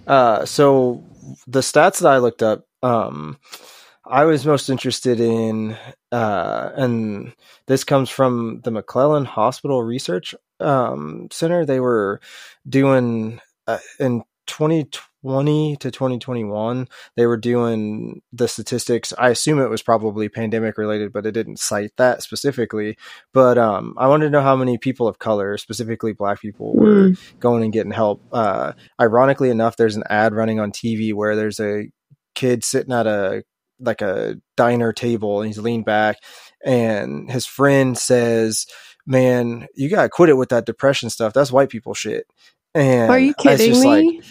Uh, 0.07 0.45
so 0.45 1.03
the 1.47 1.61
stats 1.61 2.01
that 2.01 2.11
I 2.11 2.19
looked 2.19 2.43
up, 2.43 2.67
um, 2.83 3.39
I 4.05 4.25
was 4.25 4.45
most 4.45 4.69
interested 4.69 5.21
in, 5.21 5.77
uh, 6.11 6.71
and 6.75 7.33
this 7.67 7.85
comes 7.85 8.11
from 8.11 8.61
the 8.65 8.71
McClellan 8.71 9.25
Hospital 9.25 9.83
Research 9.83 10.35
um, 10.59 11.29
Center. 11.31 11.65
They 11.65 11.81
were 11.81 12.21
doing 12.69 13.41
uh, 13.69 13.79
in 14.01 14.23
2020 14.49 15.77
to 15.77 15.91
2021. 15.93 16.89
They 17.17 17.27
were 17.27 17.37
doing 17.37 18.23
the 18.33 18.49
statistics. 18.49 19.13
I 19.17 19.31
assume 19.31 19.61
it 19.61 19.71
was 19.71 19.83
probably 19.83 20.29
pandemic 20.29 20.79
related, 20.79 21.13
but 21.13 21.25
it 21.25 21.33
didn't 21.33 21.61
cite 21.61 21.93
that 21.97 22.25
specifically. 22.25 22.99
But 23.33 23.57
um, 23.57 23.95
I 23.97 24.09
wanted 24.09 24.27
to 24.27 24.31
know 24.31 24.43
how 24.43 24.57
many 24.57 24.79
people 24.79 25.07
of 25.07 25.21
color, 25.21 25.57
specifically 25.59 26.13
Black 26.13 26.41
people, 26.41 26.75
were 26.75 27.13
going 27.39 27.63
and 27.63 27.73
getting 27.73 27.93
help. 27.93 28.21
Uh, 28.33 28.73
ironically 29.01 29.51
enough, 29.51 29.77
there's 29.77 29.97
an 29.97 30.05
ad 30.11 30.35
running 30.35 30.59
on 30.59 30.73
TV 30.73 31.15
where 31.15 31.37
there's 31.37 31.61
a 31.61 31.85
kid 32.35 32.65
sitting 32.65 32.93
at 32.93 33.07
a 33.07 33.45
like 33.81 34.01
a 34.01 34.37
diner 34.57 34.93
table 34.93 35.41
and 35.41 35.49
he's 35.49 35.59
leaned 35.59 35.85
back 35.85 36.19
and 36.65 37.31
his 37.31 37.47
friend 37.47 37.97
says, 37.99 38.67
"Man, 39.07 39.67
you 39.75 39.89
got 39.91 40.03
to 40.05 40.09
quit 40.09 40.29
it 40.31 40.37
with 40.37 40.51
that 40.51 40.67
depression 40.67 41.11
stuff. 41.11 41.33
That's 41.33 41.53
white 41.53 41.69
people 41.71 41.95
shit." 41.95 42.27
And 42.75 43.11
Are 43.11 43.19
you 43.19 43.35
kidding 43.35 43.75
just 43.75 43.83
me? 43.83 43.87
like 43.87 44.25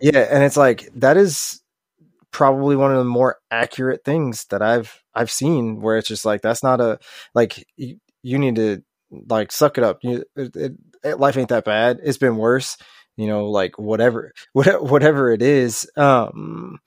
yeah, 0.00 0.26
and 0.30 0.42
it's 0.42 0.56
like 0.56 0.88
that 0.96 1.16
is 1.16 1.60
probably 2.30 2.76
one 2.76 2.90
of 2.90 2.98
the 2.98 3.04
more 3.04 3.38
accurate 3.50 4.04
things 4.04 4.46
that 4.50 4.62
I've 4.62 5.02
I've 5.14 5.30
seen 5.30 5.80
where 5.80 5.98
it's 5.98 6.08
just 6.08 6.24
like 6.24 6.40
that's 6.42 6.62
not 6.62 6.80
a 6.80 6.98
like 7.34 7.64
you, 7.76 7.98
you 8.22 8.38
need 8.38 8.56
to 8.56 8.82
like 9.28 9.52
suck 9.52 9.78
it 9.78 9.84
up. 9.84 9.98
You, 10.02 10.24
it, 10.36 10.74
it, 11.04 11.18
life 11.20 11.36
ain't 11.36 11.50
that 11.50 11.64
bad. 11.64 12.00
It's 12.02 12.18
been 12.18 12.36
worse. 12.36 12.76
You 13.16 13.26
know, 13.26 13.50
like 13.50 13.78
whatever 13.78 14.32
whatever, 14.52 14.78
whatever 14.82 15.30
it 15.30 15.42
is. 15.42 15.88
Um 15.96 16.78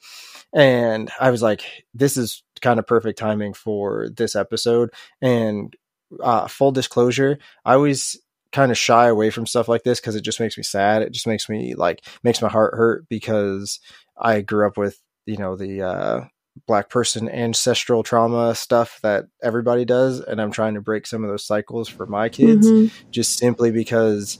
and 0.55 1.11
I 1.19 1.29
was 1.31 1.41
like 1.43 1.63
this 1.93 2.17
is 2.17 2.41
kind 2.61 2.79
of 2.79 2.87
perfect 2.87 3.19
timing 3.19 3.53
for 3.53 4.09
this 4.09 4.35
episode 4.35 4.89
and 5.21 5.75
uh 6.23 6.47
full 6.47 6.71
disclosure, 6.71 7.37
I 7.65 7.73
always 7.75 8.17
kind 8.51 8.71
of 8.71 8.77
shy 8.77 9.07
away 9.07 9.29
from 9.31 9.45
stuff 9.45 9.67
like 9.67 9.83
this 9.83 9.99
because 9.99 10.15
it 10.15 10.21
just 10.21 10.39
makes 10.39 10.57
me 10.57 10.63
sad. 10.63 11.01
It 11.01 11.11
just 11.11 11.27
makes 11.27 11.49
me 11.49 11.75
like 11.75 12.05
makes 12.23 12.41
my 12.41 12.47
heart 12.49 12.73
hurt 12.75 13.07
because 13.09 13.79
I 14.17 14.41
grew 14.41 14.65
up 14.65 14.77
with 14.77 14.97
you 15.25 15.37
know 15.37 15.57
the 15.57 15.81
uh, 15.81 16.21
black 16.67 16.89
person 16.89 17.27
ancestral 17.27 18.01
trauma 18.03 18.55
stuff 18.55 18.99
that 19.03 19.25
everybody 19.43 19.83
does, 19.83 20.21
and 20.21 20.39
I'm 20.41 20.51
trying 20.51 20.75
to 20.75 20.81
break 20.81 21.05
some 21.05 21.23
of 21.23 21.29
those 21.29 21.45
cycles 21.45 21.89
for 21.89 22.05
my 22.05 22.29
kids 22.29 22.71
Mhm. 22.71 22.91
just 23.11 23.37
simply 23.37 23.71
because 23.71 24.39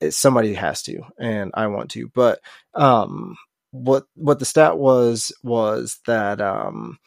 it, 0.00 0.12
somebody 0.12 0.52
has 0.54 0.82
to, 0.82 1.00
and 1.18 1.50
I 1.54 1.68
want 1.68 1.90
to. 1.92 2.08
But 2.14 2.40
um, 2.74 3.36
what 3.78 4.04
what 4.14 4.38
the 4.38 4.44
stat 4.44 4.78
was 4.78 5.32
was 5.42 6.00
that 6.06 6.40
um, 6.40 6.98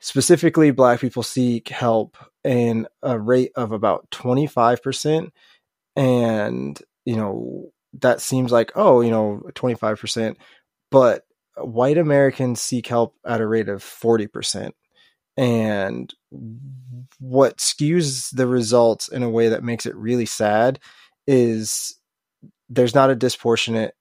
specifically 0.00 0.70
black 0.70 1.00
people 1.00 1.22
seek 1.22 1.68
help 1.68 2.16
in 2.44 2.86
a 3.02 3.18
rate 3.18 3.52
of 3.56 3.72
about 3.72 4.10
25% 4.10 5.30
and 5.96 6.82
you 7.06 7.16
know 7.16 7.70
that 8.00 8.20
seems 8.20 8.52
like 8.52 8.70
oh 8.74 9.00
you 9.00 9.10
know 9.10 9.40
25% 9.54 10.36
but 10.90 11.22
white 11.56 11.96
americans 11.96 12.60
seek 12.60 12.86
help 12.86 13.14
at 13.24 13.40
a 13.40 13.46
rate 13.46 13.68
of 13.68 13.82
40% 13.82 14.72
and 15.36 16.14
what 17.18 17.56
skews 17.56 18.28
the 18.34 18.46
results 18.46 19.08
in 19.08 19.22
a 19.22 19.30
way 19.30 19.48
that 19.48 19.64
makes 19.64 19.86
it 19.86 19.96
really 19.96 20.26
sad 20.26 20.78
is 21.26 21.98
there's 22.68 22.94
not 22.94 23.10
a 23.10 23.16
disproportionate 23.16 23.94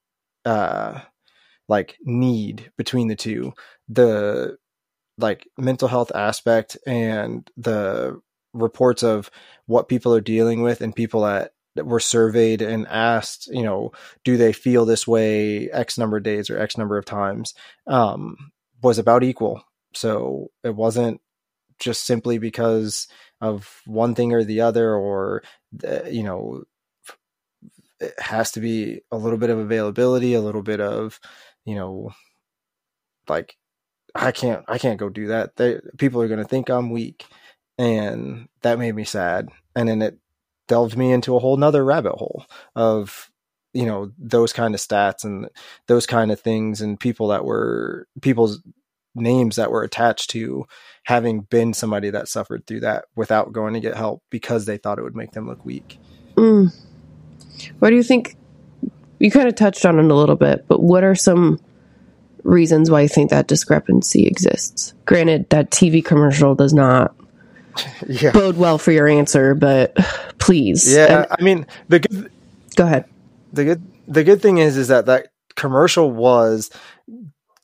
uh 0.45 0.99
like 1.74 1.97
need 2.03 2.71
between 2.78 3.07
the 3.07 3.15
two. 3.15 3.53
The 3.89 4.57
like 5.17 5.47
mental 5.57 5.88
health 5.88 6.11
aspect 6.13 6.78
and 6.86 7.49
the 7.57 8.21
reports 8.53 9.01
of 9.03 9.32
what 9.65 9.89
people 9.89 10.13
are 10.13 10.21
dealing 10.21 10.61
with 10.61 10.82
and 10.82 10.95
people 10.95 11.21
that, 11.21 11.53
that 11.76 11.88
were 11.88 11.99
surveyed 11.99 12.61
and 12.61 12.88
asked 12.88 13.47
you 13.47 13.63
know 13.63 13.91
do 14.24 14.38
they 14.38 14.53
feel 14.53 14.86
this 14.86 15.07
way 15.07 15.69
x 15.71 15.97
number 15.97 16.17
of 16.17 16.24
days 16.24 16.51
or 16.51 16.59
x 16.59 16.78
number 16.78 16.97
of 16.97 17.05
times? 17.05 17.55
um 17.88 18.38
was 18.84 18.99
about 18.99 19.24
equal. 19.24 19.63
So 19.95 20.51
it 20.63 20.76
wasn't 20.76 21.21
just 21.80 22.05
simply 22.05 22.38
because 22.38 23.07
of 23.41 23.82
one 23.86 24.13
thing 24.13 24.34
or 24.34 24.43
the 24.43 24.61
other 24.61 24.93
or 24.93 25.41
you 26.05 26.24
know 26.24 26.63
it 27.99 28.19
has 28.19 28.51
to 28.51 28.59
be 28.59 29.01
a 29.11 29.17
little 29.17 29.39
bit 29.39 29.49
of 29.49 29.57
availability 29.57 30.34
a 30.34 30.41
little 30.41 30.61
bit 30.61 30.82
of 30.82 31.19
you 31.66 31.76
know 31.76 32.11
like 33.28 33.55
i 34.16 34.32
can't 34.32 34.64
i 34.68 34.78
can't 34.78 34.99
go 34.99 35.09
do 35.09 35.28
that 35.28 35.55
they, 35.55 35.80
people 35.97 36.22
are 36.22 36.28
going 36.28 36.39
to 36.39 36.47
think 36.47 36.70
i'm 36.70 36.89
weak 36.89 37.26
and 37.78 38.47
that 38.61 38.80
made 38.80 38.95
me 38.95 39.03
sad 39.03 39.49
and 39.76 39.89
then 39.89 40.01
it 40.01 40.18
delved 40.68 40.97
me 40.97 41.11
into 41.11 41.36
a 41.36 41.39
whole 41.39 41.57
nother 41.57 41.84
rabbit 41.84 42.14
hole 42.14 42.45
of 42.76 43.30
you 43.74 43.86
know 43.86 44.11
those 44.18 44.53
kind 44.53 44.74
of 44.76 44.80
stats 44.80 45.24
and 45.24 45.49
those 45.88 46.05
kind 46.05 46.32
of 46.32 46.39
things 46.39 46.82
and 46.82 46.99
people 46.99 47.28
that 47.28 47.43
were 47.43 48.07
people's 48.22 48.61
names 49.16 49.55
that 49.55 49.72
were 49.72 49.84
attached 49.84 50.30
to 50.32 50.66
having 51.03 51.41
been 51.41 51.74
somebody 51.74 52.09
that 52.09 52.28
suffered 52.28 52.66
through 52.66 52.80
that 52.80 53.05
without 53.16 53.51
going 53.51 53.74
to 53.74 53.80
get 53.80 53.95
help 53.95 54.24
because 54.30 54.66
they 54.66 54.78
thought 54.78 54.97
it 54.97 55.03
would 55.03 55.16
make 55.16 55.32
them 55.32 55.47
look 55.47 55.64
weak. 55.66 55.99
Mm. 56.36 56.74
What 57.80 57.89
do 57.89 57.95
you 57.95 58.03
think? 58.03 58.36
You 59.24 59.32
kind 59.32 59.47
of 59.47 59.55
touched 59.55 59.86
on 59.86 59.99
it 59.99 60.11
a 60.11 60.13
little 60.13 60.36
bit, 60.36 60.65
but 60.67 60.82
what 60.84 61.05
are 61.05 61.15
some 61.15 61.57
reasons 62.43 62.91
why 62.91 63.03
you 63.03 63.07
think 63.07 63.30
that 63.30 63.47
discrepancy 63.47 64.28
exists? 64.28 64.93
Granted, 65.05 65.49
that 65.49 65.71
TV 65.71 66.03
commercial 66.03 66.55
does 66.55 66.74
not 66.74 67.15
yeah. 68.09 68.34
bode 68.34 68.57
well 68.57 68.78
for 68.78 68.91
your 68.91 69.07
answer, 69.07 69.55
but 69.55 69.95
please. 70.39 70.93
Yeah, 70.93 71.21
and, 71.21 71.28
I 71.39 71.41
mean, 71.41 71.65
the 71.88 71.99
good, 71.99 72.32
go 72.76 72.84
ahead. 72.84 73.05
The 73.53 73.63
good 73.63 73.84
the 74.09 74.26
good 74.26 74.41
thing 74.41 74.57
is 74.57 74.76
is 74.76 74.89
that 74.89 75.05
that 75.05 75.30
commercial 75.55 76.11
was 76.11 76.69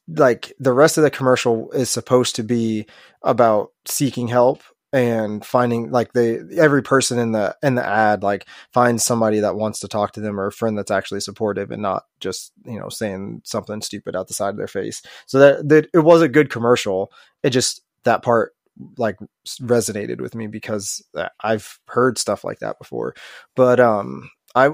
like 0.07 0.53
the 0.61 0.71
rest 0.71 0.97
of 0.97 1.03
the 1.03 1.11
commercial 1.11 1.71
is 1.71 1.89
supposed 1.89 2.37
to 2.37 2.43
be 2.43 2.85
about 3.21 3.73
seeking 3.85 4.29
help 4.29 4.63
and 4.91 5.45
finding 5.45 5.91
like 5.91 6.13
they 6.13 6.39
every 6.57 6.81
person 6.81 7.19
in 7.19 7.31
the 7.31 7.55
in 7.61 7.75
the 7.75 7.85
ad 7.85 8.23
like 8.23 8.47
finds 8.73 9.03
somebody 9.03 9.39
that 9.39 9.55
wants 9.55 9.79
to 9.79 9.87
talk 9.87 10.13
to 10.13 10.19
them 10.19 10.39
or 10.39 10.47
a 10.47 10.51
friend 10.51 10.77
that's 10.77 10.89
actually 10.89 11.19
supportive 11.19 11.69
and 11.69 11.81
not 11.81 12.05
just 12.19 12.51
you 12.65 12.79
know 12.79 12.89
saying 12.89 13.41
something 13.45 13.81
stupid 13.81 14.15
out 14.15 14.27
the 14.27 14.33
side 14.33 14.49
of 14.49 14.57
their 14.57 14.67
face. 14.67 15.01
So 15.27 15.39
that, 15.39 15.69
that 15.69 15.89
it 15.93 15.99
was 15.99 16.21
a 16.21 16.29
good 16.29 16.49
commercial. 16.49 17.11
It 17.43 17.51
just 17.51 17.81
that 18.03 18.23
part 18.23 18.55
like 18.97 19.17
resonated 19.59 20.21
with 20.21 20.33
me 20.35 20.47
because 20.47 21.03
i've 21.43 21.79
heard 21.87 22.17
stuff 22.17 22.43
like 22.43 22.59
that 22.59 22.79
before. 22.79 23.13
But 23.55 23.79
um 23.79 24.29
i 24.55 24.71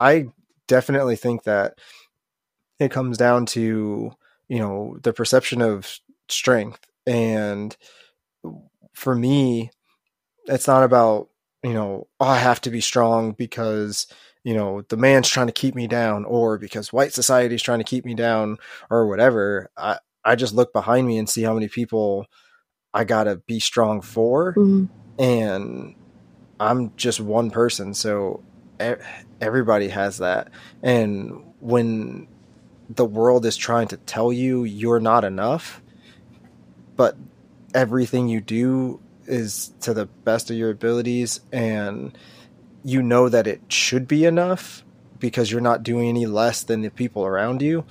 i 0.00 0.26
definitely 0.68 1.16
think 1.16 1.44
that 1.44 1.78
it 2.78 2.90
comes 2.90 3.18
down 3.18 3.46
to 3.46 4.12
you 4.48 4.58
know 4.58 4.96
the 5.02 5.12
perception 5.12 5.62
of 5.62 5.98
strength 6.28 6.86
and 7.06 7.76
for 9.00 9.14
me 9.14 9.70
it's 10.46 10.66
not 10.66 10.82
about 10.82 11.28
you 11.62 11.72
know 11.72 12.06
oh, 12.20 12.26
i 12.26 12.36
have 12.36 12.60
to 12.60 12.70
be 12.70 12.80
strong 12.80 13.32
because 13.32 14.06
you 14.44 14.54
know 14.54 14.82
the 14.88 14.96
man's 14.96 15.28
trying 15.28 15.46
to 15.46 15.52
keep 15.52 15.74
me 15.74 15.86
down 15.86 16.24
or 16.24 16.58
because 16.58 16.92
white 16.92 17.12
society 17.12 17.54
is 17.54 17.62
trying 17.62 17.78
to 17.78 17.84
keep 17.84 18.04
me 18.04 18.14
down 18.14 18.56
or 18.90 19.06
whatever. 19.06 19.70
I 19.76 19.98
i 20.24 20.34
just 20.34 20.54
look 20.54 20.72
behind 20.72 21.06
me 21.06 21.18
and 21.18 21.28
see 21.28 21.42
how 21.42 21.54
many 21.54 21.68
people 21.68 22.26
i 22.94 23.04
gotta 23.04 23.36
be 23.46 23.60
strong 23.60 24.00
for. 24.00 24.54
Mm-hmm. 24.54 24.84
and 25.22 25.94
i'm 26.58 26.92
just 26.96 27.20
one 27.20 27.50
person 27.50 27.94
so 27.94 28.42
everybody 29.40 29.88
has 29.88 30.18
that. 30.18 30.50
And 30.82 31.42
when 31.60 32.28
the 32.88 33.04
world 33.04 33.46
is 33.46 33.56
trying 33.56 33.88
to 33.88 33.96
tell 33.98 34.32
you 34.32 34.64
you're 34.64 35.00
not 35.00 35.24
enough, 35.24 35.82
but 36.96 37.16
everything 37.74 38.28
you 38.28 38.40
do 38.40 39.00
is 39.26 39.72
to 39.80 39.94
the 39.94 40.06
best 40.06 40.50
of 40.50 40.56
your 40.56 40.70
abilities 40.70 41.40
and 41.52 42.16
you 42.82 43.02
know 43.02 43.28
that 43.28 43.46
it 43.46 43.60
should 43.68 44.08
be 44.08 44.24
enough 44.24 44.84
because 45.18 45.52
you're 45.52 45.60
not 45.60 45.82
doing 45.82 46.08
any 46.08 46.26
less 46.26 46.62
than 46.62 46.80
the 46.80 46.90
people 46.90 47.24
around 47.26 47.60
you. 47.62 47.84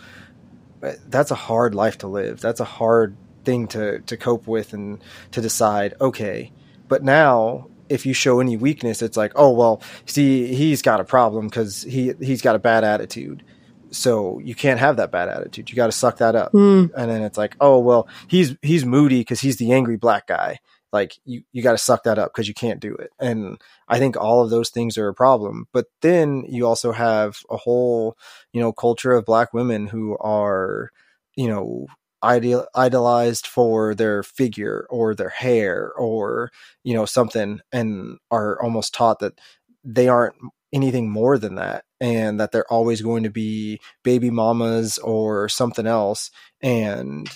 That's 0.81 1.31
a 1.31 1.35
hard 1.35 1.75
life 1.75 1.99
to 1.99 2.07
live. 2.07 2.41
That's 2.41 2.59
a 2.59 2.65
hard 2.65 3.15
thing 3.43 3.67
to 3.67 3.99
to 4.01 4.17
cope 4.17 4.47
with 4.47 4.73
and 4.73 5.01
to 5.31 5.41
decide 5.41 5.93
okay 6.01 6.51
but 6.87 7.03
now 7.03 7.67
if 7.87 8.05
you 8.05 8.13
show 8.13 8.39
any 8.39 8.57
weakness 8.57 9.01
it's 9.01 9.17
like 9.17 9.31
oh 9.35 9.51
well 9.51 9.81
see 10.05 10.53
he's 10.53 10.81
got 10.81 10.99
a 10.99 11.03
problem 11.03 11.47
because 11.47 11.83
he 11.83 12.13
he's 12.19 12.41
got 12.41 12.55
a 12.55 12.59
bad 12.59 12.83
attitude 12.83 13.43
so 13.91 14.39
you 14.39 14.55
can't 14.55 14.79
have 14.79 14.97
that 14.97 15.11
bad 15.11 15.29
attitude. 15.29 15.69
You 15.69 15.75
got 15.75 15.87
to 15.87 15.91
suck 15.91 16.17
that 16.17 16.35
up. 16.35 16.51
Mm. 16.53 16.91
And 16.95 17.11
then 17.11 17.21
it's 17.21 17.37
like, 17.37 17.55
oh 17.59 17.79
well, 17.79 18.07
he's 18.27 18.55
he's 18.61 18.85
moody 18.85 19.21
because 19.21 19.41
he's 19.41 19.57
the 19.57 19.71
angry 19.71 19.97
black 19.97 20.27
guy. 20.27 20.59
Like 20.91 21.17
you 21.25 21.43
you 21.51 21.61
got 21.61 21.73
to 21.73 21.77
suck 21.77 22.03
that 22.03 22.17
up 22.17 22.31
because 22.33 22.47
you 22.47 22.53
can't 22.53 22.79
do 22.79 22.95
it. 22.95 23.11
And 23.19 23.61
I 23.87 23.99
think 23.99 24.17
all 24.17 24.43
of 24.43 24.49
those 24.49 24.69
things 24.69 24.97
are 24.97 25.07
a 25.07 25.13
problem. 25.13 25.67
But 25.71 25.85
then 26.01 26.45
you 26.47 26.65
also 26.65 26.91
have 26.91 27.37
a 27.49 27.57
whole 27.57 28.17
you 28.53 28.61
know 28.61 28.71
culture 28.71 29.13
of 29.13 29.25
black 29.25 29.53
women 29.53 29.87
who 29.87 30.17
are 30.19 30.89
you 31.35 31.47
know 31.47 31.87
ideal 32.23 32.67
idolized 32.75 33.47
for 33.47 33.95
their 33.95 34.23
figure 34.23 34.85
or 34.89 35.15
their 35.15 35.29
hair 35.29 35.91
or 35.93 36.51
you 36.83 36.93
know 36.93 37.05
something 37.05 37.61
and 37.71 38.17
are 38.31 38.61
almost 38.61 38.93
taught 38.93 39.19
that 39.19 39.39
they 39.83 40.07
aren't 40.09 40.35
anything 40.73 41.09
more 41.09 41.37
than 41.37 41.55
that 41.55 41.85
and 41.99 42.39
that 42.39 42.51
they're 42.51 42.71
always 42.71 43.01
going 43.01 43.23
to 43.23 43.29
be 43.29 43.79
baby 44.03 44.29
mamas 44.29 44.97
or 44.99 45.49
something 45.49 45.87
else 45.87 46.31
and 46.61 47.29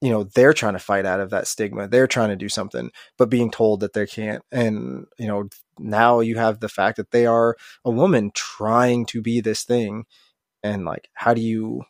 you 0.00 0.10
know 0.10 0.24
they're 0.24 0.54
trying 0.54 0.72
to 0.72 0.78
fight 0.78 1.04
out 1.04 1.20
of 1.20 1.30
that 1.30 1.46
stigma. 1.46 1.86
They're 1.86 2.06
trying 2.06 2.30
to 2.30 2.36
do 2.36 2.48
something 2.48 2.90
but 3.18 3.30
being 3.30 3.50
told 3.50 3.80
that 3.80 3.92
they 3.92 4.06
can't 4.06 4.42
and 4.50 5.06
you 5.18 5.26
know 5.26 5.48
now 5.78 6.20
you 6.20 6.36
have 6.36 6.60
the 6.60 6.68
fact 6.68 6.96
that 6.96 7.10
they 7.10 7.26
are 7.26 7.56
a 7.84 7.90
woman 7.90 8.30
trying 8.34 9.06
to 9.06 9.22
be 9.22 9.40
this 9.40 9.64
thing 9.64 10.04
and 10.62 10.84
like 10.84 11.08
how 11.14 11.34
do 11.34 11.40
you 11.40 11.84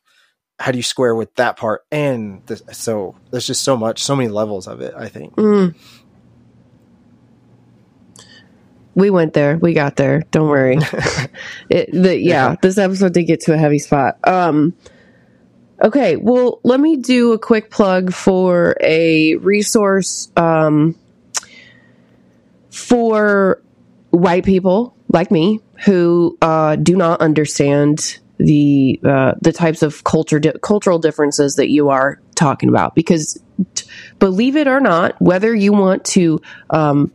how 0.59 0.73
do 0.73 0.79
you 0.79 0.83
square 0.83 1.15
with 1.15 1.35
that 1.37 1.57
part 1.57 1.83
and 1.91 2.47
this, 2.47 2.63
so 2.73 3.17
there's 3.31 3.47
just 3.47 3.63
so 3.63 3.77
much 3.77 4.03
so 4.03 4.15
many 4.15 4.29
levels 4.29 4.67
of 4.67 4.81
it 4.81 4.95
i 4.97 5.09
think. 5.09 5.35
Mm 5.37 5.75
we 8.95 9.11
went 9.11 9.33
there. 9.33 9.57
We 9.57 9.73
got 9.73 9.97
there. 9.97 10.23
Don't 10.31 10.49
worry. 10.49 10.79
it, 11.71 11.91
the, 11.93 12.19
yeah, 12.19 12.57
this 12.61 12.79
episode 12.79 13.13
did 13.13 13.25
get 13.25 13.41
to 13.43 13.55
a 13.55 13.57
heavy 13.57 13.79
spot. 13.79 14.19
Um, 14.25 14.75
okay, 15.83 16.17
well, 16.17 16.61
let 16.65 16.81
me 16.81 16.97
do 16.97 17.33
a 17.33 17.39
quick 17.39 17.71
plug 17.71 18.13
for 18.13 18.77
a 18.81 19.37
resource 19.37 20.31
um, 20.37 20.97
for 22.71 23.63
white 24.11 24.45
people 24.45 24.95
like 25.09 25.31
me 25.31 25.61
who 25.85 26.37
uh, 26.43 26.77
do 26.77 26.97
not 26.97 27.21
understand 27.21 28.19
the 28.39 28.99
uh, 29.05 29.33
the 29.41 29.53
types 29.53 29.83
of 29.83 30.03
culture 30.05 30.39
di- 30.41 30.53
cultural 30.63 30.99
differences 30.99 31.57
that 31.57 31.69
you 31.69 31.91
are 31.91 32.21
talking 32.35 32.69
about. 32.69 32.95
Because, 32.95 33.39
t- 33.75 33.87
believe 34.19 34.57
it 34.57 34.67
or 34.67 34.81
not, 34.81 35.21
whether 35.21 35.55
you 35.55 35.73
want 35.73 36.05
to 36.07 36.41
um, 36.71 37.13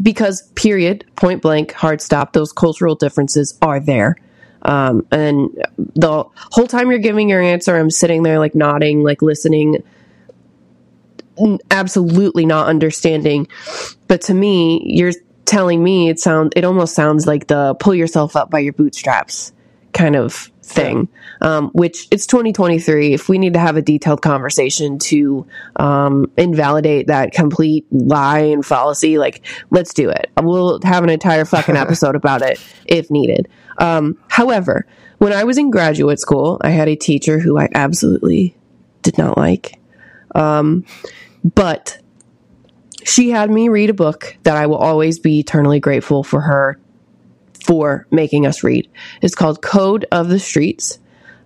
because 0.00 0.42
period 0.54 1.04
point 1.16 1.42
blank 1.42 1.72
hard 1.72 2.00
stop 2.00 2.32
those 2.32 2.52
cultural 2.52 2.94
differences 2.94 3.58
are 3.62 3.80
there. 3.80 4.16
Um, 4.62 5.06
and 5.12 5.50
the 5.78 6.24
whole 6.34 6.66
time 6.66 6.90
you're 6.90 6.98
giving 6.98 7.28
your 7.28 7.40
answer 7.40 7.76
i'm 7.76 7.90
sitting 7.90 8.24
there 8.24 8.40
like 8.40 8.56
nodding 8.56 9.04
like 9.04 9.22
listening 9.22 9.84
absolutely 11.70 12.46
not 12.46 12.68
understanding. 12.68 13.48
But 14.08 14.22
to 14.22 14.34
me 14.34 14.82
you're 14.84 15.12
telling 15.44 15.82
me 15.82 16.08
it 16.08 16.18
sound 16.18 16.52
it 16.56 16.64
almost 16.64 16.94
sounds 16.94 17.26
like 17.26 17.46
the 17.46 17.74
pull 17.78 17.94
yourself 17.94 18.34
up 18.34 18.50
by 18.50 18.58
your 18.58 18.72
bootstraps 18.72 19.52
kind 19.92 20.16
of 20.16 20.50
thing, 20.66 21.08
um, 21.40 21.70
which 21.70 22.08
it's 22.10 22.26
2023. 22.26 23.14
If 23.14 23.28
we 23.28 23.38
need 23.38 23.54
to 23.54 23.58
have 23.58 23.76
a 23.76 23.82
detailed 23.82 24.22
conversation 24.22 24.98
to 25.00 25.46
um, 25.76 26.30
invalidate 26.36 27.06
that 27.06 27.32
complete 27.32 27.86
lie 27.90 28.40
and 28.40 28.64
fallacy, 28.64 29.18
like 29.18 29.44
let's 29.70 29.94
do 29.94 30.10
it. 30.10 30.30
We'll 30.40 30.80
have 30.82 31.04
an 31.04 31.10
entire 31.10 31.44
fucking 31.44 31.76
episode 31.76 32.16
about 32.16 32.42
it 32.42 32.60
if 32.84 33.10
needed. 33.10 33.48
Um, 33.78 34.18
however, 34.28 34.86
when 35.18 35.32
I 35.32 35.44
was 35.44 35.58
in 35.58 35.70
graduate 35.70 36.20
school, 36.20 36.58
I 36.62 36.70
had 36.70 36.88
a 36.88 36.96
teacher 36.96 37.38
who 37.38 37.58
I 37.58 37.68
absolutely 37.74 38.56
did 39.02 39.16
not 39.16 39.36
like. 39.36 39.78
Um, 40.34 40.84
but 41.42 41.98
she 43.04 43.30
had 43.30 43.50
me 43.50 43.68
read 43.68 43.88
a 43.88 43.94
book 43.94 44.36
that 44.42 44.56
I 44.56 44.66
will 44.66 44.76
always 44.76 45.18
be 45.18 45.38
eternally 45.38 45.80
grateful 45.80 46.24
for 46.24 46.40
her 46.40 46.78
for 47.66 48.06
making 48.10 48.46
us 48.46 48.62
read. 48.62 48.88
It's 49.20 49.34
called 49.34 49.60
Code 49.60 50.06
of 50.12 50.28
the 50.28 50.38
Streets. 50.38 50.98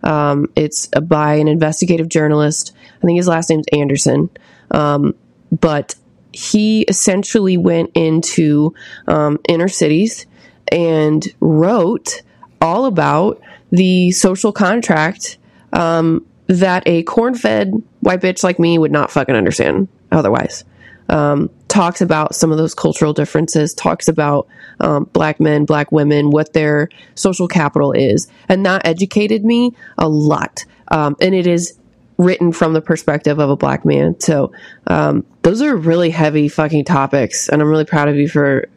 Um, 0.03 0.51
it's 0.55 0.87
by 0.89 1.35
an 1.35 1.49
investigative 1.49 2.09
journalist. 2.09 2.73
I 3.03 3.07
think 3.07 3.17
his 3.17 3.29
last 3.29 3.51
name's 3.51 3.67
Anderson. 3.73 4.31
Um, 4.71 5.15
but 5.51 5.95
he 6.33 6.83
essentially 6.83 7.57
went 7.57 7.91
into 7.95 8.75
um, 9.09 9.39
inner 9.49 9.69
cities 9.69 10.27
and 10.71 11.27
wrote 11.41 12.23
all 12.61 12.85
about 12.85 13.41
the 13.71 14.11
social 14.13 14.53
contract 14.53 15.39
um, 15.73 16.27
that 16.47 16.83
a 16.87 17.03
corn 17.05 17.35
fed 17.35 17.73
white 18.01 18.21
bitch 18.21 18.45
like 18.45 18.59
me 18.59 18.79
would 18.79 18.93
not 18.93 19.11
fucking 19.11 19.35
understand 19.35 19.89
otherwise 20.13 20.65
um, 21.11 21.51
talks 21.69 22.01
about 22.01 22.35
some 22.35 22.51
of 22.53 22.59
those 22.59 22.75
cultural 22.75 23.13
differences, 23.13 23.75
talks 23.75 24.09
about 24.09 24.49
um, 24.81 25.05
black 25.13 25.41
men, 25.41 25.65
black 25.67 25.93
women, 25.93 26.31
what 26.31 26.53
their 26.55 26.89
social 27.15 27.49
capital 27.49 27.93
is. 27.93 28.29
And 28.49 28.65
that 28.65 28.87
educated 28.87 29.45
me 29.45 29.73
a 29.99 30.09
lot. 30.09 30.65
Um, 30.89 31.17
and 31.21 31.35
it 31.35 31.47
is 31.47 31.77
written 32.17 32.53
from 32.53 32.73
the 32.75 32.81
perspective 32.81 33.39
of 33.39 33.51
a 33.51 33.57
black 33.57 33.85
man. 33.85 34.19
So 34.21 34.53
um, 34.87 35.25
those 35.43 35.61
are 35.63 35.77
really 35.77 36.11
heavy 36.11 36.49
fucking 36.49 36.85
topics. 36.85 37.49
And 37.49 37.61
I'm 37.61 37.69
really 37.69 37.85
proud 37.85 38.09
of 38.09 38.17
you 38.17 38.29
for 38.29 38.69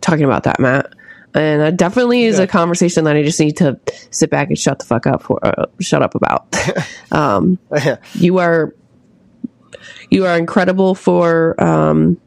talking 0.00 0.24
about 0.24 0.44
that, 0.44 0.60
Matt. 0.60 0.92
And 1.34 1.62
that 1.62 1.76
definitely 1.78 2.24
is 2.24 2.38
Yeah. 2.38 2.44
a 2.44 2.46
conversation 2.46 3.04
that 3.04 3.16
I 3.16 3.22
just 3.22 3.40
need 3.40 3.56
to 3.58 3.80
sit 4.10 4.30
back 4.30 4.48
and 4.48 4.58
shut 4.58 4.78
the 4.78 4.84
fuck 4.84 5.06
up 5.06 5.22
for, 5.22 5.38
uh, 5.42 5.66
shut 5.80 6.02
up 6.02 6.14
about. 6.14 6.54
um, 7.12 7.58
you 8.14 8.38
are 8.38 8.74
you 10.12 10.26
are 10.26 10.36
incredible 10.36 10.94
for 10.94 11.58
um, 11.62 12.20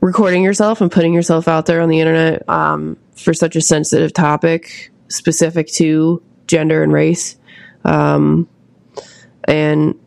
recording 0.00 0.42
yourself 0.42 0.80
and 0.80 0.90
putting 0.90 1.12
yourself 1.12 1.48
out 1.48 1.66
there 1.66 1.82
on 1.82 1.90
the 1.90 2.00
internet 2.00 2.48
um, 2.48 2.96
for 3.14 3.34
such 3.34 3.56
a 3.56 3.60
sensitive 3.60 4.14
topic 4.14 4.90
specific 5.08 5.68
to 5.68 6.22
gender 6.46 6.82
and 6.82 6.94
race. 6.94 7.36
Um, 7.84 8.48
and 9.44 10.00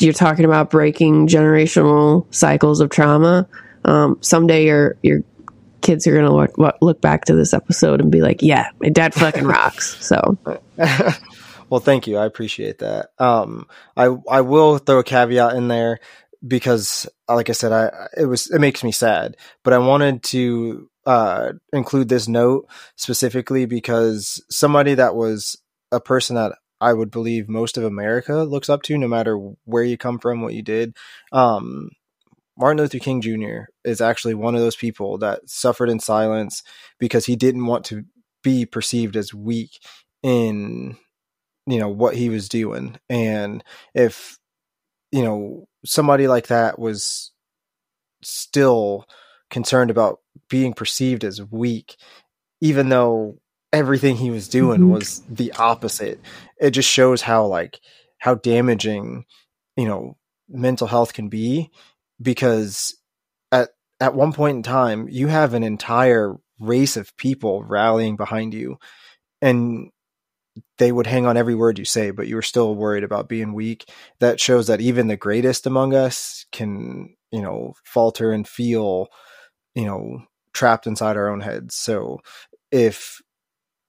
you're 0.00 0.12
talking 0.12 0.44
about 0.44 0.68
breaking 0.68 1.28
generational 1.28 2.26
cycles 2.34 2.80
of 2.80 2.90
trauma. 2.90 3.46
Um, 3.84 4.18
someday 4.20 4.66
your 4.66 4.96
your 5.00 5.22
kids 5.80 6.08
are 6.08 6.14
gonna 6.14 6.34
look, 6.34 6.80
look 6.82 7.00
back 7.00 7.26
to 7.26 7.36
this 7.36 7.54
episode 7.54 8.00
and 8.00 8.10
be 8.10 8.20
like 8.20 8.42
yeah 8.42 8.70
my 8.80 8.88
dad 8.88 9.14
fucking 9.14 9.44
rocks. 9.46 9.96
So 10.04 10.36
well, 11.70 11.80
thank 11.80 12.06
you. 12.06 12.18
I 12.18 12.26
appreciate 12.26 12.80
that. 12.80 13.10
Um, 13.18 13.66
I 13.96 14.14
I 14.28 14.40
will 14.40 14.78
throw 14.78 14.98
a 14.98 15.04
caveat 15.04 15.54
in 15.54 15.68
there 15.68 16.00
because, 16.46 17.08
like 17.28 17.48
I 17.48 17.52
said, 17.52 17.72
I 17.72 18.08
it 18.16 18.26
was 18.26 18.50
it 18.50 18.58
makes 18.58 18.82
me 18.82 18.92
sad, 18.92 19.36
but 19.62 19.72
I 19.72 19.78
wanted 19.78 20.24
to 20.24 20.90
uh, 21.06 21.52
include 21.72 22.08
this 22.08 22.28
note 22.28 22.68
specifically 22.96 23.66
because 23.66 24.44
somebody 24.50 24.94
that 24.94 25.14
was 25.14 25.56
a 25.92 26.00
person 26.00 26.36
that 26.36 26.52
I 26.80 26.92
would 26.92 27.10
believe 27.10 27.48
most 27.48 27.76
of 27.76 27.84
America 27.84 28.42
looks 28.42 28.68
up 28.68 28.82
to, 28.82 28.98
no 28.98 29.06
matter 29.06 29.36
where 29.64 29.84
you 29.84 29.96
come 29.96 30.18
from, 30.18 30.42
what 30.42 30.54
you 30.54 30.62
did. 30.62 30.96
Um, 31.30 31.90
Martin 32.58 32.78
Luther 32.78 32.98
King 32.98 33.20
Jr. 33.20 33.70
is 33.84 34.00
actually 34.00 34.34
one 34.34 34.54
of 34.54 34.60
those 34.60 34.76
people 34.76 35.18
that 35.18 35.48
suffered 35.48 35.88
in 35.88 36.00
silence 36.00 36.62
because 36.98 37.26
he 37.26 37.36
didn't 37.36 37.66
want 37.66 37.84
to 37.86 38.04
be 38.42 38.66
perceived 38.66 39.16
as 39.16 39.32
weak 39.32 39.78
in 40.22 40.96
you 41.70 41.78
know 41.78 41.88
what 41.88 42.14
he 42.16 42.28
was 42.28 42.48
doing. 42.48 42.98
And 43.08 43.62
if 43.94 44.38
you 45.12 45.22
know 45.22 45.68
somebody 45.84 46.28
like 46.28 46.48
that 46.48 46.78
was 46.78 47.32
still 48.22 49.06
concerned 49.50 49.90
about 49.90 50.20
being 50.48 50.72
perceived 50.74 51.24
as 51.24 51.42
weak 51.42 51.96
even 52.60 52.88
though 52.90 53.38
everything 53.72 54.14
he 54.16 54.30
was 54.30 54.48
doing 54.48 54.82
Mhm. 54.82 54.90
was 54.90 55.22
the 55.28 55.52
opposite 55.54 56.20
it 56.60 56.70
just 56.72 56.88
shows 56.88 57.22
how 57.22 57.46
like 57.46 57.80
how 58.18 58.34
damaging 58.34 59.24
you 59.76 59.86
know 59.86 60.16
mental 60.48 60.86
health 60.86 61.12
can 61.12 61.28
be. 61.28 61.70
Because 62.20 62.94
at 63.50 63.70
at 64.00 64.14
one 64.14 64.32
point 64.32 64.56
in 64.56 64.62
time 64.62 65.08
you 65.08 65.28
have 65.28 65.54
an 65.54 65.62
entire 65.62 66.34
race 66.58 66.96
of 66.96 67.16
people 67.16 67.62
rallying 67.64 68.16
behind 68.16 68.52
you. 68.52 68.78
And 69.40 69.90
they 70.78 70.92
would 70.92 71.06
hang 71.06 71.26
on 71.26 71.36
every 71.36 71.54
word 71.54 71.78
you 71.78 71.84
say 71.84 72.10
but 72.10 72.26
you 72.28 72.36
were 72.36 72.42
still 72.42 72.74
worried 72.74 73.04
about 73.04 73.28
being 73.28 73.52
weak. 73.52 73.88
That 74.20 74.40
shows 74.40 74.66
that 74.66 74.80
even 74.80 75.08
the 75.08 75.16
greatest 75.16 75.66
among 75.66 75.94
us 75.94 76.46
can 76.52 77.14
you 77.30 77.42
know 77.42 77.74
falter 77.84 78.32
and 78.32 78.46
feel 78.46 79.08
you 79.74 79.84
know 79.84 80.22
trapped 80.52 80.86
inside 80.86 81.16
our 81.16 81.28
own 81.28 81.40
heads. 81.40 81.76
So 81.76 82.20
if 82.70 83.20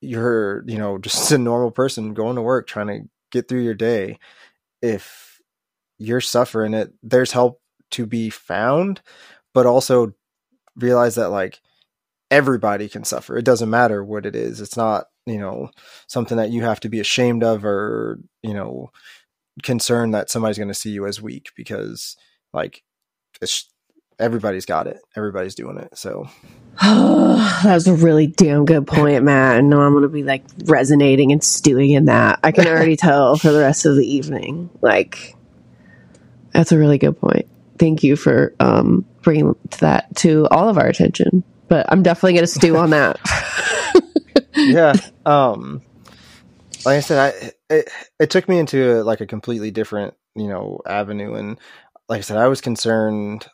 you're 0.01 0.63
you 0.67 0.78
know 0.78 0.97
just 0.97 1.32
a 1.32 1.38
normal 1.38 1.72
person 1.72 2.13
going 2.13 2.36
to 2.36 2.41
work 2.41 2.67
trying 2.67 2.88
to 2.88 3.01
get 3.32 3.47
through 3.47 3.61
your 3.61 3.74
day 3.74 4.17
if 4.82 5.39
you're 5.99 6.19
suffering 6.19 6.74
it 6.74 6.91
there's 7.01 7.32
help 7.32 7.61
to 7.91 8.05
be 8.05 8.30
found 8.30 9.01
but 9.53 9.65
also 9.65 10.13
realize 10.76 11.15
that 11.15 11.30
like 11.30 11.61
everybody 12.32 12.88
can 12.88 13.03
suffer. 13.03 13.38
It 13.38 13.45
doesn't 13.45 13.69
matter 13.69 14.03
what 14.03 14.26
it 14.26 14.36
is. 14.36 14.61
It's 14.61 14.78
not 14.78 15.05
you 15.26 15.38
know 15.38 15.69
something 16.07 16.38
that 16.38 16.51
you 16.51 16.63
have 16.63 16.80
to 16.80 16.89
be 16.89 16.99
ashamed 16.99 17.43
of 17.43 17.63
or 17.65 18.19
you 18.41 18.53
know 18.53 18.91
concerned 19.63 20.13
that 20.13 20.30
somebody's 20.30 20.57
going 20.57 20.67
to 20.67 20.74
see 20.74 20.91
you 20.91 21.05
as 21.05 21.22
weak 21.22 21.49
because 21.55 22.15
like 22.53 22.84
it's 23.41 23.69
everybody's 24.19 24.65
got 24.65 24.88
it 24.88 24.99
everybody's 25.15 25.55
doing 25.55 25.78
it 25.78 25.95
so 25.97 26.28
that 26.82 27.74
was 27.74 27.88
a 27.88 27.93
really 27.93 28.28
damn 28.28 28.65
good 28.65 28.88
point, 28.88 29.24
Matt. 29.24 29.59
And 29.59 29.69
now 29.69 29.82
I'm 29.82 29.91
going 29.91 30.03
to 30.03 30.09
be 30.09 30.24
like 30.24 30.43
resonating 30.65 31.32
and 31.32 31.43
stewing 31.43 31.91
in 31.91 32.05
that. 32.05 32.39
I 32.43 32.51
can 32.51 32.67
already 32.67 32.95
tell 32.97 33.36
for 33.36 33.51
the 33.51 33.59
rest 33.59 33.86
of 33.86 33.95
the 33.95 34.05
evening. 34.05 34.69
Like, 34.82 35.36
that's 36.53 36.72
a 36.72 36.78
really 36.78 36.97
good 36.97 37.19
point. 37.19 37.47
Thank 37.78 38.03
you 38.03 38.15
for 38.15 38.55
um, 38.59 39.05
bringing 39.22 39.55
that 39.80 40.15
to 40.17 40.47
all 40.49 40.69
of 40.69 40.78
our 40.78 40.88
attention. 40.88 41.43
But 41.67 41.86
I'm 41.91 42.03
definitely 42.03 42.34
going 42.34 42.43
to 42.43 42.47
stew 42.47 42.78
on 42.78 42.91
that. 42.91 43.19
yeah 44.68 44.93
um 45.26 45.82
like 46.86 46.97
i 46.97 46.99
said 46.99 47.34
i 47.34 47.51
it, 47.74 47.89
it 48.20 48.30
took 48.30 48.47
me 48.47 48.59
into 48.59 49.03
like 49.03 49.22
a 49.22 49.28
completely 49.28 49.72
different 49.72 50.14
you 50.36 50.47
know 50.47 50.80
avenue 50.86 51.34
and 51.36 51.59
like 52.09 52.20
i 52.20 52.22
said 52.22 52.38
i 52.38 52.47
was 52.47 52.62
concerned 52.62 53.47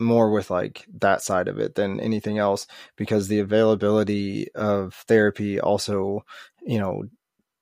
more 0.00 0.30
with 0.30 0.50
like 0.50 0.84
that 1.00 1.22
side 1.22 1.48
of 1.48 1.58
it 1.58 1.74
than 1.76 2.00
anything 2.00 2.38
else 2.38 2.66
because 2.96 3.28
the 3.28 3.38
availability 3.38 4.52
of 4.54 4.94
therapy 5.06 5.60
also 5.60 6.24
you 6.62 6.78
know 6.78 7.04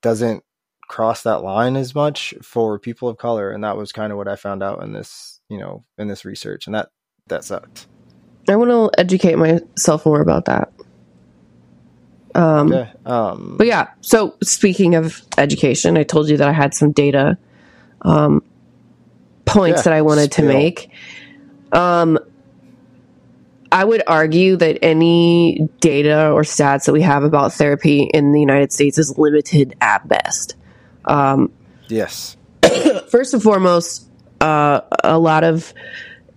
doesn't 0.03 0.43
cross 0.89 1.23
that 1.23 1.43
line 1.43 1.77
as 1.77 1.95
much 1.95 2.35
for 2.43 2.79
people 2.79 3.09
of 3.09 3.19
color 3.19 3.51
and 3.51 3.63
that 3.63 3.77
was 3.77 3.93
kind 3.93 4.11
of 4.13 4.19
what 4.19 4.29
i 4.29 4.37
found 4.37 4.63
out 4.63 4.83
in 4.83 4.93
this 4.93 5.41
you 5.49 5.59
know 5.59 5.85
in 5.99 6.09
this 6.09 6.25
research 6.25 6.67
and 6.67 6.75
that 6.75 6.89
that 7.29 7.45
sucked 7.45 7.87
I 8.49 8.57
want 8.57 8.71
to 8.71 9.01
educate 9.01 9.37
myself 9.37 10.05
more 10.07 10.21
about 10.21 10.47
that. 10.47 10.73
Um, 12.35 12.73
yeah 12.73 12.93
um 13.07 13.57
But 13.59 13.67
yeah, 13.67 13.89
so 14.01 14.37
speaking 14.43 14.95
of 14.95 15.23
education, 15.37 15.99
I 15.99 16.05
told 16.05 16.29
you 16.29 16.37
that 16.37 16.49
I 16.49 16.53
had 16.53 16.75
some 16.75 16.93
data 16.93 17.39
um, 18.03 18.43
points 19.45 19.81
Yeah, 19.81 19.83
that 19.83 19.93
I 19.93 20.03
wanted 20.03 20.33
to 20.33 20.43
make. 20.43 20.91
Um, 21.73 22.19
I 23.73 23.85
would 23.85 24.03
argue 24.07 24.57
that 24.57 24.79
any 24.83 25.69
data 25.81 26.31
or 26.31 26.43
stats 26.43 26.87
that 26.87 26.93
we 26.93 27.03
have 27.03 27.23
about 27.23 27.53
therapy 27.53 28.03
in 28.03 28.33
the 28.33 28.41
United 28.41 28.73
States 28.73 28.99
is 28.99 29.17
limited 29.17 29.77
at 29.81 30.07
best. 30.09 30.57
Um, 31.05 31.53
yes 31.89 32.37
First 33.09 33.35
and 33.35 33.43
foremost, 33.43 34.09
uh, 34.41 34.81
a 35.05 35.19
lot 35.19 35.45
of 35.45 35.73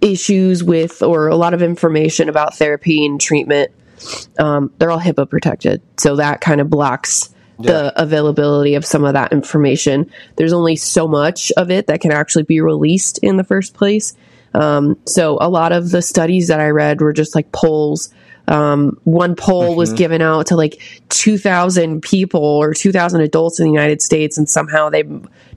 issues 0.02 0.64
with 0.64 1.02
or 1.02 1.28
a 1.28 1.36
lot 1.36 1.54
of 1.54 1.62
information 1.62 2.30
about 2.30 2.56
therapy 2.56 3.06
and 3.06 3.20
treatment 3.20 3.72
um, 4.40 4.72
they're 4.78 4.92
all 4.92 5.00
HIPAA 5.00 5.30
protected. 5.30 5.82
So 5.98 6.18
that 6.18 6.42
kind 6.42 6.62
of 6.62 6.70
blocks 6.70 7.34
the 7.60 7.94
availability 8.02 8.76
of 8.76 8.86
some 8.86 9.06
of 9.06 9.14
that 9.14 9.32
information. 9.32 10.10
There's 10.36 10.54
only 10.54 10.76
so 10.76 11.08
much 11.08 11.52
of 11.58 11.72
it 11.72 11.88
that 11.88 12.02
can 12.02 12.12
actually 12.12 12.44
be 12.44 12.62
released 12.62 13.20
in 13.20 13.38
the 13.38 13.44
first 13.44 13.74
place. 13.74 14.16
Um, 14.54 14.98
so 15.06 15.38
a 15.42 15.50
lot 15.50 15.72
of 15.72 15.90
the 15.90 16.02
studies 16.02 16.48
that 16.50 16.60
I 16.60 16.70
read 16.70 17.02
were 17.02 17.14
just 17.14 17.36
like 17.36 17.52
polls. 17.52 18.14
Um, 18.48 19.00
one 19.06 19.36
poll 19.36 19.76
was 19.76 19.94
given 19.94 20.22
out 20.22 20.48
to 20.48 20.58
like 20.58 20.82
2,000 21.10 22.02
people 22.02 22.44
or 22.44 22.74
2,000 22.74 23.22
adults 23.22 23.60
in 23.60 23.66
the 23.66 23.72
United 23.72 24.02
States, 24.02 24.38
and 24.38 24.50
somehow 24.50 24.90
they 24.90 25.04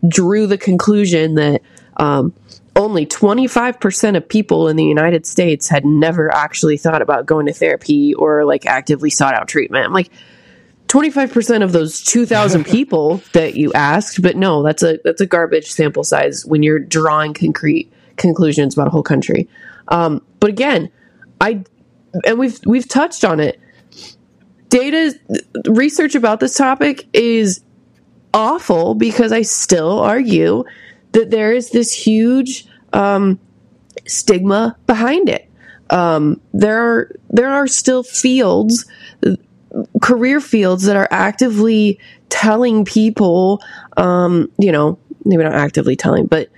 drew 0.06 0.46
the 0.46 0.58
conclusion 0.58 1.34
that 1.34 1.62
um, 1.96 2.32
only 2.76 3.06
25% 3.06 4.16
of 4.16 4.28
people 4.28 4.68
in 4.68 4.76
the 4.76 4.84
United 4.84 5.26
States 5.26 5.68
had 5.68 5.84
never 5.84 6.32
actually 6.32 6.76
thought 6.76 7.02
about 7.02 7.26
going 7.26 7.46
to 7.46 7.52
therapy 7.52 8.14
or 8.14 8.44
like 8.44 8.66
actively 8.66 9.10
sought 9.10 9.34
out 9.34 9.48
treatment. 9.48 9.86
I'm 9.86 9.92
like, 9.92 10.10
25% 10.88 11.64
of 11.64 11.72
those 11.72 12.02
2000 12.02 12.64
people 12.66 13.20
that 13.32 13.56
you 13.56 13.72
asked 13.72 14.22
but 14.22 14.36
no 14.36 14.62
that's 14.62 14.84
a 14.84 15.00
that's 15.02 15.20
a 15.20 15.26
garbage 15.26 15.66
sample 15.66 16.04
size 16.04 16.46
when 16.46 16.62
you're 16.62 16.78
drawing 16.78 17.34
concrete 17.34 17.92
conclusions 18.16 18.74
about 18.74 18.86
a 18.86 18.90
whole 18.90 19.02
country 19.02 19.48
um, 19.88 20.24
but 20.38 20.48
again 20.48 20.88
i 21.40 21.62
and 22.24 22.38
we've 22.38 22.60
we've 22.64 22.88
touched 22.88 23.24
on 23.24 23.40
it 23.40 23.60
data 24.68 25.18
research 25.68 26.14
about 26.14 26.38
this 26.38 26.54
topic 26.54 27.04
is 27.12 27.64
awful 28.32 28.94
because 28.94 29.32
i 29.32 29.42
still 29.42 29.98
argue 29.98 30.62
that 31.12 31.30
there 31.30 31.52
is 31.52 31.70
this 31.70 31.92
huge 31.92 32.66
um, 32.92 33.38
stigma 34.06 34.76
behind 34.86 35.28
it 35.28 35.50
um, 35.90 36.40
there 36.52 36.82
are 36.82 37.16
there 37.30 37.50
are 37.50 37.66
still 37.66 38.02
fields 38.02 38.86
career 40.00 40.40
fields 40.40 40.84
that 40.84 40.96
are 40.96 41.08
actively 41.10 41.98
telling 42.28 42.84
people, 42.84 43.62
um, 43.96 44.50
you 44.58 44.72
know, 44.72 44.98
maybe 45.24 45.42
not 45.42 45.52
actively 45.52 45.96
telling, 45.96 46.26
but 46.26 46.48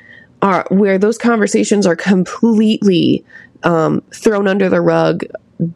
are 0.40 0.66
where 0.70 0.98
those 0.98 1.18
conversations 1.18 1.86
are 1.86 1.96
completely 1.96 3.24
um, 3.64 4.02
thrown 4.14 4.46
under 4.46 4.68
the 4.68 4.80
rug, 4.80 5.24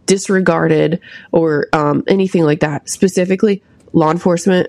disregarded, 0.06 1.00
or 1.32 1.66
um, 1.72 2.04
anything 2.06 2.44
like 2.44 2.60
that. 2.60 2.88
Specifically, 2.88 3.62
law 3.92 4.10
enforcement 4.10 4.68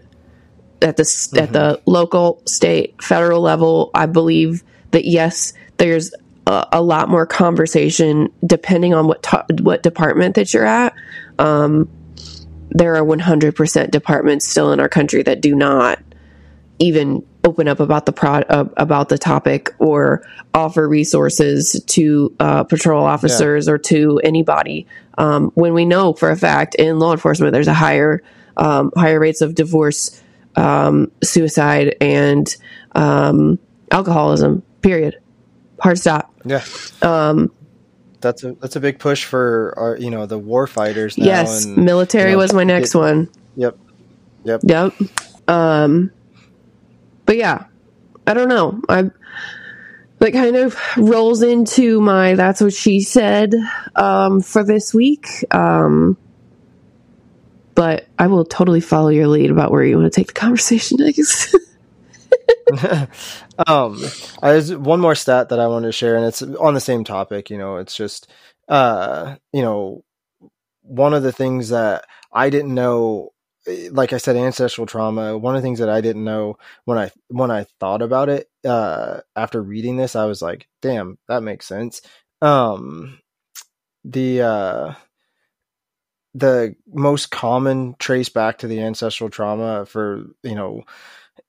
at 0.83 0.97
the 0.97 1.01
s 1.01 1.35
at 1.35 1.53
the 1.53 1.81
local, 1.85 2.41
state, 2.45 3.01
federal 3.01 3.41
level. 3.41 3.89
I 3.93 4.05
believe 4.05 4.63
that 4.91 5.05
yes, 5.05 5.53
there's 5.77 6.13
a, 6.47 6.67
a 6.73 6.81
lot 6.81 7.09
more 7.09 7.25
conversation 7.25 8.31
depending 8.45 8.93
on 8.93 9.07
what 9.07 9.23
ta- 9.23 9.45
what 9.61 9.83
department 9.83 10.35
that 10.35 10.53
you're 10.53 10.65
at. 10.65 10.93
Um, 11.39 11.89
there 12.69 12.95
are 12.95 13.05
100% 13.05 13.91
departments 13.91 14.47
still 14.47 14.71
in 14.71 14.79
our 14.79 14.89
country 14.89 15.21
that 15.23 15.41
do 15.41 15.53
not 15.53 15.99
even 16.79 17.23
open 17.43 17.67
up 17.67 17.79
about 17.79 18.05
the 18.05 18.11
pro 18.11 18.35
uh, 18.35 18.65
about 18.77 19.09
the 19.09 19.17
topic 19.17 19.69
or 19.77 20.25
offer 20.53 20.87
resources 20.87 21.81
to 21.87 22.35
uh, 22.39 22.63
patrol 22.63 23.05
officers 23.05 23.67
yeah. 23.67 23.73
or 23.73 23.77
to 23.77 24.19
anybody 24.23 24.87
um, 25.17 25.51
when 25.53 25.73
we 25.73 25.85
know 25.85 26.13
for 26.13 26.31
a 26.31 26.35
fact 26.35 26.73
in 26.75 26.99
law 26.99 27.11
enforcement 27.11 27.53
there's 27.53 27.67
a 27.67 27.73
higher 27.73 28.23
um, 28.57 28.91
higher 28.95 29.19
rates 29.19 29.41
of 29.41 29.55
divorce 29.55 30.22
um, 30.55 31.11
suicide 31.23 31.95
and 32.01 32.55
um, 32.93 33.59
alcoholism 33.91 34.63
period. 34.81 35.19
Hard 35.79 35.97
stop. 35.97 36.33
Yeah. 36.45 36.63
Um, 37.01 37.51
that's 38.21 38.43
a 38.43 38.53
that's 38.53 38.75
a 38.75 38.79
big 38.79 38.99
push 38.99 39.25
for 39.25 39.73
our 39.77 39.97
you 39.97 40.09
know 40.09 40.25
the 40.25 40.39
war 40.39 40.65
fighters 40.65 41.17
yes 41.17 41.65
and, 41.65 41.75
military 41.75 42.29
you 42.29 42.35
know, 42.37 42.41
was 42.41 42.53
my 42.53 42.63
next 42.63 42.95
one. 42.95 43.29
Yep. 43.57 43.77
Yep. 44.45 44.61
Yep. 44.63 44.93
Um 45.49 46.09
but 47.25 47.35
yeah, 47.35 47.65
I 48.25 48.33
don't 48.33 48.47
know. 48.47 48.81
I 48.87 49.09
that 50.19 50.31
kind 50.31 50.55
of 50.55 50.77
rolls 50.95 51.43
into 51.43 51.99
my 51.99 52.35
that's 52.35 52.61
what 52.61 52.73
she 52.73 53.01
said 53.01 53.53
um, 53.95 54.39
for 54.39 54.63
this 54.63 54.93
week. 54.93 55.27
Um, 55.51 56.17
but 57.75 58.07
I 58.19 58.27
will 58.27 58.45
totally 58.45 58.81
follow 58.81 59.09
your 59.09 59.27
lead 59.27 59.51
about 59.51 59.71
where 59.71 59.83
you 59.83 59.97
want 59.97 60.11
to 60.11 60.15
take 60.15 60.27
the 60.27 60.33
conversation 60.33 60.97
next. 60.99 61.55
um, 63.67 64.03
there's 64.41 64.73
one 64.75 64.99
more 64.99 65.15
stat 65.15 65.49
that 65.49 65.59
I 65.59 65.67
wanted 65.67 65.87
to 65.87 65.91
share, 65.91 66.15
and 66.15 66.25
it's 66.25 66.41
on 66.41 66.73
the 66.73 66.79
same 66.79 67.03
topic. 67.03 67.49
You 67.49 67.57
know, 67.57 67.77
it's 67.77 67.95
just, 67.95 68.29
uh, 68.67 69.35
you 69.51 69.61
know, 69.61 70.03
one 70.81 71.13
of 71.13 71.23
the 71.23 71.31
things 71.31 71.69
that 71.69 72.05
I 72.31 72.49
didn't 72.49 72.73
know 72.73 73.33
like 73.91 74.13
I 74.13 74.17
said, 74.17 74.35
ancestral 74.35 74.87
trauma. 74.87 75.37
One 75.37 75.55
of 75.55 75.61
the 75.61 75.65
things 75.65 75.79
that 75.79 75.89
I 75.89 76.01
didn't 76.01 76.23
know 76.23 76.57
when 76.85 76.97
I 76.97 77.11
when 77.29 77.51
I 77.51 77.65
thought 77.79 78.01
about 78.01 78.29
it 78.29 78.49
uh, 78.65 79.21
after 79.35 79.61
reading 79.61 79.97
this, 79.97 80.15
I 80.15 80.25
was 80.25 80.41
like, 80.41 80.67
"Damn, 80.81 81.17
that 81.27 81.43
makes 81.43 81.65
sense." 81.65 82.01
Um, 82.41 83.19
the 84.03 84.41
uh, 84.41 84.93
the 86.33 86.75
most 86.91 87.31
common 87.31 87.95
trace 87.99 88.29
back 88.29 88.59
to 88.59 88.67
the 88.67 88.81
ancestral 88.81 89.29
trauma 89.29 89.85
for 89.85 90.25
you 90.41 90.55
know 90.55 90.83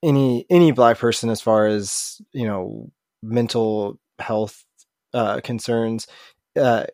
any 0.03 0.45
any 0.49 0.71
black 0.71 0.97
person 0.97 1.29
as 1.29 1.41
far 1.41 1.65
as 1.67 2.21
you 2.31 2.45
know 2.45 2.91
mental 3.23 3.99
health 4.19 4.63
uh, 5.13 5.39
concerns 5.41 6.07
uh, 6.59 6.85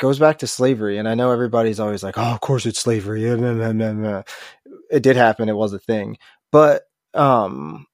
goes 0.00 0.18
back 0.18 0.38
to 0.38 0.46
slavery. 0.46 0.98
And 0.98 1.08
I 1.08 1.14
know 1.14 1.30
everybody's 1.30 1.78
always 1.78 2.02
like, 2.02 2.18
oh, 2.18 2.22
of 2.22 2.40
course 2.40 2.66
it's 2.66 2.80
slavery. 2.80 3.24
It 3.24 5.02
did 5.02 5.16
happen. 5.16 5.48
It 5.48 5.56
was 5.56 5.72
a 5.72 5.78
thing. 5.78 6.16
But 6.50 6.84
um, 7.14 7.86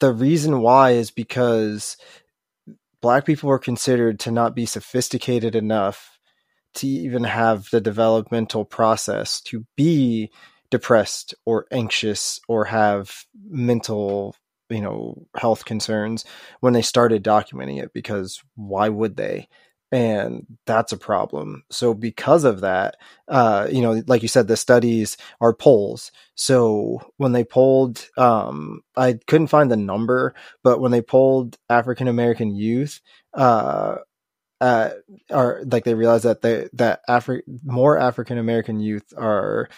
the 0.00 0.12
reason 0.12 0.60
why 0.60 0.92
is 0.92 1.10
because 1.10 1.96
black 3.02 3.26
people 3.26 3.48
were 3.48 3.58
considered 3.58 4.20
to 4.20 4.30
not 4.30 4.54
be 4.54 4.64
sophisticated 4.64 5.54
enough 5.54 6.13
to 6.74 6.86
even 6.86 7.24
have 7.24 7.70
the 7.70 7.80
developmental 7.80 8.64
process 8.64 9.40
to 9.42 9.64
be 9.76 10.30
depressed 10.70 11.34
or 11.44 11.66
anxious 11.70 12.40
or 12.48 12.64
have 12.64 13.24
mental 13.48 14.34
you 14.70 14.80
know 14.80 15.26
health 15.36 15.64
concerns 15.64 16.24
when 16.60 16.72
they 16.72 16.82
started 16.82 17.22
documenting 17.22 17.82
it 17.82 17.92
because 17.92 18.42
why 18.56 18.88
would 18.88 19.16
they? 19.16 19.48
And 19.92 20.44
that's 20.66 20.90
a 20.92 20.96
problem. 20.96 21.62
So 21.70 21.94
because 21.94 22.42
of 22.42 22.62
that 22.62 22.96
uh, 23.28 23.68
you 23.70 23.82
know 23.82 24.02
like 24.06 24.22
you 24.22 24.28
said 24.28 24.48
the 24.48 24.56
studies 24.56 25.16
are 25.40 25.54
polls. 25.54 26.10
So 26.34 27.00
when 27.18 27.32
they 27.32 27.44
polled 27.44 28.08
um, 28.16 28.80
i 28.96 29.18
couldn't 29.28 29.48
find 29.48 29.70
the 29.70 29.76
number 29.76 30.34
but 30.64 30.80
when 30.80 30.90
they 30.90 31.02
polled 31.02 31.56
african 31.68 32.08
american 32.08 32.54
youth 32.54 33.00
uh, 33.34 33.96
uh, 34.60 34.90
are 35.30 35.62
like 35.66 35.84
they 35.84 35.94
realize 35.94 36.22
that 36.24 36.42
they 36.42 36.68
that 36.74 37.00
Afri- 37.08 37.42
more 37.64 37.98
African 37.98 38.38
American 38.38 38.80
youth 38.80 39.12
are 39.16 39.68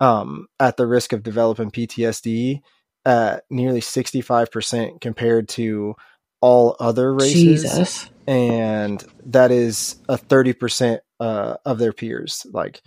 um, 0.00 0.48
at 0.60 0.76
the 0.76 0.86
risk 0.86 1.12
of 1.12 1.22
developing 1.22 1.70
PTSD 1.70 2.60
at 3.06 3.44
nearly 3.50 3.80
65% 3.80 5.00
compared 5.00 5.48
to 5.50 5.94
all 6.40 6.76
other 6.80 7.14
races. 7.14 7.62
Jesus. 7.62 8.10
And 8.26 9.04
that 9.26 9.50
is 9.52 9.96
a 10.08 10.16
30% 10.18 11.00
uh, 11.20 11.56
of 11.64 11.78
their 11.78 11.92
peers. 11.92 12.46
Like 12.52 12.82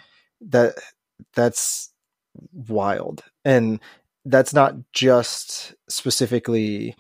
that 0.50 0.76
that's 1.36 1.94
wild. 2.54 3.24
And 3.46 3.80
that's 4.26 4.54
not 4.54 4.76
just 4.94 5.76
specifically 5.90 6.96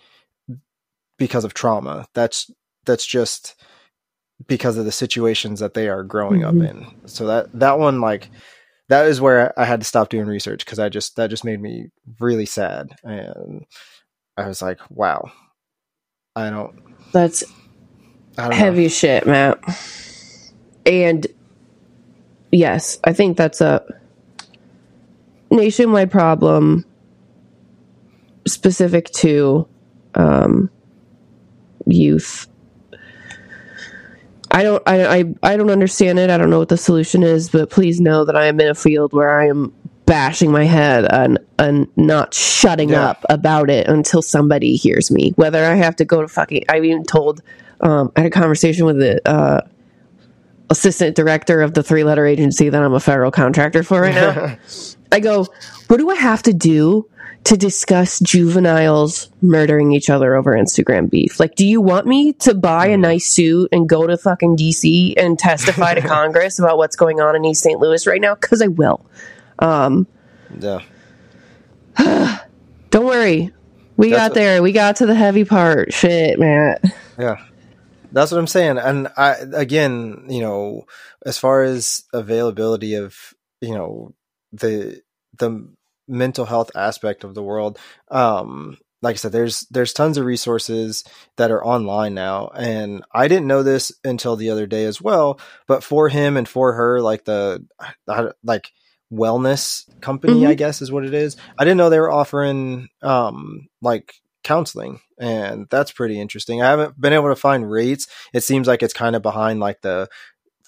because 1.17 1.43
of 1.43 1.53
trauma. 1.53 2.07
That's 2.13 2.51
that's 2.85 3.05
just 3.05 3.55
because 4.47 4.77
of 4.77 4.85
the 4.85 4.91
situations 4.91 5.59
that 5.59 5.73
they 5.73 5.87
are 5.87 6.03
growing 6.03 6.41
mm-hmm. 6.41 6.61
up 6.61 6.69
in 6.69 7.07
so 7.07 7.25
that 7.27 7.51
that 7.53 7.79
one 7.79 8.01
like 8.01 8.29
that 8.89 9.05
is 9.07 9.21
where 9.21 9.57
i 9.59 9.65
had 9.65 9.79
to 9.79 9.85
stop 9.85 10.09
doing 10.09 10.25
research 10.25 10.65
because 10.65 10.79
i 10.79 10.89
just 10.89 11.15
that 11.15 11.29
just 11.29 11.45
made 11.45 11.61
me 11.61 11.87
really 12.19 12.45
sad 12.45 12.89
and 13.03 13.65
i 14.37 14.47
was 14.47 14.61
like 14.61 14.79
wow 14.89 15.31
i 16.35 16.49
don't 16.49 16.75
that's 17.11 17.45
heavy 18.37 18.83
know. 18.83 18.89
shit, 18.89 19.25
Matt. 19.25 19.59
And 20.85 21.25
yes, 22.51 22.99
I 23.03 23.13
think 23.13 23.37
that's 23.37 23.61
a 23.61 23.83
nationwide 25.49 26.11
problem 26.11 26.85
specific 28.47 29.09
to 29.11 29.67
um, 30.15 30.69
youth. 31.85 32.47
I 34.55 34.63
don't 34.63 34.81
I, 34.87 35.17
I 35.17 35.25
I 35.43 35.57
don't 35.57 35.69
understand 35.69 36.17
it. 36.17 36.29
I 36.29 36.37
don't 36.37 36.49
know 36.49 36.59
what 36.59 36.69
the 36.69 36.77
solution 36.77 37.23
is, 37.23 37.49
but 37.49 37.69
please 37.69 37.99
know 37.99 38.23
that 38.23 38.37
I 38.37 38.45
am 38.45 38.57
in 38.61 38.69
a 38.69 38.73
field 38.73 39.11
where 39.11 39.37
I 39.37 39.47
am 39.49 39.73
bashing 40.05 40.49
my 40.49 40.63
head 40.63 41.05
and 41.11 41.39
and 41.59 41.89
not 41.97 42.33
shutting 42.33 42.91
yeah. 42.91 43.05
up 43.09 43.25
about 43.29 43.69
it 43.69 43.87
until 43.87 44.21
somebody 44.21 44.77
hears 44.77 45.11
me. 45.11 45.33
Whether 45.35 45.65
I 45.65 45.75
have 45.75 45.97
to 45.97 46.05
go 46.05 46.21
to 46.21 46.29
fucking 46.29 46.63
I've 46.69 46.85
even 46.85 47.03
told 47.03 47.41
um, 47.81 48.13
I 48.15 48.21
had 48.21 48.27
a 48.27 48.29
conversation 48.29 48.85
with 48.85 48.97
the 48.97 49.19
uh, 49.29 49.59
assistant 50.69 51.17
director 51.17 51.61
of 51.61 51.73
the 51.73 51.83
three 51.83 52.05
letter 52.05 52.25
agency 52.25 52.69
that 52.69 52.81
I'm 52.81 52.93
a 52.93 52.99
federal 53.01 53.31
contractor 53.31 53.83
for 53.83 53.99
right 53.99 54.15
now. 54.15 54.57
I 55.11 55.19
go, 55.19 55.47
what 55.87 55.97
do 55.97 56.09
I 56.09 56.15
have 56.15 56.43
to 56.43 56.53
do 56.53 57.09
to 57.45 57.55
discuss 57.55 58.19
juveniles 58.19 59.29
murdering 59.41 59.93
each 59.93 60.09
other 60.09 60.35
over 60.35 60.53
Instagram 60.53 61.09
beef? 61.09 61.39
Like, 61.39 61.55
do 61.55 61.65
you 61.65 61.79
want 61.79 62.07
me 62.07 62.33
to 62.33 62.55
buy 62.55 62.87
a 62.87 62.93
mm-hmm. 62.93 63.01
nice 63.01 63.27
suit 63.27 63.69
and 63.71 63.87
go 63.87 64.07
to 64.07 64.17
fucking 64.17 64.57
DC 64.57 65.13
and 65.15 65.37
testify 65.37 65.93
to 65.93 66.01
Congress 66.07 66.59
about 66.59 66.77
what's 66.77 66.95
going 66.95 67.21
on 67.21 67.35
in 67.35 67.45
East 67.45 67.61
St. 67.61 67.79
Louis 67.79 68.05
right 68.07 68.19
now? 68.19 68.35
Because 68.35 68.61
I 68.61 68.67
will. 68.67 69.05
Um, 69.59 70.07
yeah. 70.59 70.81
don't 72.89 73.05
worry. 73.05 73.53
We 73.95 74.09
That's 74.09 74.29
got 74.29 74.33
there. 74.33 74.63
We 74.63 74.71
got 74.71 74.97
to 74.97 75.05
the 75.05 75.15
heavy 75.15 75.45
part. 75.45 75.93
Shit, 75.93 76.39
man. 76.39 76.79
Yeah. 77.17 77.45
That's 78.11 78.31
what 78.31 78.39
I'm 78.39 78.47
saying. 78.47 78.79
And 78.79 79.07
I, 79.17 79.35
again, 79.53 80.25
you 80.29 80.41
know, 80.41 80.85
as 81.25 81.37
far 81.37 81.63
as 81.63 82.05
availability 82.11 82.95
of, 82.95 83.33
you 83.61 83.75
know, 83.75 84.15
the, 84.51 85.01
the 85.37 85.67
mental 86.07 86.45
health 86.45 86.71
aspect 86.75 87.23
of 87.23 87.35
the 87.35 87.43
world, 87.43 87.79
um, 88.09 88.77
like 89.01 89.13
I 89.13 89.17
said, 89.17 89.31
there's 89.31 89.61
there's 89.69 89.93
tons 89.93 90.17
of 90.17 90.25
resources 90.25 91.03
that 91.37 91.51
are 91.51 91.63
online 91.63 92.13
now, 92.13 92.47
and 92.47 93.03
I 93.13 93.27
didn't 93.27 93.47
know 93.47 93.61
this 93.61 93.91
until 94.03 94.35
the 94.35 94.49
other 94.49 94.65
day 94.65 94.85
as 94.85 95.01
well. 95.01 95.39
But 95.67 95.83
for 95.83 96.09
him 96.09 96.37
and 96.37 96.47
for 96.47 96.73
her, 96.73 97.01
like 97.01 97.25
the 97.25 97.65
like 98.43 98.71
wellness 99.13 99.87
company, 100.01 100.41
mm-hmm. 100.41 100.49
I 100.49 100.55
guess 100.55 100.81
is 100.81 100.91
what 100.91 101.05
it 101.05 101.13
is. 101.13 101.37
I 101.57 101.63
didn't 101.63 101.77
know 101.77 101.89
they 101.89 101.99
were 101.99 102.11
offering 102.11 102.89
um 103.01 103.67
like 103.81 104.15
counseling 104.43 105.01
and 105.17 105.65
that's 105.71 105.91
pretty 105.91 106.19
interesting 106.21 106.61
i 106.61 106.69
haven't 106.69 107.01
been 107.01 107.13
able 107.13 107.29
to 107.29 107.35
find 107.35 107.69
rates 107.69 108.07
it 108.31 108.41
seems 108.41 108.67
like 108.67 108.83
it's 108.83 108.93
kind 108.93 109.15
of 109.15 109.23
behind 109.23 109.59
like 109.59 109.81
the 109.81 110.07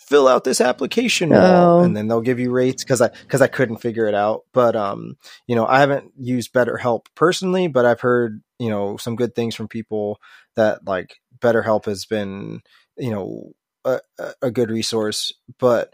fill 0.08 0.28
out 0.28 0.46
this 0.46 0.62
application 0.62 1.34
oh. 1.34 1.82
and 1.82 1.96
then 1.96 2.08
they'll 2.08 2.22
give 2.22 2.40
you 2.40 2.50
rates 2.50 2.84
because 2.84 3.02
i 3.02 3.10
because 3.10 3.42
i 3.42 3.48
couldn't 3.48 3.78
figure 3.78 4.08
it 4.08 4.16
out 4.16 4.44
but 4.54 4.74
um 4.76 5.18
you 5.48 5.56
know 5.56 5.68
i 5.68 5.80
haven't 5.80 6.12
used 6.18 6.54
betterhelp 6.54 7.08
personally 7.14 7.68
but 7.68 7.86
i've 7.86 8.00
heard 8.00 8.42
you 8.58 8.70
know 8.70 8.96
some 8.96 9.18
good 9.18 9.36
things 9.36 9.54
from 9.54 9.68
people 9.68 10.20
that 10.56 10.86
like 10.88 11.18
betterhelp 11.40 11.86
has 11.86 12.06
been 12.06 12.62
you 12.98 13.12
know 13.12 13.52
a, 13.84 14.00
a 14.42 14.52
good 14.52 14.70
resource 14.70 15.34
but 15.60 15.94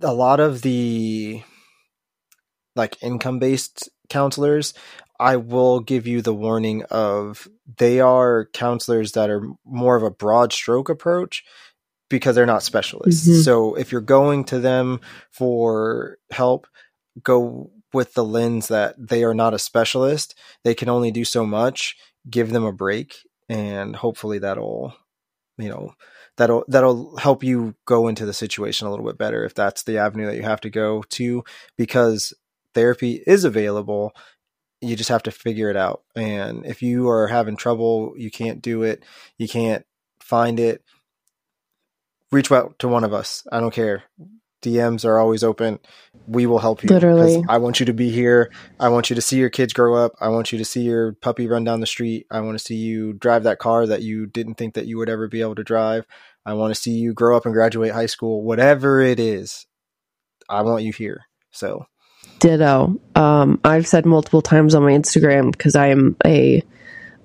a 0.00 0.14
lot 0.14 0.38
of 0.38 0.62
the 0.62 1.42
like 2.76 2.96
income 3.02 3.38
based 3.38 3.88
counselors 4.08 4.72
I 5.20 5.36
will 5.36 5.80
give 5.80 6.06
you 6.06 6.22
the 6.22 6.32
warning 6.32 6.82
of 6.84 7.46
they 7.76 8.00
are 8.00 8.48
counselors 8.54 9.12
that 9.12 9.28
are 9.28 9.46
more 9.66 9.94
of 9.94 10.02
a 10.02 10.10
broad 10.10 10.50
stroke 10.50 10.88
approach 10.88 11.44
because 12.10 12.34
they're 12.36 12.44
not 12.44 12.62
specialists. 12.62 13.26
Mhm. 13.26 13.42
So 13.42 13.74
if 13.74 13.90
you're 13.90 14.02
going 14.02 14.44
to 14.44 14.58
them 14.58 15.00
for 15.30 16.18
help, 16.30 16.66
go 17.22 17.70
with 17.94 18.12
the 18.12 18.24
lens 18.24 18.68
that 18.68 18.94
they 18.98 19.24
are 19.24 19.34
not 19.34 19.54
a 19.54 19.58
specialist. 19.58 20.34
They 20.62 20.74
can 20.74 20.90
only 20.90 21.10
do 21.10 21.24
so 21.24 21.46
much. 21.46 21.96
Give 22.28 22.50
them 22.50 22.64
a 22.64 22.72
break 22.72 23.16
and 23.48 23.96
hopefully 23.96 24.38
that'll 24.38 24.94
you 25.58 25.68
know 25.68 25.92
that'll 26.36 26.64
that'll 26.68 27.16
help 27.16 27.42
you 27.42 27.74
go 27.86 28.08
into 28.08 28.24
the 28.24 28.32
situation 28.32 28.86
a 28.86 28.90
little 28.90 29.04
bit 29.04 29.18
better 29.18 29.44
if 29.44 29.54
that's 29.54 29.82
the 29.82 29.98
avenue 29.98 30.26
that 30.26 30.36
you 30.36 30.42
have 30.42 30.60
to 30.60 30.70
go 30.70 31.02
to 31.10 31.42
because 31.76 32.32
therapy 32.74 33.22
is 33.26 33.44
available 33.44 34.12
you 34.80 34.96
just 34.96 35.10
have 35.10 35.22
to 35.22 35.30
figure 35.30 35.68
it 35.68 35.76
out 35.76 36.02
and 36.14 36.64
if 36.64 36.80
you 36.82 37.08
are 37.08 37.26
having 37.26 37.56
trouble 37.56 38.14
you 38.16 38.30
can't 38.30 38.62
do 38.62 38.82
it 38.82 39.02
you 39.36 39.48
can't 39.48 39.84
find 40.20 40.60
it 40.60 40.84
reach 42.32 42.50
out 42.50 42.78
to 42.80 42.88
one 42.88 43.04
of 43.04 43.12
us. 43.12 43.46
I 43.50 43.60
don't 43.60 43.74
care. 43.74 44.04
Dms 44.62 45.06
are 45.06 45.18
always 45.18 45.42
open. 45.42 45.78
We 46.26 46.44
will 46.44 46.58
help 46.58 46.82
you. 46.82 46.90
Literally. 46.90 47.42
i 47.48 47.56
want 47.56 47.80
you 47.80 47.86
to 47.86 47.94
be 47.94 48.10
here. 48.10 48.52
I 48.78 48.90
want 48.90 49.08
you 49.08 49.16
to 49.16 49.22
see 49.22 49.38
your 49.38 49.48
kids 49.48 49.72
grow 49.72 49.94
up. 49.94 50.12
I 50.20 50.28
want 50.28 50.52
you 50.52 50.58
to 50.58 50.64
see 50.64 50.82
your 50.82 51.12
puppy 51.14 51.46
run 51.46 51.64
down 51.64 51.80
the 51.80 51.86
street. 51.86 52.26
I 52.30 52.40
want 52.40 52.58
to 52.58 52.64
see 52.64 52.74
you 52.74 53.14
drive 53.14 53.44
that 53.44 53.58
car 53.58 53.86
that 53.86 54.02
you 54.02 54.26
didn't 54.26 54.56
think 54.56 54.74
that 54.74 54.86
you 54.86 54.98
would 54.98 55.08
ever 55.08 55.28
be 55.28 55.40
able 55.40 55.54
to 55.54 55.64
drive. 55.64 56.06
I 56.44 56.54
want 56.54 56.74
to 56.74 56.80
see 56.80 56.92
you 56.92 57.14
grow 57.14 57.36
up 57.36 57.46
and 57.46 57.54
graduate 57.54 57.92
high 57.92 58.06
school. 58.06 58.42
Whatever 58.42 59.00
it 59.00 59.18
is 59.18 59.66
i 60.50 60.62
want 60.62 60.82
you 60.82 60.92
here. 60.92 61.26
So 61.52 61.86
Ditto. 62.40 63.00
Um, 63.14 63.60
I've 63.64 63.86
said 63.86 64.04
multiple 64.04 64.42
times 64.42 64.74
on 64.74 64.82
my 64.82 64.92
Instagram 64.92 65.52
because 65.52 65.76
I 65.76 65.88
am 65.88 66.16
a 66.26 66.62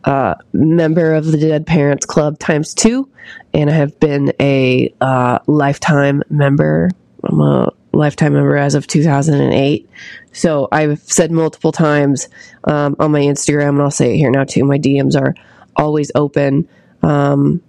uh, 0.05 0.35
member 0.53 1.13
of 1.13 1.25
the 1.25 1.37
Dead 1.37 1.65
Parents 1.65 2.05
Club 2.05 2.39
times 2.39 2.73
two, 2.73 3.09
and 3.53 3.69
I 3.69 3.73
have 3.73 3.99
been 3.99 4.33
a 4.39 4.93
uh, 5.01 5.39
lifetime 5.47 6.23
member. 6.29 6.91
I'm 7.23 7.41
a 7.41 7.71
lifetime 7.91 8.33
member 8.33 8.55
as 8.55 8.75
of 8.75 8.85
2008. 8.87 9.89
So 10.31 10.67
I've 10.71 10.99
said 10.99 11.31
multiple 11.31 11.71
times 11.71 12.27
um, 12.65 12.95
on 12.99 13.11
my 13.11 13.21
Instagram, 13.21 13.69
and 13.69 13.81
I'll 13.81 13.91
say 13.91 14.13
it 14.13 14.17
here 14.17 14.29
now 14.29 14.43
too. 14.43 14.63
My 14.63 14.77
DMs 14.77 15.19
are 15.19 15.33
always 15.75 16.11
open, 16.13 16.67
um, 17.01 17.61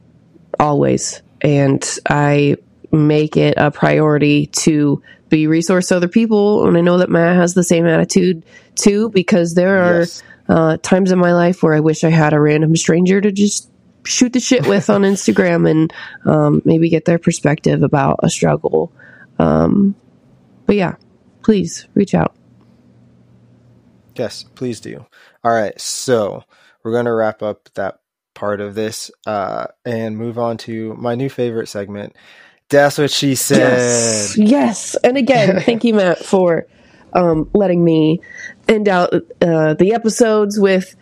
always, 0.61 1.23
and 1.41 1.85
I 2.09 2.57
make 2.93 3.37
it 3.37 3.55
a 3.57 3.71
priority 3.71 4.47
to 4.47 5.03
be 5.29 5.47
resource 5.47 5.89
to 5.89 5.97
other 5.97 6.09
people. 6.09 6.69
And 6.69 6.77
I 6.77 6.81
know 6.81 6.99
that 6.99 7.11
Matt 7.11 7.37
has 7.37 7.55
the 7.55 7.65
same 7.65 7.87
attitude 7.87 8.45
too, 8.75 9.09
because 9.11 9.55
there 9.55 9.79
are 9.79 10.01
yes. 10.01 10.23
Uh, 10.49 10.77
times 10.79 11.13
in 11.13 11.19
my 11.19 11.33
life 11.33 11.63
where 11.63 11.75
I 11.75 11.81
wish 11.81 12.05
I 12.05 12.11
had 12.11 12.33
a 12.33 12.41
random 12.41 12.77
stranger 12.77 13.21
to 13.21 13.33
just 13.33 13.71
shoot 14.05 14.33
the 14.33 14.41
shit 14.41 14.67
with 14.67 14.89
on 14.89 15.03
Instagram 15.03 15.69
and 15.69 15.93
um, 16.25 16.63
maybe 16.65 16.89
get 16.89 17.05
their 17.05 17.19
perspective 17.19 17.83
about 17.83 18.21
a 18.23 18.31
struggle. 18.31 18.93
Um, 19.39 19.95
but 20.67 20.77
yeah, 20.77 20.97
please 21.43 21.87
reach 21.95 22.15
out. 22.15 22.35
Yes, 24.15 24.43
please 24.43 24.81
do. 24.81 25.05
All 25.45 25.53
right, 25.53 25.79
so 25.81 26.45
we're 26.83 26.93
going 26.93 27.05
to 27.05 27.13
wrap 27.13 27.43
up 27.43 27.69
that 27.75 28.01
part 28.35 28.61
of 28.61 28.75
this 28.75 29.11
uh, 29.27 29.67
and 29.85 30.17
move 30.17 30.39
on 30.39 30.57
to 30.59 30.95
my 30.95 31.15
new 31.15 31.29
favorite 31.29 31.69
segment. 31.69 32.15
That's 32.69 32.99
what 32.99 33.11
she 33.11 33.35
said. 33.35 33.59
Yes, 33.59 34.37
yes. 34.37 34.95
And 34.97 35.17
again, 35.17 35.61
thank 35.61 35.85
you, 35.85 35.95
Matt, 35.95 36.19
for 36.19 36.67
um, 37.13 37.51
letting 37.55 37.85
me 37.85 38.21
end 38.69 38.89
out 38.89 39.13
uh, 39.41 39.75
the 39.75 39.93
episodes 39.95 40.59
with 40.59 40.95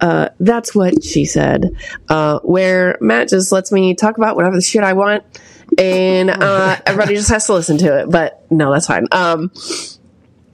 uh, 0.00 0.28
"That's 0.40 0.74
what 0.74 1.02
she 1.04 1.24
said," 1.24 1.70
uh, 2.08 2.38
where 2.40 2.98
Matt 3.00 3.28
just 3.28 3.52
lets 3.52 3.70
me 3.72 3.94
talk 3.94 4.18
about 4.18 4.36
whatever 4.36 4.56
the 4.56 4.62
shit 4.62 4.82
I 4.82 4.92
want, 4.94 5.24
and 5.78 6.30
uh, 6.30 6.76
everybody 6.86 7.14
just 7.16 7.30
has 7.30 7.46
to 7.46 7.54
listen 7.54 7.78
to 7.78 8.00
it. 8.00 8.10
But 8.10 8.44
no, 8.50 8.72
that's 8.72 8.86
fine. 8.86 9.06
Um, 9.12 9.50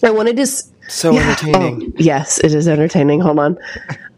I 0.03 0.11
wanted 0.11 0.37
to. 0.37 0.43
s- 0.43 0.71
So 0.89 1.13
Yeah. 1.13 1.31
entertaining. 1.31 1.93
Oh, 1.93 1.93
yes, 1.99 2.39
it 2.39 2.55
is 2.55 2.67
entertaining. 2.69 3.21
Hold 3.21 3.39
on. 3.39 3.59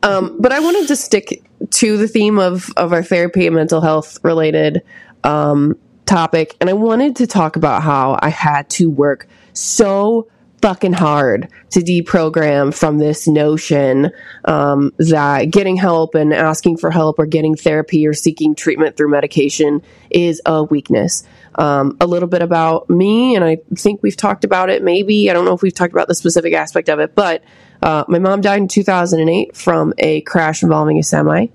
Um, 0.02 0.36
but 0.40 0.52
I 0.52 0.60
wanted 0.60 0.88
to 0.88 0.96
stick 0.96 1.42
to 1.70 1.96
the 1.96 2.06
theme 2.08 2.38
of, 2.38 2.70
of 2.76 2.92
our 2.92 3.02
therapy 3.02 3.46
and 3.46 3.54
mental 3.56 3.80
health 3.80 4.18
related 4.22 4.82
um, 5.24 5.76
topic. 6.06 6.56
And 6.60 6.70
I 6.70 6.72
wanted 6.74 7.16
to 7.16 7.26
talk 7.26 7.56
about 7.56 7.82
how 7.82 8.18
I 8.22 8.28
had 8.30 8.70
to 8.70 8.88
work 8.88 9.26
so 9.52 10.26
fucking 10.62 10.92
hard 10.92 11.48
to 11.70 11.80
deprogram 11.80 12.74
from 12.74 12.98
this 12.98 13.26
notion 13.26 14.10
um, 14.44 14.92
that 14.98 15.50
getting 15.50 15.76
help 15.76 16.14
and 16.14 16.34
asking 16.34 16.76
for 16.76 16.90
help 16.90 17.18
or 17.18 17.26
getting 17.26 17.54
therapy 17.54 18.06
or 18.06 18.12
seeking 18.12 18.54
treatment 18.54 18.96
through 18.96 19.10
medication 19.10 19.82
is 20.10 20.40
a 20.44 20.62
weakness. 20.62 21.24
Um, 21.54 21.96
a 22.00 22.06
little 22.06 22.28
bit 22.28 22.42
about 22.42 22.88
me, 22.88 23.34
and 23.34 23.44
I 23.44 23.58
think 23.74 24.02
we've 24.02 24.16
talked 24.16 24.44
about 24.44 24.70
it 24.70 24.82
maybe. 24.82 25.30
I 25.30 25.32
don't 25.32 25.44
know 25.44 25.54
if 25.54 25.62
we've 25.62 25.74
talked 25.74 25.92
about 25.92 26.08
the 26.08 26.14
specific 26.14 26.54
aspect 26.54 26.88
of 26.88 27.00
it, 27.00 27.14
but 27.14 27.42
uh, 27.82 28.04
my 28.08 28.18
mom 28.18 28.40
died 28.40 28.60
in 28.60 28.68
2008 28.68 29.56
from 29.56 29.94
a 29.98 30.20
crash 30.22 30.62
involving 30.62 30.98
a 30.98 31.02
semi. 31.02 31.46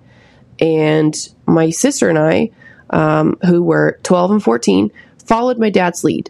And 0.59 1.15
my 1.45 1.69
sister 1.69 2.09
and 2.09 2.17
I, 2.17 2.51
um, 2.89 3.37
who 3.45 3.61
were 3.61 3.99
12 4.03 4.31
and 4.31 4.43
14, 4.43 4.91
followed 5.25 5.59
my 5.59 5.69
dad's 5.69 6.03
lead. 6.03 6.29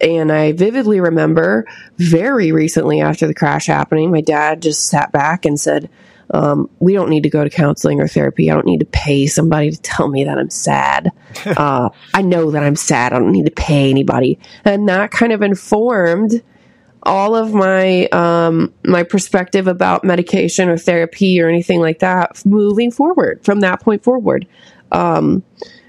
And 0.00 0.30
I 0.30 0.52
vividly 0.52 1.00
remember 1.00 1.66
very 1.96 2.52
recently 2.52 3.00
after 3.00 3.26
the 3.26 3.34
crash 3.34 3.66
happening, 3.66 4.10
my 4.10 4.20
dad 4.20 4.62
just 4.62 4.86
sat 4.88 5.12
back 5.12 5.44
and 5.44 5.58
said, 5.58 5.88
um, 6.30 6.68
We 6.80 6.92
don't 6.92 7.08
need 7.08 7.22
to 7.22 7.30
go 7.30 7.44
to 7.44 7.50
counseling 7.50 8.00
or 8.00 8.08
therapy. 8.08 8.50
I 8.50 8.54
don't 8.54 8.66
need 8.66 8.80
to 8.80 8.86
pay 8.86 9.26
somebody 9.26 9.70
to 9.70 9.80
tell 9.80 10.08
me 10.08 10.24
that 10.24 10.38
I'm 10.38 10.50
sad. 10.50 11.12
uh, 11.46 11.90
I 12.12 12.22
know 12.22 12.50
that 12.50 12.62
I'm 12.62 12.76
sad. 12.76 13.12
I 13.12 13.18
don't 13.18 13.32
need 13.32 13.46
to 13.46 13.52
pay 13.52 13.90
anybody. 13.90 14.38
And 14.64 14.88
that 14.88 15.10
kind 15.10 15.32
of 15.32 15.42
informed 15.42 16.42
all 17.02 17.36
of 17.36 17.54
my 17.54 18.06
um, 18.06 18.74
my 18.84 19.04
perspective 19.04 19.68
about 19.68 20.04
medication 20.04 20.68
or 20.68 20.76
therapy 20.76 21.40
or 21.40 21.48
anything 21.48 21.80
like 21.80 22.00
that 22.00 22.44
moving 22.44 22.90
forward 22.90 23.42
from 23.44 23.60
that 23.60 23.80
point 23.80 24.02
forward. 24.02 24.46
Um, 24.92 25.42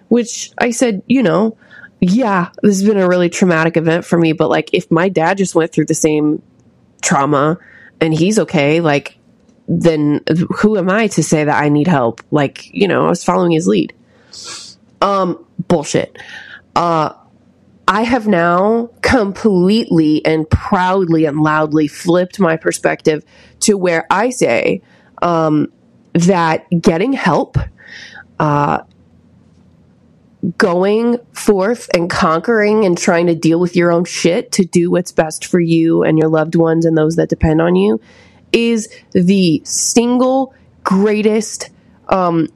which 0.09 0.51
I 0.57 0.71
said, 0.71 1.01
you 1.07 1.21
know, 1.21 1.57
yeah, 1.99 2.49
this 2.61 2.79
has 2.79 2.87
been 2.87 2.97
a 2.97 3.07
really 3.07 3.29
traumatic 3.29 3.77
event 3.77 4.05
for 4.05 4.17
me, 4.17 4.33
but 4.33 4.49
like 4.49 4.69
if 4.73 4.89
my 4.91 5.09
dad 5.09 5.37
just 5.37 5.55
went 5.55 5.71
through 5.71 5.85
the 5.85 5.95
same 5.95 6.41
trauma 7.01 7.57
and 7.99 8.13
he's 8.13 8.37
okay, 8.39 8.81
like 8.81 9.17
then 9.67 10.21
who 10.57 10.77
am 10.77 10.89
I 10.89 11.07
to 11.07 11.23
say 11.23 11.43
that 11.43 11.61
I 11.61 11.69
need 11.69 11.87
help? 11.87 12.21
Like, 12.31 12.73
you 12.73 12.87
know, 12.87 13.05
I 13.05 13.09
was 13.09 13.23
following 13.23 13.51
his 13.51 13.67
lead. 13.67 13.93
Um, 15.01 15.45
bullshit. 15.67 16.17
Uh, 16.75 17.13
I 17.87 18.03
have 18.03 18.27
now 18.27 18.89
completely 19.01 20.25
and 20.25 20.49
proudly 20.49 21.25
and 21.25 21.39
loudly 21.39 21.87
flipped 21.87 22.39
my 22.39 22.57
perspective 22.57 23.23
to 23.61 23.77
where 23.77 24.05
I 24.09 24.29
say 24.29 24.81
um, 25.21 25.71
that 26.13 26.65
getting 26.81 27.13
help, 27.13 27.57
uh, 28.39 28.81
going 30.57 31.17
forth 31.33 31.89
and 31.93 32.09
conquering 32.09 32.85
and 32.85 32.97
trying 32.97 33.27
to 33.27 33.35
deal 33.35 33.59
with 33.59 33.75
your 33.75 33.91
own 33.91 34.05
shit 34.05 34.51
to 34.51 34.63
do 34.63 34.91
what's 34.91 35.11
best 35.11 35.45
for 35.45 35.59
you 35.59 36.03
and 36.03 36.17
your 36.19 36.29
loved 36.29 36.55
ones 36.55 36.85
and 36.85 36.97
those 36.97 37.15
that 37.15 37.29
depend 37.29 37.59
on 37.59 37.75
you 37.75 37.99
is 38.51 38.87
the 39.13 39.61
single 39.65 40.53
greatest 40.83 41.69
um, 42.09 42.47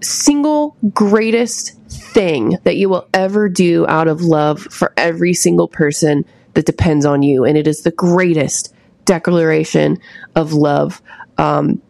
single 0.00 0.76
greatest 0.92 1.76
thing 1.88 2.58
that 2.64 2.76
you 2.76 2.88
will 2.88 3.08
ever 3.12 3.48
do 3.48 3.86
out 3.86 4.08
of 4.08 4.22
love 4.22 4.60
for 4.60 4.92
every 4.96 5.34
single 5.34 5.68
person 5.68 6.24
that 6.54 6.66
depends 6.66 7.04
on 7.04 7.22
you. 7.22 7.44
And 7.44 7.56
it 7.56 7.66
is 7.66 7.82
the 7.82 7.90
greatest 7.90 8.74
declaration 9.04 9.98
of 10.34 10.52
love. 10.52 11.02
Um, 11.38 11.82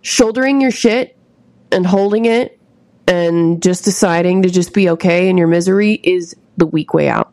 shouldering 0.00 0.60
your 0.60 0.70
shit 0.70 1.16
and 1.70 1.86
holding 1.86 2.24
it 2.24 2.57
and 3.08 3.62
just 3.62 3.84
deciding 3.84 4.42
to 4.42 4.50
just 4.50 4.74
be 4.74 4.90
okay 4.90 5.28
in 5.28 5.38
your 5.38 5.48
misery 5.48 5.94
is 6.04 6.36
the 6.58 6.66
weak 6.66 6.92
way 6.92 7.08
out. 7.08 7.32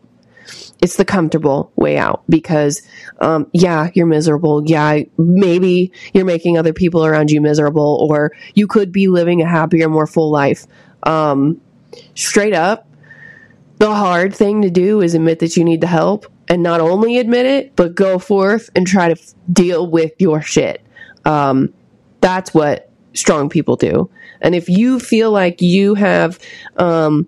It's 0.82 0.96
the 0.96 1.06
comfortable 1.06 1.72
way 1.76 1.98
out 1.98 2.24
because, 2.30 2.82
um, 3.20 3.48
yeah, 3.54 3.90
you're 3.94 4.06
miserable. 4.06 4.64
Yeah, 4.66 5.02
maybe 5.18 5.92
you're 6.14 6.26
making 6.26 6.58
other 6.58 6.74
people 6.74 7.06
around 7.06 7.30
you 7.30 7.42
miserable, 7.42 8.08
or 8.10 8.32
you 8.54 8.68
could 8.68 8.92
be 8.92 9.08
living 9.08 9.42
a 9.42 9.48
happier, 9.48 9.90
more 9.90 10.08
full 10.08 10.32
life. 10.32 10.66
Um, 11.04 11.60
straight 12.14 12.54
up, 12.54 12.88
the 13.78 13.94
hard 13.94 14.34
thing 14.34 14.62
to 14.62 14.70
do 14.70 15.02
is 15.02 15.14
admit 15.14 15.40
that 15.40 15.58
you 15.58 15.64
need 15.64 15.82
the 15.82 15.88
help 15.88 16.26
and 16.48 16.64
not 16.64 16.80
only 16.80 17.18
admit 17.18 17.46
it, 17.46 17.76
but 17.76 17.96
go 17.96 18.20
forth 18.20 18.70
and 18.76 18.88
try 18.88 19.08
to 19.08 19.20
f- 19.20 19.34
deal 19.52 19.90
with 19.90 20.14
your 20.20 20.42
shit. 20.42 20.82
Um, 21.26 21.74
that's 22.22 22.54
what 22.54 22.92
strong 23.16 23.49
people 23.49 23.76
do. 23.76 24.09
And 24.41 24.53
if 24.53 24.70
you 24.70 24.99
feel 24.99 25.32
like 25.32 25.61
you 25.61 25.95
have 25.95 26.39
um, 26.78 27.28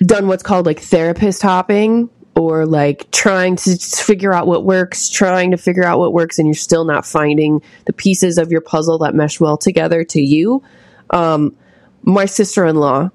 done 0.00 0.28
what's 0.28 0.42
called 0.42 0.66
like 0.66 0.80
therapist 0.80 1.42
hopping 1.42 2.10
or 2.36 2.66
like 2.66 3.10
trying 3.10 3.56
to 3.56 3.76
figure 3.76 4.32
out 4.32 4.46
what 4.46 4.64
works, 4.64 5.08
trying 5.08 5.50
to 5.50 5.56
figure 5.56 5.84
out 5.84 5.98
what 5.98 6.12
works, 6.12 6.38
and 6.38 6.46
you're 6.46 6.54
still 6.54 6.84
not 6.84 7.04
finding 7.04 7.62
the 7.86 7.92
pieces 7.92 8.38
of 8.38 8.52
your 8.52 8.60
puzzle 8.60 8.98
that 8.98 9.14
mesh 9.14 9.40
well 9.40 9.56
together 9.56 10.04
to 10.04 10.20
you. 10.20 10.62
Um, 11.10 11.56
my 12.02 12.26
sister 12.26 12.64
in 12.64 12.76
law 12.76 13.10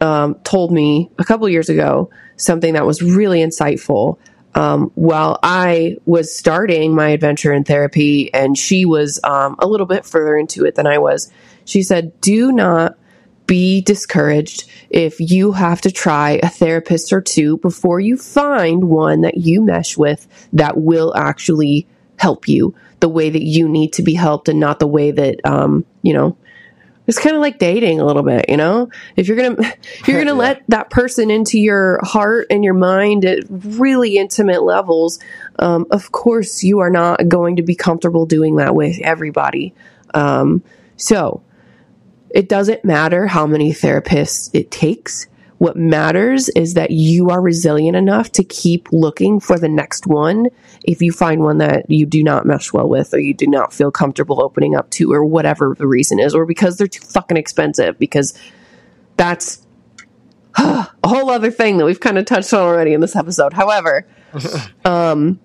um, 0.00 0.34
told 0.44 0.72
me 0.72 1.10
a 1.18 1.24
couple 1.24 1.48
years 1.48 1.68
ago 1.68 2.10
something 2.36 2.74
that 2.74 2.86
was 2.86 3.02
really 3.02 3.40
insightful. 3.40 4.18
Um, 4.58 4.90
while 4.96 5.38
I 5.40 5.98
was 6.04 6.36
starting 6.36 6.92
my 6.92 7.10
adventure 7.10 7.52
in 7.52 7.62
therapy, 7.62 8.34
and 8.34 8.58
she 8.58 8.84
was 8.84 9.20
um, 9.22 9.54
a 9.60 9.68
little 9.68 9.86
bit 9.86 10.04
further 10.04 10.36
into 10.36 10.64
it 10.64 10.74
than 10.74 10.84
I 10.84 10.98
was, 10.98 11.30
she 11.64 11.84
said, 11.84 12.20
Do 12.20 12.50
not 12.50 12.98
be 13.46 13.82
discouraged 13.82 14.68
if 14.90 15.20
you 15.20 15.52
have 15.52 15.80
to 15.82 15.92
try 15.92 16.40
a 16.42 16.48
therapist 16.48 17.12
or 17.12 17.20
two 17.20 17.58
before 17.58 18.00
you 18.00 18.16
find 18.16 18.90
one 18.90 19.20
that 19.20 19.36
you 19.36 19.62
mesh 19.62 19.96
with 19.96 20.26
that 20.52 20.76
will 20.76 21.16
actually 21.16 21.86
help 22.16 22.48
you 22.48 22.74
the 22.98 23.08
way 23.08 23.30
that 23.30 23.44
you 23.44 23.68
need 23.68 23.92
to 23.92 24.02
be 24.02 24.14
helped 24.14 24.48
and 24.48 24.58
not 24.58 24.80
the 24.80 24.88
way 24.88 25.12
that 25.12 25.38
um, 25.44 25.86
you 26.02 26.12
know 26.12 26.36
it's 27.08 27.18
kind 27.18 27.34
of 27.34 27.42
like 27.42 27.58
dating 27.58 28.00
a 28.00 28.04
little 28.04 28.22
bit 28.22 28.48
you 28.48 28.56
know 28.56 28.88
if 29.16 29.26
you're 29.26 29.36
gonna 29.36 29.56
if 29.82 30.06
you're 30.06 30.20
gonna 30.20 30.30
yeah. 30.30 30.48
let 30.48 30.62
that 30.68 30.90
person 30.90 31.30
into 31.30 31.58
your 31.58 31.98
heart 32.04 32.46
and 32.50 32.62
your 32.62 32.74
mind 32.74 33.24
at 33.24 33.42
really 33.48 34.16
intimate 34.18 34.62
levels 34.62 35.18
um, 35.58 35.86
of 35.90 36.12
course 36.12 36.62
you 36.62 36.78
are 36.78 36.90
not 36.90 37.28
going 37.28 37.56
to 37.56 37.62
be 37.62 37.74
comfortable 37.74 38.26
doing 38.26 38.56
that 38.56 38.76
with 38.76 39.00
everybody 39.00 39.74
um, 40.14 40.62
so 40.96 41.42
it 42.30 42.48
doesn't 42.48 42.84
matter 42.84 43.26
how 43.26 43.46
many 43.46 43.72
therapists 43.72 44.50
it 44.52 44.70
takes. 44.70 45.26
What 45.58 45.76
matters 45.76 46.48
is 46.50 46.74
that 46.74 46.92
you 46.92 47.30
are 47.30 47.40
resilient 47.40 47.96
enough 47.96 48.30
to 48.32 48.44
keep 48.44 48.88
looking 48.92 49.40
for 49.40 49.58
the 49.58 49.68
next 49.68 50.06
one 50.06 50.46
if 50.84 51.02
you 51.02 51.12
find 51.12 51.42
one 51.42 51.58
that 51.58 51.90
you 51.90 52.06
do 52.06 52.22
not 52.22 52.46
mesh 52.46 52.72
well 52.72 52.88
with 52.88 53.12
or 53.12 53.18
you 53.18 53.34
do 53.34 53.46
not 53.46 53.72
feel 53.72 53.90
comfortable 53.90 54.42
opening 54.42 54.76
up 54.76 54.88
to 54.90 55.12
or 55.12 55.24
whatever 55.24 55.74
the 55.76 55.86
reason 55.86 56.20
is 56.20 56.34
or 56.34 56.46
because 56.46 56.76
they're 56.76 56.86
too 56.86 57.04
fucking 57.04 57.36
expensive 57.36 57.98
because 57.98 58.38
that's 59.16 59.66
a 60.58 60.88
whole 61.04 61.30
other 61.30 61.50
thing 61.50 61.78
that 61.78 61.84
we've 61.84 62.00
kind 62.00 62.18
of 62.18 62.24
touched 62.24 62.52
on 62.52 62.60
already 62.60 62.92
in 62.92 63.00
this 63.00 63.16
episode. 63.16 63.52
However, 63.52 64.06
um, 64.84 65.40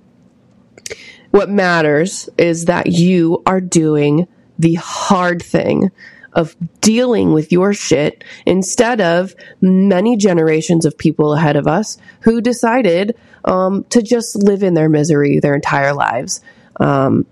what 1.31 1.49
matters 1.49 2.29
is 2.37 2.65
that 2.65 2.91
you 2.91 3.41
are 3.47 3.61
doing 3.61 4.27
the 4.59 4.75
hard 4.75 5.41
thing 5.41 5.89
of 6.33 6.55
dealing 6.81 7.31
with 7.33 7.51
your 7.51 7.73
shit 7.73 8.23
instead 8.45 9.01
of 9.01 9.35
many 9.61 10.17
generations 10.17 10.85
of 10.85 10.97
people 10.97 11.33
ahead 11.33 11.55
of 11.55 11.67
us 11.67 11.97
who 12.21 12.41
decided 12.41 13.15
um, 13.45 13.83
to 13.85 14.01
just 14.01 14.35
live 14.35 14.63
in 14.63 14.73
their 14.73 14.89
misery 14.89 15.39
their 15.39 15.55
entire 15.55 15.93
lives. 15.93 16.41
Um, 16.79 17.25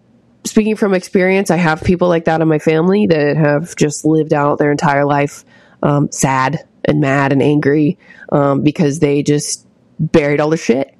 speaking 0.44 0.76
from 0.76 0.94
experience, 0.94 1.52
I 1.52 1.58
have 1.58 1.84
people 1.84 2.08
like 2.08 2.26
that 2.26 2.42
in 2.42 2.48
my 2.48 2.60
family 2.60 3.08
that 3.08 3.38
have 3.38 3.76
just 3.76 4.06
lived 4.06 4.34
out 4.34 4.58
their 4.58 4.72
entire 4.72 5.06
life 5.06 5.46
um, 5.84 6.12
sad 6.12 6.60
and 6.86 7.00
mad 7.00 7.32
and 7.32 7.42
angry 7.42 7.98
um, 8.32 8.62
because 8.64 9.00
they 9.00 9.24
just 9.24 9.66
buried 10.00 10.40
all 10.40 10.50
their 10.50 10.58
shit. 10.58 10.96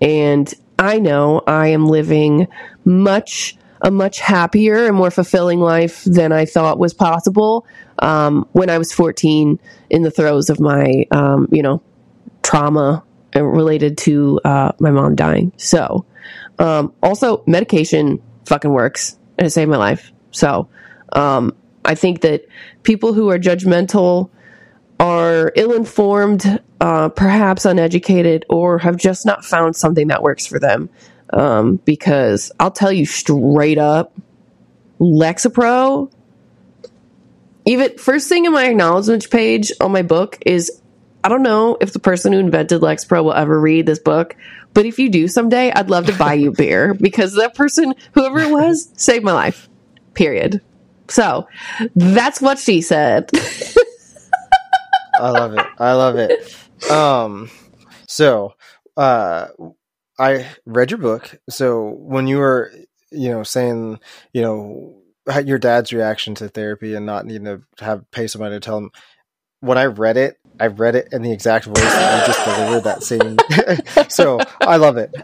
And 0.00 0.52
I 0.78 0.98
know 0.98 1.42
I 1.46 1.68
am 1.68 1.86
living 1.86 2.48
much 2.84 3.56
a 3.82 3.90
much 3.90 4.20
happier 4.20 4.86
and 4.86 4.96
more 4.96 5.10
fulfilling 5.10 5.60
life 5.60 6.04
than 6.04 6.32
I 6.32 6.44
thought 6.44 6.78
was 6.78 6.94
possible 6.94 7.66
um, 7.98 8.48
when 8.52 8.70
I 8.70 8.78
was 8.78 8.92
14 8.92 9.58
in 9.90 10.02
the 10.02 10.10
throes 10.10 10.48
of 10.48 10.60
my, 10.60 11.04
um, 11.10 11.48
you 11.50 11.62
know, 11.62 11.82
trauma 12.42 13.02
related 13.34 13.98
to 13.98 14.40
uh, 14.44 14.72
my 14.78 14.90
mom 14.90 15.16
dying. 15.16 15.52
So, 15.56 16.06
um, 16.58 16.92
also, 17.02 17.42
medication 17.46 18.22
fucking 18.46 18.70
works 18.70 19.18
and 19.36 19.46
it 19.46 19.50
saved 19.50 19.70
my 19.70 19.76
life. 19.76 20.12
So, 20.30 20.68
um, 21.12 21.56
I 21.84 21.94
think 21.96 22.20
that 22.20 22.46
people 22.84 23.12
who 23.12 23.30
are 23.30 23.38
judgmental 23.38 24.30
are 25.00 25.52
ill 25.56 25.72
informed, 25.72 26.60
uh, 26.80 27.08
perhaps 27.08 27.64
uneducated, 27.64 28.44
or 28.48 28.78
have 28.78 28.96
just 28.96 29.26
not 29.26 29.44
found 29.44 29.74
something 29.74 30.08
that 30.08 30.22
works 30.22 30.46
for 30.46 30.60
them. 30.60 30.88
Um, 31.32 31.76
because 31.76 32.52
I'll 32.60 32.70
tell 32.70 32.92
you 32.92 33.06
straight 33.06 33.78
up, 33.78 34.14
Lexapro, 35.00 36.12
even 37.64 37.96
first 37.96 38.28
thing 38.28 38.44
in 38.44 38.52
my 38.52 38.66
acknowledgments 38.66 39.26
page 39.26 39.72
on 39.80 39.92
my 39.92 40.02
book 40.02 40.38
is 40.44 40.82
I 41.24 41.28
don't 41.28 41.42
know 41.42 41.76
if 41.80 41.92
the 41.92 42.00
person 42.00 42.32
who 42.32 42.38
invented 42.40 42.82
Lexapro 42.82 43.24
will 43.24 43.32
ever 43.32 43.58
read 43.58 43.86
this 43.86 44.00
book, 44.00 44.36
but 44.74 44.86
if 44.86 44.98
you 44.98 45.08
do 45.08 45.28
someday, 45.28 45.70
I'd 45.70 45.90
love 45.90 46.06
to 46.06 46.16
buy 46.16 46.34
you 46.34 46.50
beer 46.56 46.94
because 46.94 47.34
that 47.34 47.54
person, 47.54 47.94
whoever 48.12 48.40
it 48.40 48.50
was, 48.50 48.90
saved 48.96 49.24
my 49.24 49.32
life. 49.32 49.68
Period. 50.14 50.60
So 51.08 51.46
that's 51.94 52.40
what 52.40 52.58
she 52.58 52.80
said. 52.80 53.30
I 55.14 55.30
love 55.30 55.54
it. 55.54 55.66
I 55.78 55.92
love 55.92 56.16
it. 56.16 56.90
Um, 56.90 57.50
so, 58.08 58.54
uh, 58.96 59.48
I 60.18 60.48
read 60.66 60.90
your 60.90 60.98
book. 60.98 61.38
So 61.48 61.88
when 61.88 62.26
you 62.26 62.38
were, 62.38 62.72
you 63.10 63.30
know, 63.30 63.42
saying, 63.42 64.00
you 64.32 64.42
know, 64.42 65.02
your 65.44 65.58
dad's 65.58 65.92
reaction 65.92 66.34
to 66.36 66.48
therapy 66.48 66.94
and 66.94 67.06
not 67.06 67.26
needing 67.26 67.44
to 67.44 67.62
have 67.78 68.10
pay 68.10 68.26
somebody 68.26 68.56
to 68.56 68.60
tell 68.60 68.78
him, 68.78 68.90
when 69.60 69.78
I 69.78 69.84
read 69.84 70.16
it, 70.16 70.38
I 70.60 70.66
read 70.66 70.94
it 70.94 71.08
in 71.12 71.22
the 71.22 71.32
exact 71.32 71.66
voice 71.66 71.78
that 71.78 72.20
you 72.20 72.32
just 72.32 72.44
delivered 72.44 72.84
that 72.84 73.02
same. 73.02 74.08
so 74.08 74.38
I 74.60 74.76
love 74.76 74.96
it. 74.96 75.14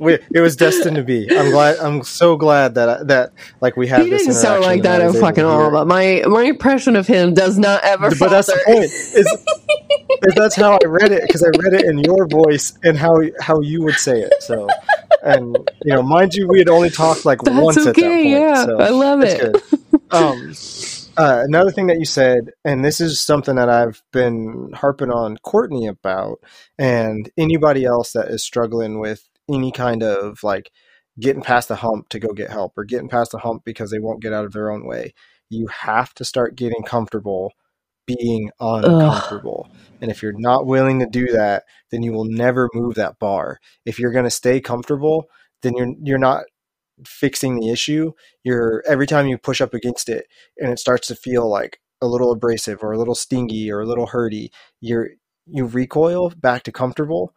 We, 0.00 0.18
it 0.34 0.40
was 0.40 0.56
destined 0.56 0.96
to 0.96 1.02
be. 1.02 1.28
I'm 1.30 1.50
glad. 1.50 1.78
I'm 1.78 2.02
so 2.02 2.36
glad 2.36 2.74
that 2.74 3.08
that 3.08 3.32
like 3.60 3.76
we 3.76 3.86
have. 3.88 4.02
He 4.02 4.10
didn't 4.10 4.34
sound 4.34 4.62
like 4.62 4.82
that 4.82 5.00
in 5.00 5.12
fucking 5.12 5.44
all, 5.44 5.70
but 5.70 5.86
my 5.86 6.22
my 6.26 6.42
impression 6.44 6.96
of 6.96 7.06
him 7.06 7.34
does 7.34 7.58
not 7.58 7.84
ever. 7.84 8.10
But 8.10 8.18
falter. 8.18 8.34
that's 8.34 8.46
the 8.48 8.60
point. 8.66 8.84
Is, 8.84 9.16
is 10.28 10.34
that's 10.34 10.56
how 10.56 10.72
I 10.72 10.86
read 10.86 11.12
it 11.12 11.22
because 11.26 11.42
I 11.42 11.48
read 11.58 11.74
it 11.74 11.84
in 11.84 11.98
your 11.98 12.26
voice 12.26 12.78
and 12.82 12.96
how 12.96 13.20
how 13.40 13.60
you 13.60 13.82
would 13.82 13.96
say 13.96 14.20
it. 14.20 14.42
So, 14.42 14.68
and 15.22 15.56
you 15.84 15.94
know, 15.94 16.02
mind 16.02 16.34
you, 16.34 16.48
we 16.48 16.58
had 16.58 16.68
only 16.68 16.90
talked 16.90 17.24
like 17.24 17.40
that's 17.42 17.56
once 17.56 17.78
okay, 17.78 17.88
at 17.88 17.94
that 17.96 18.02
point. 18.02 18.28
Yeah, 18.28 18.64
so 18.64 18.78
I 18.78 18.88
love 18.90 19.22
it. 19.22 19.56
Um, 20.10 20.54
uh, 21.18 21.42
another 21.44 21.70
thing 21.70 21.88
that 21.88 21.98
you 21.98 22.04
said, 22.04 22.52
and 22.64 22.84
this 22.84 23.00
is 23.00 23.20
something 23.20 23.56
that 23.56 23.68
I've 23.68 24.02
been 24.12 24.70
harping 24.74 25.10
on 25.10 25.36
Courtney 25.38 25.86
about, 25.86 26.38
and 26.78 27.28
anybody 27.36 27.84
else 27.84 28.12
that 28.12 28.28
is 28.28 28.42
struggling 28.44 29.00
with 29.00 29.28
any 29.50 29.72
kind 29.72 30.02
of 30.02 30.42
like 30.44 30.70
getting 31.18 31.42
past 31.42 31.68
the 31.68 31.76
hump 31.76 32.08
to 32.10 32.20
go 32.20 32.28
get 32.32 32.50
help 32.50 32.78
or 32.78 32.84
getting 32.84 33.08
past 33.08 33.32
the 33.32 33.38
hump 33.38 33.64
because 33.64 33.90
they 33.90 33.98
won't 33.98 34.22
get 34.22 34.32
out 34.32 34.44
of 34.44 34.52
their 34.52 34.70
own 34.70 34.86
way. 34.86 35.12
You 35.50 35.66
have 35.66 36.14
to 36.14 36.24
start 36.24 36.56
getting 36.56 36.82
comfortable 36.82 37.52
being 38.06 38.50
uncomfortable. 38.60 39.66
Ugh. 39.68 39.76
And 40.00 40.10
if 40.10 40.22
you're 40.22 40.32
not 40.38 40.66
willing 40.66 41.00
to 41.00 41.06
do 41.06 41.26
that, 41.32 41.64
then 41.90 42.02
you 42.02 42.12
will 42.12 42.24
never 42.24 42.68
move 42.72 42.94
that 42.94 43.18
bar. 43.18 43.58
If 43.84 43.98
you're 43.98 44.12
going 44.12 44.24
to 44.24 44.30
stay 44.30 44.60
comfortable, 44.60 45.28
then 45.62 45.74
you're 45.76 45.92
you're 46.02 46.18
not 46.18 46.44
fixing 47.06 47.58
the 47.58 47.70
issue, 47.70 48.12
you're 48.44 48.82
every 48.86 49.06
time 49.06 49.26
you 49.26 49.38
push 49.38 49.60
up 49.60 49.74
against 49.74 50.08
it 50.08 50.26
and 50.58 50.72
it 50.72 50.78
starts 50.78 51.08
to 51.08 51.14
feel 51.14 51.48
like 51.48 51.80
a 52.00 52.06
little 52.06 52.32
abrasive 52.32 52.82
or 52.82 52.92
a 52.92 52.98
little 52.98 53.14
stingy 53.14 53.70
or 53.70 53.80
a 53.80 53.86
little 53.86 54.06
hurty, 54.06 54.50
you're 54.80 55.10
you 55.46 55.64
recoil 55.64 56.30
back 56.30 56.62
to 56.64 56.72
comfortable 56.72 57.34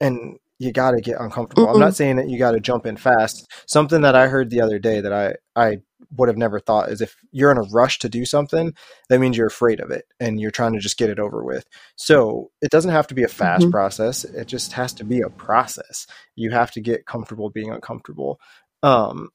and 0.00 0.38
you 0.58 0.72
got 0.72 0.92
to 0.92 1.00
get 1.00 1.20
uncomfortable. 1.20 1.66
Mm-mm. 1.66 1.74
I'm 1.74 1.80
not 1.80 1.96
saying 1.96 2.16
that 2.16 2.28
you 2.28 2.38
got 2.38 2.52
to 2.52 2.60
jump 2.60 2.86
in 2.86 2.96
fast. 2.96 3.50
Something 3.66 4.02
that 4.02 4.14
I 4.14 4.28
heard 4.28 4.50
the 4.50 4.60
other 4.60 4.78
day 4.78 5.00
that 5.00 5.12
I 5.12 5.34
I 5.60 5.78
would 6.16 6.28
have 6.28 6.36
never 6.36 6.60
thought 6.60 6.90
is 6.90 7.00
if 7.00 7.16
you're 7.30 7.50
in 7.50 7.58
a 7.58 7.68
rush 7.72 7.98
to 8.00 8.08
do 8.08 8.24
something, 8.24 8.74
that 9.08 9.18
means 9.18 9.36
you're 9.36 9.46
afraid 9.46 9.80
of 9.80 9.90
it 9.90 10.04
and 10.20 10.40
you're 10.40 10.50
trying 10.50 10.72
to 10.74 10.78
just 10.78 10.98
get 10.98 11.10
it 11.10 11.18
over 11.18 11.42
with. 11.42 11.64
So 11.96 12.50
it 12.60 12.70
doesn't 12.70 12.90
have 12.90 13.06
to 13.08 13.14
be 13.14 13.22
a 13.22 13.28
fast 13.28 13.62
mm-hmm. 13.62 13.70
process. 13.70 14.24
It 14.24 14.46
just 14.46 14.72
has 14.72 14.92
to 14.94 15.04
be 15.04 15.20
a 15.20 15.30
process. 15.30 16.06
You 16.36 16.50
have 16.50 16.70
to 16.72 16.80
get 16.80 17.06
comfortable 17.06 17.50
being 17.50 17.70
uncomfortable. 17.70 18.38
Um, 18.82 19.30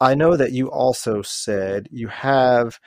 I 0.00 0.14
know 0.14 0.36
that 0.36 0.52
you 0.52 0.70
also 0.70 1.22
said 1.22 1.88
you 1.90 2.08
have 2.08 2.78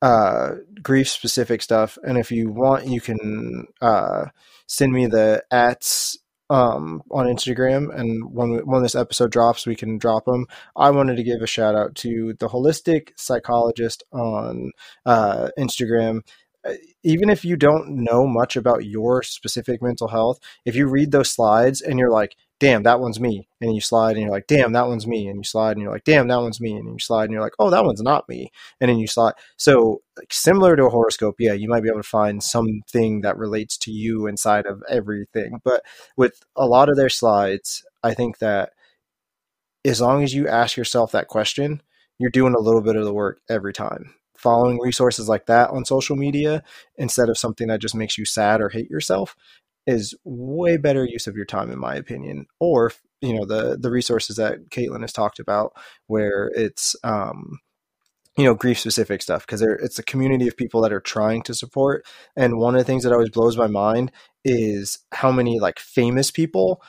uh, 0.00 0.52
grief 0.82 1.08
specific 1.08 1.62
stuff, 1.62 1.98
and 2.02 2.18
if 2.18 2.32
you 2.32 2.50
want, 2.50 2.86
you 2.86 3.00
can 3.00 3.66
uh, 3.80 4.26
send 4.66 4.92
me 4.92 5.06
the 5.06 5.44
ats 5.50 6.18
um, 6.50 7.02
on 7.10 7.26
Instagram, 7.26 7.94
and 7.94 8.32
when 8.32 8.58
when 8.66 8.82
this 8.82 8.94
episode 8.94 9.30
drops, 9.30 9.66
we 9.66 9.76
can 9.76 9.98
drop 9.98 10.24
them. 10.24 10.46
I 10.76 10.90
wanted 10.90 11.16
to 11.16 11.22
give 11.22 11.40
a 11.40 11.46
shout 11.46 11.74
out 11.74 11.94
to 11.96 12.34
the 12.38 12.48
holistic 12.48 13.10
psychologist 13.16 14.02
on 14.12 14.72
uh, 15.06 15.48
Instagram. 15.58 16.20
Uh, 16.64 16.74
even 17.02 17.30
if 17.30 17.44
you 17.44 17.56
don't 17.56 17.88
know 17.88 18.26
much 18.26 18.56
about 18.56 18.84
your 18.84 19.22
specific 19.22 19.82
mental 19.82 20.08
health, 20.08 20.38
if 20.64 20.76
you 20.76 20.86
read 20.86 21.10
those 21.10 21.30
slides 21.30 21.80
and 21.80 21.98
you're 21.98 22.10
like, 22.10 22.36
damn, 22.62 22.84
that 22.84 23.00
one's 23.00 23.18
me. 23.18 23.48
And 23.60 23.74
you 23.74 23.80
slide 23.80 24.12
and 24.12 24.20
you're 24.20 24.30
like, 24.30 24.46
damn, 24.46 24.70
that 24.74 24.86
one's 24.86 25.04
me. 25.04 25.26
And 25.26 25.36
you 25.36 25.42
slide 25.42 25.72
and 25.72 25.82
you're 25.82 25.90
like, 25.90 26.04
damn, 26.04 26.28
that 26.28 26.40
one's 26.40 26.60
me. 26.60 26.76
And 26.76 26.86
you 26.86 26.98
slide 27.00 27.24
and 27.24 27.32
you're 27.32 27.42
like, 27.42 27.56
oh, 27.58 27.70
that 27.70 27.84
one's 27.84 28.00
not 28.00 28.28
me. 28.28 28.52
And 28.80 28.88
then 28.88 29.00
you 29.00 29.08
slide. 29.08 29.32
So, 29.56 30.02
like, 30.16 30.32
similar 30.32 30.76
to 30.76 30.84
a 30.84 30.88
horoscope, 30.88 31.34
yeah, 31.40 31.54
you 31.54 31.68
might 31.68 31.82
be 31.82 31.88
able 31.88 31.98
to 31.98 32.08
find 32.08 32.40
something 32.40 33.22
that 33.22 33.36
relates 33.36 33.76
to 33.78 33.90
you 33.90 34.28
inside 34.28 34.66
of 34.66 34.80
everything. 34.88 35.58
But 35.64 35.82
with 36.16 36.40
a 36.54 36.64
lot 36.64 36.88
of 36.88 36.94
their 36.94 37.08
slides, 37.08 37.84
I 38.04 38.14
think 38.14 38.38
that 38.38 38.70
as 39.84 40.00
long 40.00 40.22
as 40.22 40.32
you 40.32 40.46
ask 40.46 40.76
yourself 40.76 41.10
that 41.10 41.26
question, 41.26 41.82
you're 42.20 42.30
doing 42.30 42.54
a 42.54 42.60
little 42.60 42.80
bit 42.80 42.94
of 42.94 43.04
the 43.04 43.12
work 43.12 43.40
every 43.50 43.72
time. 43.72 44.14
Following 44.36 44.78
resources 44.80 45.28
like 45.28 45.46
that 45.46 45.70
on 45.70 45.84
social 45.84 46.14
media 46.14 46.62
instead 46.96 47.28
of 47.28 47.38
something 47.38 47.66
that 47.66 47.80
just 47.80 47.96
makes 47.96 48.16
you 48.16 48.24
sad 48.24 48.60
or 48.60 48.68
hate 48.68 48.88
yourself 48.88 49.34
is 49.86 50.14
way 50.24 50.76
better 50.76 51.04
use 51.04 51.26
of 51.26 51.36
your 51.36 51.44
time, 51.44 51.70
in 51.70 51.78
my 51.78 51.94
opinion. 51.94 52.46
Or 52.60 52.92
you 53.20 53.34
know 53.34 53.44
the 53.44 53.76
the 53.78 53.90
resources 53.90 54.36
that 54.36 54.70
Caitlin 54.70 55.02
has 55.02 55.12
talked 55.12 55.38
about, 55.38 55.72
where 56.06 56.50
it's 56.54 56.96
um, 57.04 57.60
you 58.36 58.44
know 58.44 58.54
grief 58.54 58.78
specific 58.78 59.22
stuff 59.22 59.46
because 59.46 59.62
it's 59.62 59.98
a 59.98 60.04
community 60.04 60.48
of 60.48 60.56
people 60.56 60.80
that 60.82 60.92
are 60.92 61.00
trying 61.00 61.42
to 61.42 61.54
support. 61.54 62.06
And 62.36 62.58
one 62.58 62.74
of 62.74 62.80
the 62.80 62.84
things 62.84 63.04
that 63.04 63.12
always 63.12 63.30
blows 63.30 63.56
my 63.56 63.66
mind 63.66 64.12
is 64.44 64.98
how 65.12 65.30
many 65.32 65.60
like 65.60 65.78
famous 65.78 66.30
people 66.30 66.82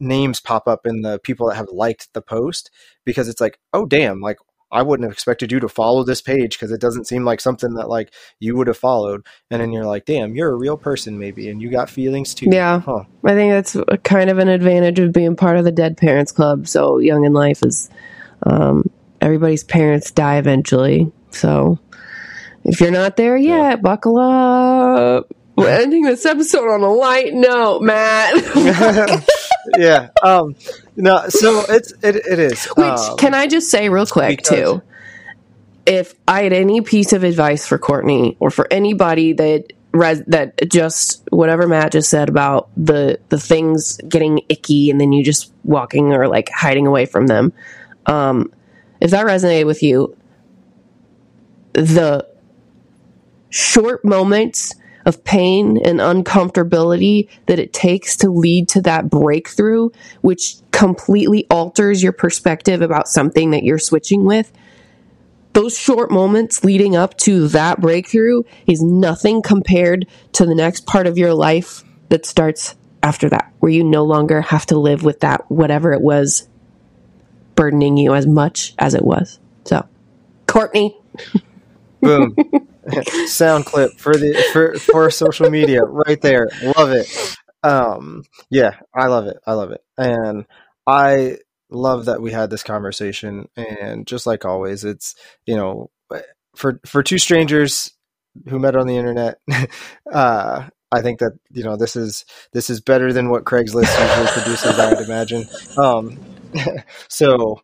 names 0.00 0.40
pop 0.40 0.66
up 0.66 0.86
in 0.86 1.02
the 1.02 1.18
people 1.18 1.48
that 1.48 1.56
have 1.56 1.68
liked 1.70 2.12
the 2.14 2.22
post 2.22 2.70
because 3.04 3.28
it's 3.28 3.40
like, 3.40 3.58
oh 3.72 3.86
damn, 3.86 4.20
like 4.20 4.38
I 4.72 4.82
wouldn't 4.82 5.04
have 5.04 5.12
expected 5.12 5.50
you 5.50 5.60
to 5.60 5.68
follow 5.68 6.04
this 6.04 6.20
page 6.20 6.58
because 6.58 6.70
it 6.72 6.80
doesn't 6.80 7.06
seem 7.06 7.24
like 7.24 7.40
something 7.40 7.74
that 7.74 7.88
like 7.88 8.12
you 8.38 8.56
would 8.56 8.66
have 8.66 8.76
followed. 8.76 9.26
And 9.50 9.60
then 9.60 9.72
you're 9.72 9.86
like, 9.86 10.04
damn, 10.04 10.34
you're 10.34 10.50
a 10.50 10.56
real 10.56 10.76
person 10.76 11.18
maybe, 11.18 11.48
and 11.50 11.60
you 11.60 11.70
got 11.70 11.90
feelings 11.90 12.34
too. 12.34 12.48
Yeah, 12.50 12.80
huh. 12.80 13.04
I 13.24 13.34
think 13.34 13.52
that's 13.52 13.76
kind 14.04 14.30
of 14.30 14.38
an 14.38 14.48
advantage 14.48 14.98
of 14.98 15.12
being 15.12 15.36
part 15.36 15.56
of 15.56 15.64
the 15.64 15.72
Dead 15.72 15.96
Parents 15.96 16.32
Club. 16.32 16.68
So 16.68 16.98
Young 16.98 17.24
in 17.24 17.32
Life 17.32 17.64
is 17.64 17.90
um, 18.44 18.88
everybody's 19.20 19.64
parents 19.64 20.10
die 20.10 20.36
eventually. 20.36 21.10
So 21.30 21.78
if 22.64 22.80
you're 22.80 22.90
not 22.90 23.16
there 23.16 23.36
yet, 23.36 23.70
yeah. 23.70 23.76
buckle 23.76 24.18
up. 24.18 25.26
We're 25.56 25.68
ending 25.68 26.04
this 26.04 26.24
episode 26.24 26.70
on 26.70 26.82
a 26.82 26.90
light 26.90 27.34
note, 27.34 27.82
Matt. 27.82 29.24
yeah. 29.76 30.10
Um, 30.22 30.56
no, 30.96 31.28
so 31.28 31.64
it's 31.68 31.92
it, 32.02 32.16
it 32.16 32.38
is. 32.38 32.66
Which 32.66 32.86
um, 32.86 33.16
can 33.16 33.34
I 33.34 33.46
just 33.46 33.70
say 33.70 33.88
real 33.88 34.06
quick 34.06 34.38
because, 34.38 34.48
too? 34.48 34.82
If 35.86 36.14
I 36.28 36.42
had 36.42 36.52
any 36.52 36.80
piece 36.82 37.12
of 37.12 37.24
advice 37.24 37.66
for 37.66 37.78
Courtney 37.78 38.36
or 38.38 38.50
for 38.50 38.66
anybody 38.70 39.32
that 39.34 39.72
res- 39.92 40.24
that 40.26 40.68
just 40.70 41.26
whatever 41.30 41.66
Matt 41.66 41.92
just 41.92 42.10
said 42.10 42.28
about 42.28 42.68
the 42.76 43.18
the 43.28 43.40
things 43.40 43.96
getting 44.08 44.40
icky 44.48 44.90
and 44.90 45.00
then 45.00 45.12
you 45.12 45.24
just 45.24 45.52
walking 45.64 46.12
or 46.12 46.28
like 46.28 46.48
hiding 46.50 46.86
away 46.86 47.06
from 47.06 47.26
them, 47.26 47.52
um, 48.06 48.52
if 49.00 49.10
that 49.10 49.26
resonated 49.26 49.66
with 49.66 49.82
you, 49.82 50.16
the 51.72 52.26
short 53.48 54.04
moments 54.04 54.74
of 55.04 55.24
pain 55.24 55.78
and 55.84 56.00
uncomfortability 56.00 57.28
that 57.46 57.58
it 57.58 57.72
takes 57.72 58.16
to 58.18 58.30
lead 58.30 58.68
to 58.70 58.82
that 58.82 59.08
breakthrough, 59.08 59.90
which 60.20 60.56
completely 60.72 61.46
alters 61.50 62.02
your 62.02 62.12
perspective 62.12 62.82
about 62.82 63.08
something 63.08 63.50
that 63.50 63.62
you're 63.62 63.78
switching 63.78 64.24
with. 64.24 64.52
Those 65.52 65.76
short 65.76 66.10
moments 66.10 66.62
leading 66.62 66.94
up 66.94 67.16
to 67.18 67.48
that 67.48 67.80
breakthrough 67.80 68.44
is 68.66 68.82
nothing 68.82 69.42
compared 69.42 70.06
to 70.32 70.46
the 70.46 70.54
next 70.54 70.86
part 70.86 71.06
of 71.06 71.18
your 71.18 71.34
life 71.34 71.82
that 72.08 72.24
starts 72.24 72.76
after 73.02 73.28
that, 73.30 73.52
where 73.58 73.72
you 73.72 73.82
no 73.82 74.04
longer 74.04 74.42
have 74.42 74.66
to 74.66 74.78
live 74.78 75.02
with 75.02 75.20
that, 75.20 75.50
whatever 75.50 75.92
it 75.92 76.00
was, 76.00 76.48
burdening 77.56 77.96
you 77.96 78.14
as 78.14 78.26
much 78.26 78.74
as 78.78 78.94
it 78.94 79.04
was. 79.04 79.40
So, 79.64 79.86
Courtney. 80.46 80.96
Boom. 82.00 82.36
sound 83.26 83.66
clip 83.66 83.92
for 83.98 84.14
the 84.14 84.42
for 84.52 84.74
for 84.78 85.10
social 85.10 85.50
media 85.50 85.82
right 85.82 86.20
there. 86.20 86.48
Love 86.76 86.92
it. 86.92 87.36
Um, 87.62 88.24
yeah, 88.48 88.76
I 88.94 89.06
love 89.06 89.26
it. 89.26 89.38
I 89.46 89.52
love 89.52 89.70
it, 89.70 89.82
and 89.98 90.46
I 90.86 91.38
love 91.70 92.06
that 92.06 92.20
we 92.20 92.32
had 92.32 92.50
this 92.50 92.62
conversation. 92.62 93.48
And 93.56 94.06
just 94.06 94.26
like 94.26 94.44
always, 94.44 94.84
it's 94.84 95.14
you 95.46 95.56
know 95.56 95.90
for 96.56 96.80
for 96.84 97.02
two 97.02 97.18
strangers 97.18 97.92
who 98.48 98.58
met 98.58 98.76
on 98.76 98.86
the 98.86 98.96
internet. 98.96 99.38
uh, 100.12 100.68
I 100.92 101.02
think 101.02 101.20
that 101.20 101.32
you 101.50 101.62
know 101.62 101.76
this 101.76 101.96
is 101.96 102.24
this 102.52 102.70
is 102.70 102.80
better 102.80 103.12
than 103.12 103.30
what 103.30 103.44
Craigslist 103.44 104.00
usually 104.00 104.42
produces. 104.42 104.78
I 104.78 104.92
would 104.92 105.04
imagine. 105.04 105.44
Um, 105.76 106.18
so 107.08 107.60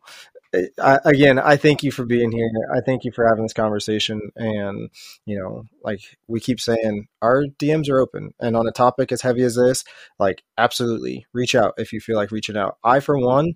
I, 0.81 0.99
again, 1.05 1.39
I 1.39 1.57
thank 1.57 1.83
you 1.83 1.91
for 1.91 2.05
being 2.05 2.31
here. 2.31 2.49
I 2.75 2.81
thank 2.81 3.03
you 3.03 3.11
for 3.11 3.27
having 3.27 3.43
this 3.43 3.53
conversation. 3.53 4.21
And, 4.35 4.89
you 5.25 5.37
know, 5.39 5.65
like 5.83 5.99
we 6.27 6.39
keep 6.39 6.59
saying, 6.59 7.07
our 7.21 7.45
DMs 7.59 7.89
are 7.89 7.99
open. 7.99 8.33
And 8.39 8.55
on 8.55 8.67
a 8.67 8.71
topic 8.71 9.11
as 9.11 9.21
heavy 9.21 9.43
as 9.43 9.55
this, 9.55 9.83
like, 10.19 10.43
absolutely 10.57 11.25
reach 11.33 11.55
out 11.55 11.73
if 11.77 11.93
you 11.93 11.99
feel 11.99 12.15
like 12.15 12.31
reaching 12.31 12.57
out. 12.57 12.77
I, 12.83 12.99
for 12.99 13.17
one, 13.17 13.53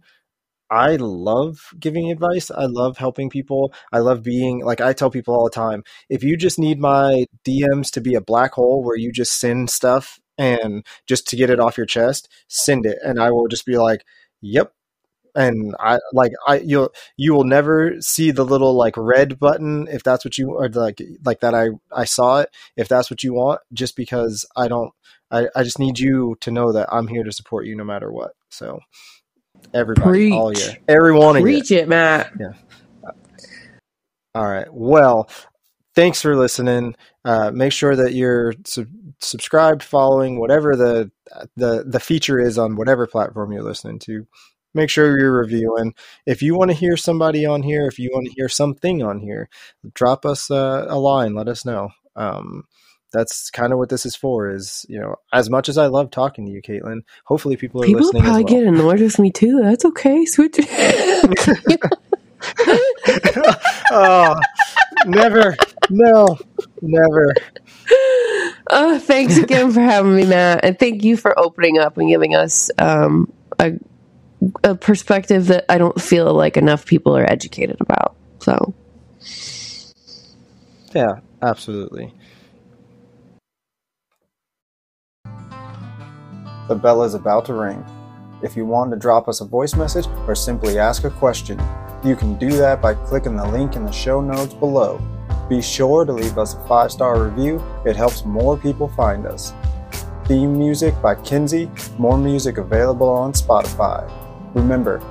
I 0.72 0.96
love 0.96 1.72
giving 1.80 2.12
advice. 2.12 2.50
I 2.50 2.66
love 2.66 2.98
helping 2.98 3.30
people. 3.30 3.74
I 3.92 4.00
love 4.00 4.24
being 4.24 4.64
like 4.64 4.80
I 4.80 4.94
tell 4.94 5.12
people 5.12 5.36
all 5.36 5.44
the 5.44 5.50
time 5.50 5.84
if 6.10 6.24
you 6.24 6.38
just 6.38 6.58
need 6.58 6.80
my 6.80 7.26
DMs 7.46 7.92
to 7.92 8.02
be 8.02 8.16
a 8.16 8.22
black 8.22 8.54
hole 8.54 8.82
where 8.82 8.96
you 8.96 9.12
just 9.12 9.38
send 9.38 9.70
stuff 9.70 10.18
and 10.38 10.86
just 11.08 11.28
to 11.28 11.36
get 11.36 11.50
it 11.50 11.60
off 11.60 11.78
your 11.78 11.86
chest, 11.86 12.30
send 12.48 12.86
it. 12.86 13.00
And 13.04 13.20
I 13.20 13.32
will 13.32 13.48
just 13.48 13.66
be 13.66 13.78
like, 13.78 14.06
yep, 14.40 14.74
and 15.36 15.76
I 15.80 16.00
like 16.14 16.32
I 16.48 16.60
you'll 16.60 16.94
you 17.18 17.34
will 17.34 17.44
never 17.44 17.96
see 18.02 18.32
the 18.32 18.46
little 18.46 18.74
like 18.74 18.96
red 18.98 19.40
button 19.40 19.88
if 19.90 20.04
that's 20.04 20.26
what 20.26 20.38
you 20.38 20.52
or 20.52 20.70
like 20.70 21.02
like 21.26 21.40
that 21.42 21.54
I 21.54 21.70
I 21.92 22.06
saw 22.06 22.40
it 22.40 22.50
if 22.76 22.88
that's 22.88 23.10
what 23.10 23.24
you 23.24 23.34
want 23.34 23.62
just 23.74 23.96
because 23.96 24.46
I 24.56 24.68
don't 24.68 24.92
I 25.32 25.48
I 25.56 25.64
just 25.64 25.80
need 25.80 26.00
you 26.00 26.38
to 26.42 26.52
know 26.52 26.72
that 26.74 26.90
I'm 26.92 27.08
here 27.08 27.24
to 27.24 27.32
support 27.32 27.66
you 27.66 27.76
no 27.76 27.84
matter 27.84 28.12
what. 28.12 28.32
So 28.50 28.80
everybody, 29.74 30.10
Preach. 30.10 30.34
all 30.34 30.54
you, 30.54 30.72
everyone, 30.88 31.42
reach 31.42 31.72
it, 31.72 31.88
Matt. 31.88 32.32
Yeah. 32.40 32.54
All 34.34 34.48
right. 34.48 34.68
Well, 34.72 35.30
thanks 35.96 36.22
for 36.22 36.36
listening. 36.36 36.96
Uh, 37.26 37.52
make 37.52 37.74
sure 37.74 37.96
that 37.96 38.14
you're 38.14 38.54
sub- 38.66 38.88
subscribed, 39.20 39.84
following 39.84 40.40
whatever 40.40 40.76
the 40.76 41.12
the 41.56 41.84
the 41.86 42.00
feature 42.00 42.40
is 42.40 42.58
on 42.58 42.76
whatever 42.76 43.08
platform 43.08 43.52
you're 43.52 43.64
listening 43.64 44.00
to 44.00 44.28
make 44.74 44.90
sure 44.90 45.18
you're 45.20 45.32
reviewing. 45.32 45.94
If 46.26 46.42
you 46.42 46.58
want 46.58 46.72
to 46.72 46.78
hear 46.78 46.98
somebody 46.98 47.46
on 47.46 47.64
here, 47.64 47.86
if 47.88 48.00
you 48.00 48.10
want 48.14 48.28
to 48.28 48.34
hear 48.34 48.50
something 48.50 49.04
on 49.04 49.20
here, 49.20 49.50
drop 49.94 50.26
us 50.26 50.50
a, 50.50 50.86
a 50.90 50.98
line. 50.98 51.34
Let 51.34 51.48
us 51.48 51.66
know. 51.66 51.90
Um, 52.16 52.66
that's 53.12 53.50
kind 53.50 53.74
of 53.74 53.80
what 53.80 53.90
this 53.90 54.06
is 54.06 54.16
for. 54.16 54.50
Is 54.50 54.86
you 54.88 55.00
know, 55.00 55.16
as 55.34 55.50
much 55.50 55.70
as 55.70 55.78
I 55.78 55.88
love 55.88 56.12
talking 56.12 56.46
to 56.46 56.52
you, 56.52 56.62
Caitlin, 56.62 57.02
hopefully 57.26 57.58
people 57.58 57.82
are 57.82 57.86
people 57.86 58.02
listening. 58.02 58.24
People 58.24 58.36
probably 58.36 58.54
well. 58.54 58.64
get 58.64 58.74
annoyed 58.74 59.02
with 59.02 59.20
me 59.20 59.32
too. 59.32 59.62
That's 59.62 59.86
okay. 59.86 60.26
Switch. 60.26 60.60
oh, 63.92 64.36
never, 65.06 65.56
no, 65.90 66.38
never. 66.82 67.34
Oh, 68.70 69.00
thanks 69.00 69.38
again 69.38 69.72
for 69.72 69.82
having 69.82 70.16
me, 70.16 70.26
Matt, 70.26 70.64
and 70.64 70.80
thank 70.80 71.04
you 71.04 71.18
for 71.18 71.38
opening 71.38 71.78
up 71.78 71.98
and 71.98 72.08
giving 72.08 72.36
us 72.36 72.72
um, 72.78 73.32
a 73.60 73.74
a 74.64 74.76
perspective 74.76 75.48
that 75.48 75.66
I 75.70 75.78
don't 75.78 76.00
feel 76.02 76.34
like 76.34 76.58
enough 76.58 76.86
people 76.86 77.16
are 77.16 77.30
educated 77.30 77.78
about. 77.80 78.16
So, 78.40 78.74
yeah, 80.94 81.20
absolutely. 81.42 82.14
The 86.68 86.76
bell 86.76 87.04
is 87.04 87.14
about 87.14 87.46
to 87.46 87.54
ring. 87.54 87.86
If 88.42 88.56
you 88.56 88.66
want 88.66 88.92
to 88.92 88.98
drop 88.98 89.28
us 89.28 89.42
a 89.42 89.46
voice 89.46 89.76
message 89.76 90.08
or 90.28 90.36
simply 90.36 90.80
ask 90.80 91.04
a 91.04 91.10
question, 91.12 91.62
you 92.04 92.16
can 92.16 92.38
do 92.38 92.50
that 92.52 92.82
by 92.82 92.96
clicking 92.96 93.36
the 93.36 93.48
link 93.48 93.76
in 93.76 93.86
the 93.86 93.92
show 93.92 94.22
notes 94.22 94.54
below. 94.54 95.00
Be 95.48 95.62
sure 95.62 96.06
to 96.06 96.14
leave 96.14 96.38
us 96.38 96.56
a 96.56 96.68
five 96.68 96.92
star 96.92 97.24
review, 97.24 97.62
it 97.86 97.96
helps 97.96 98.26
more 98.26 98.58
people 98.58 98.88
find 98.90 99.28
us. 99.28 99.54
Theme 100.26 100.58
music 100.58 101.00
by 101.02 101.16
Kinsey, 101.16 101.70
more 102.00 102.18
music 102.18 102.58
available 102.58 103.10
on 103.10 103.34
Spotify. 103.34 104.10
Remember, 104.54 105.02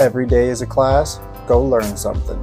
every 0.00 0.26
day 0.26 0.48
is 0.48 0.60
a 0.60 0.66
class, 0.66 1.20
go 1.46 1.62
learn 1.62 1.96
something. 1.96 2.42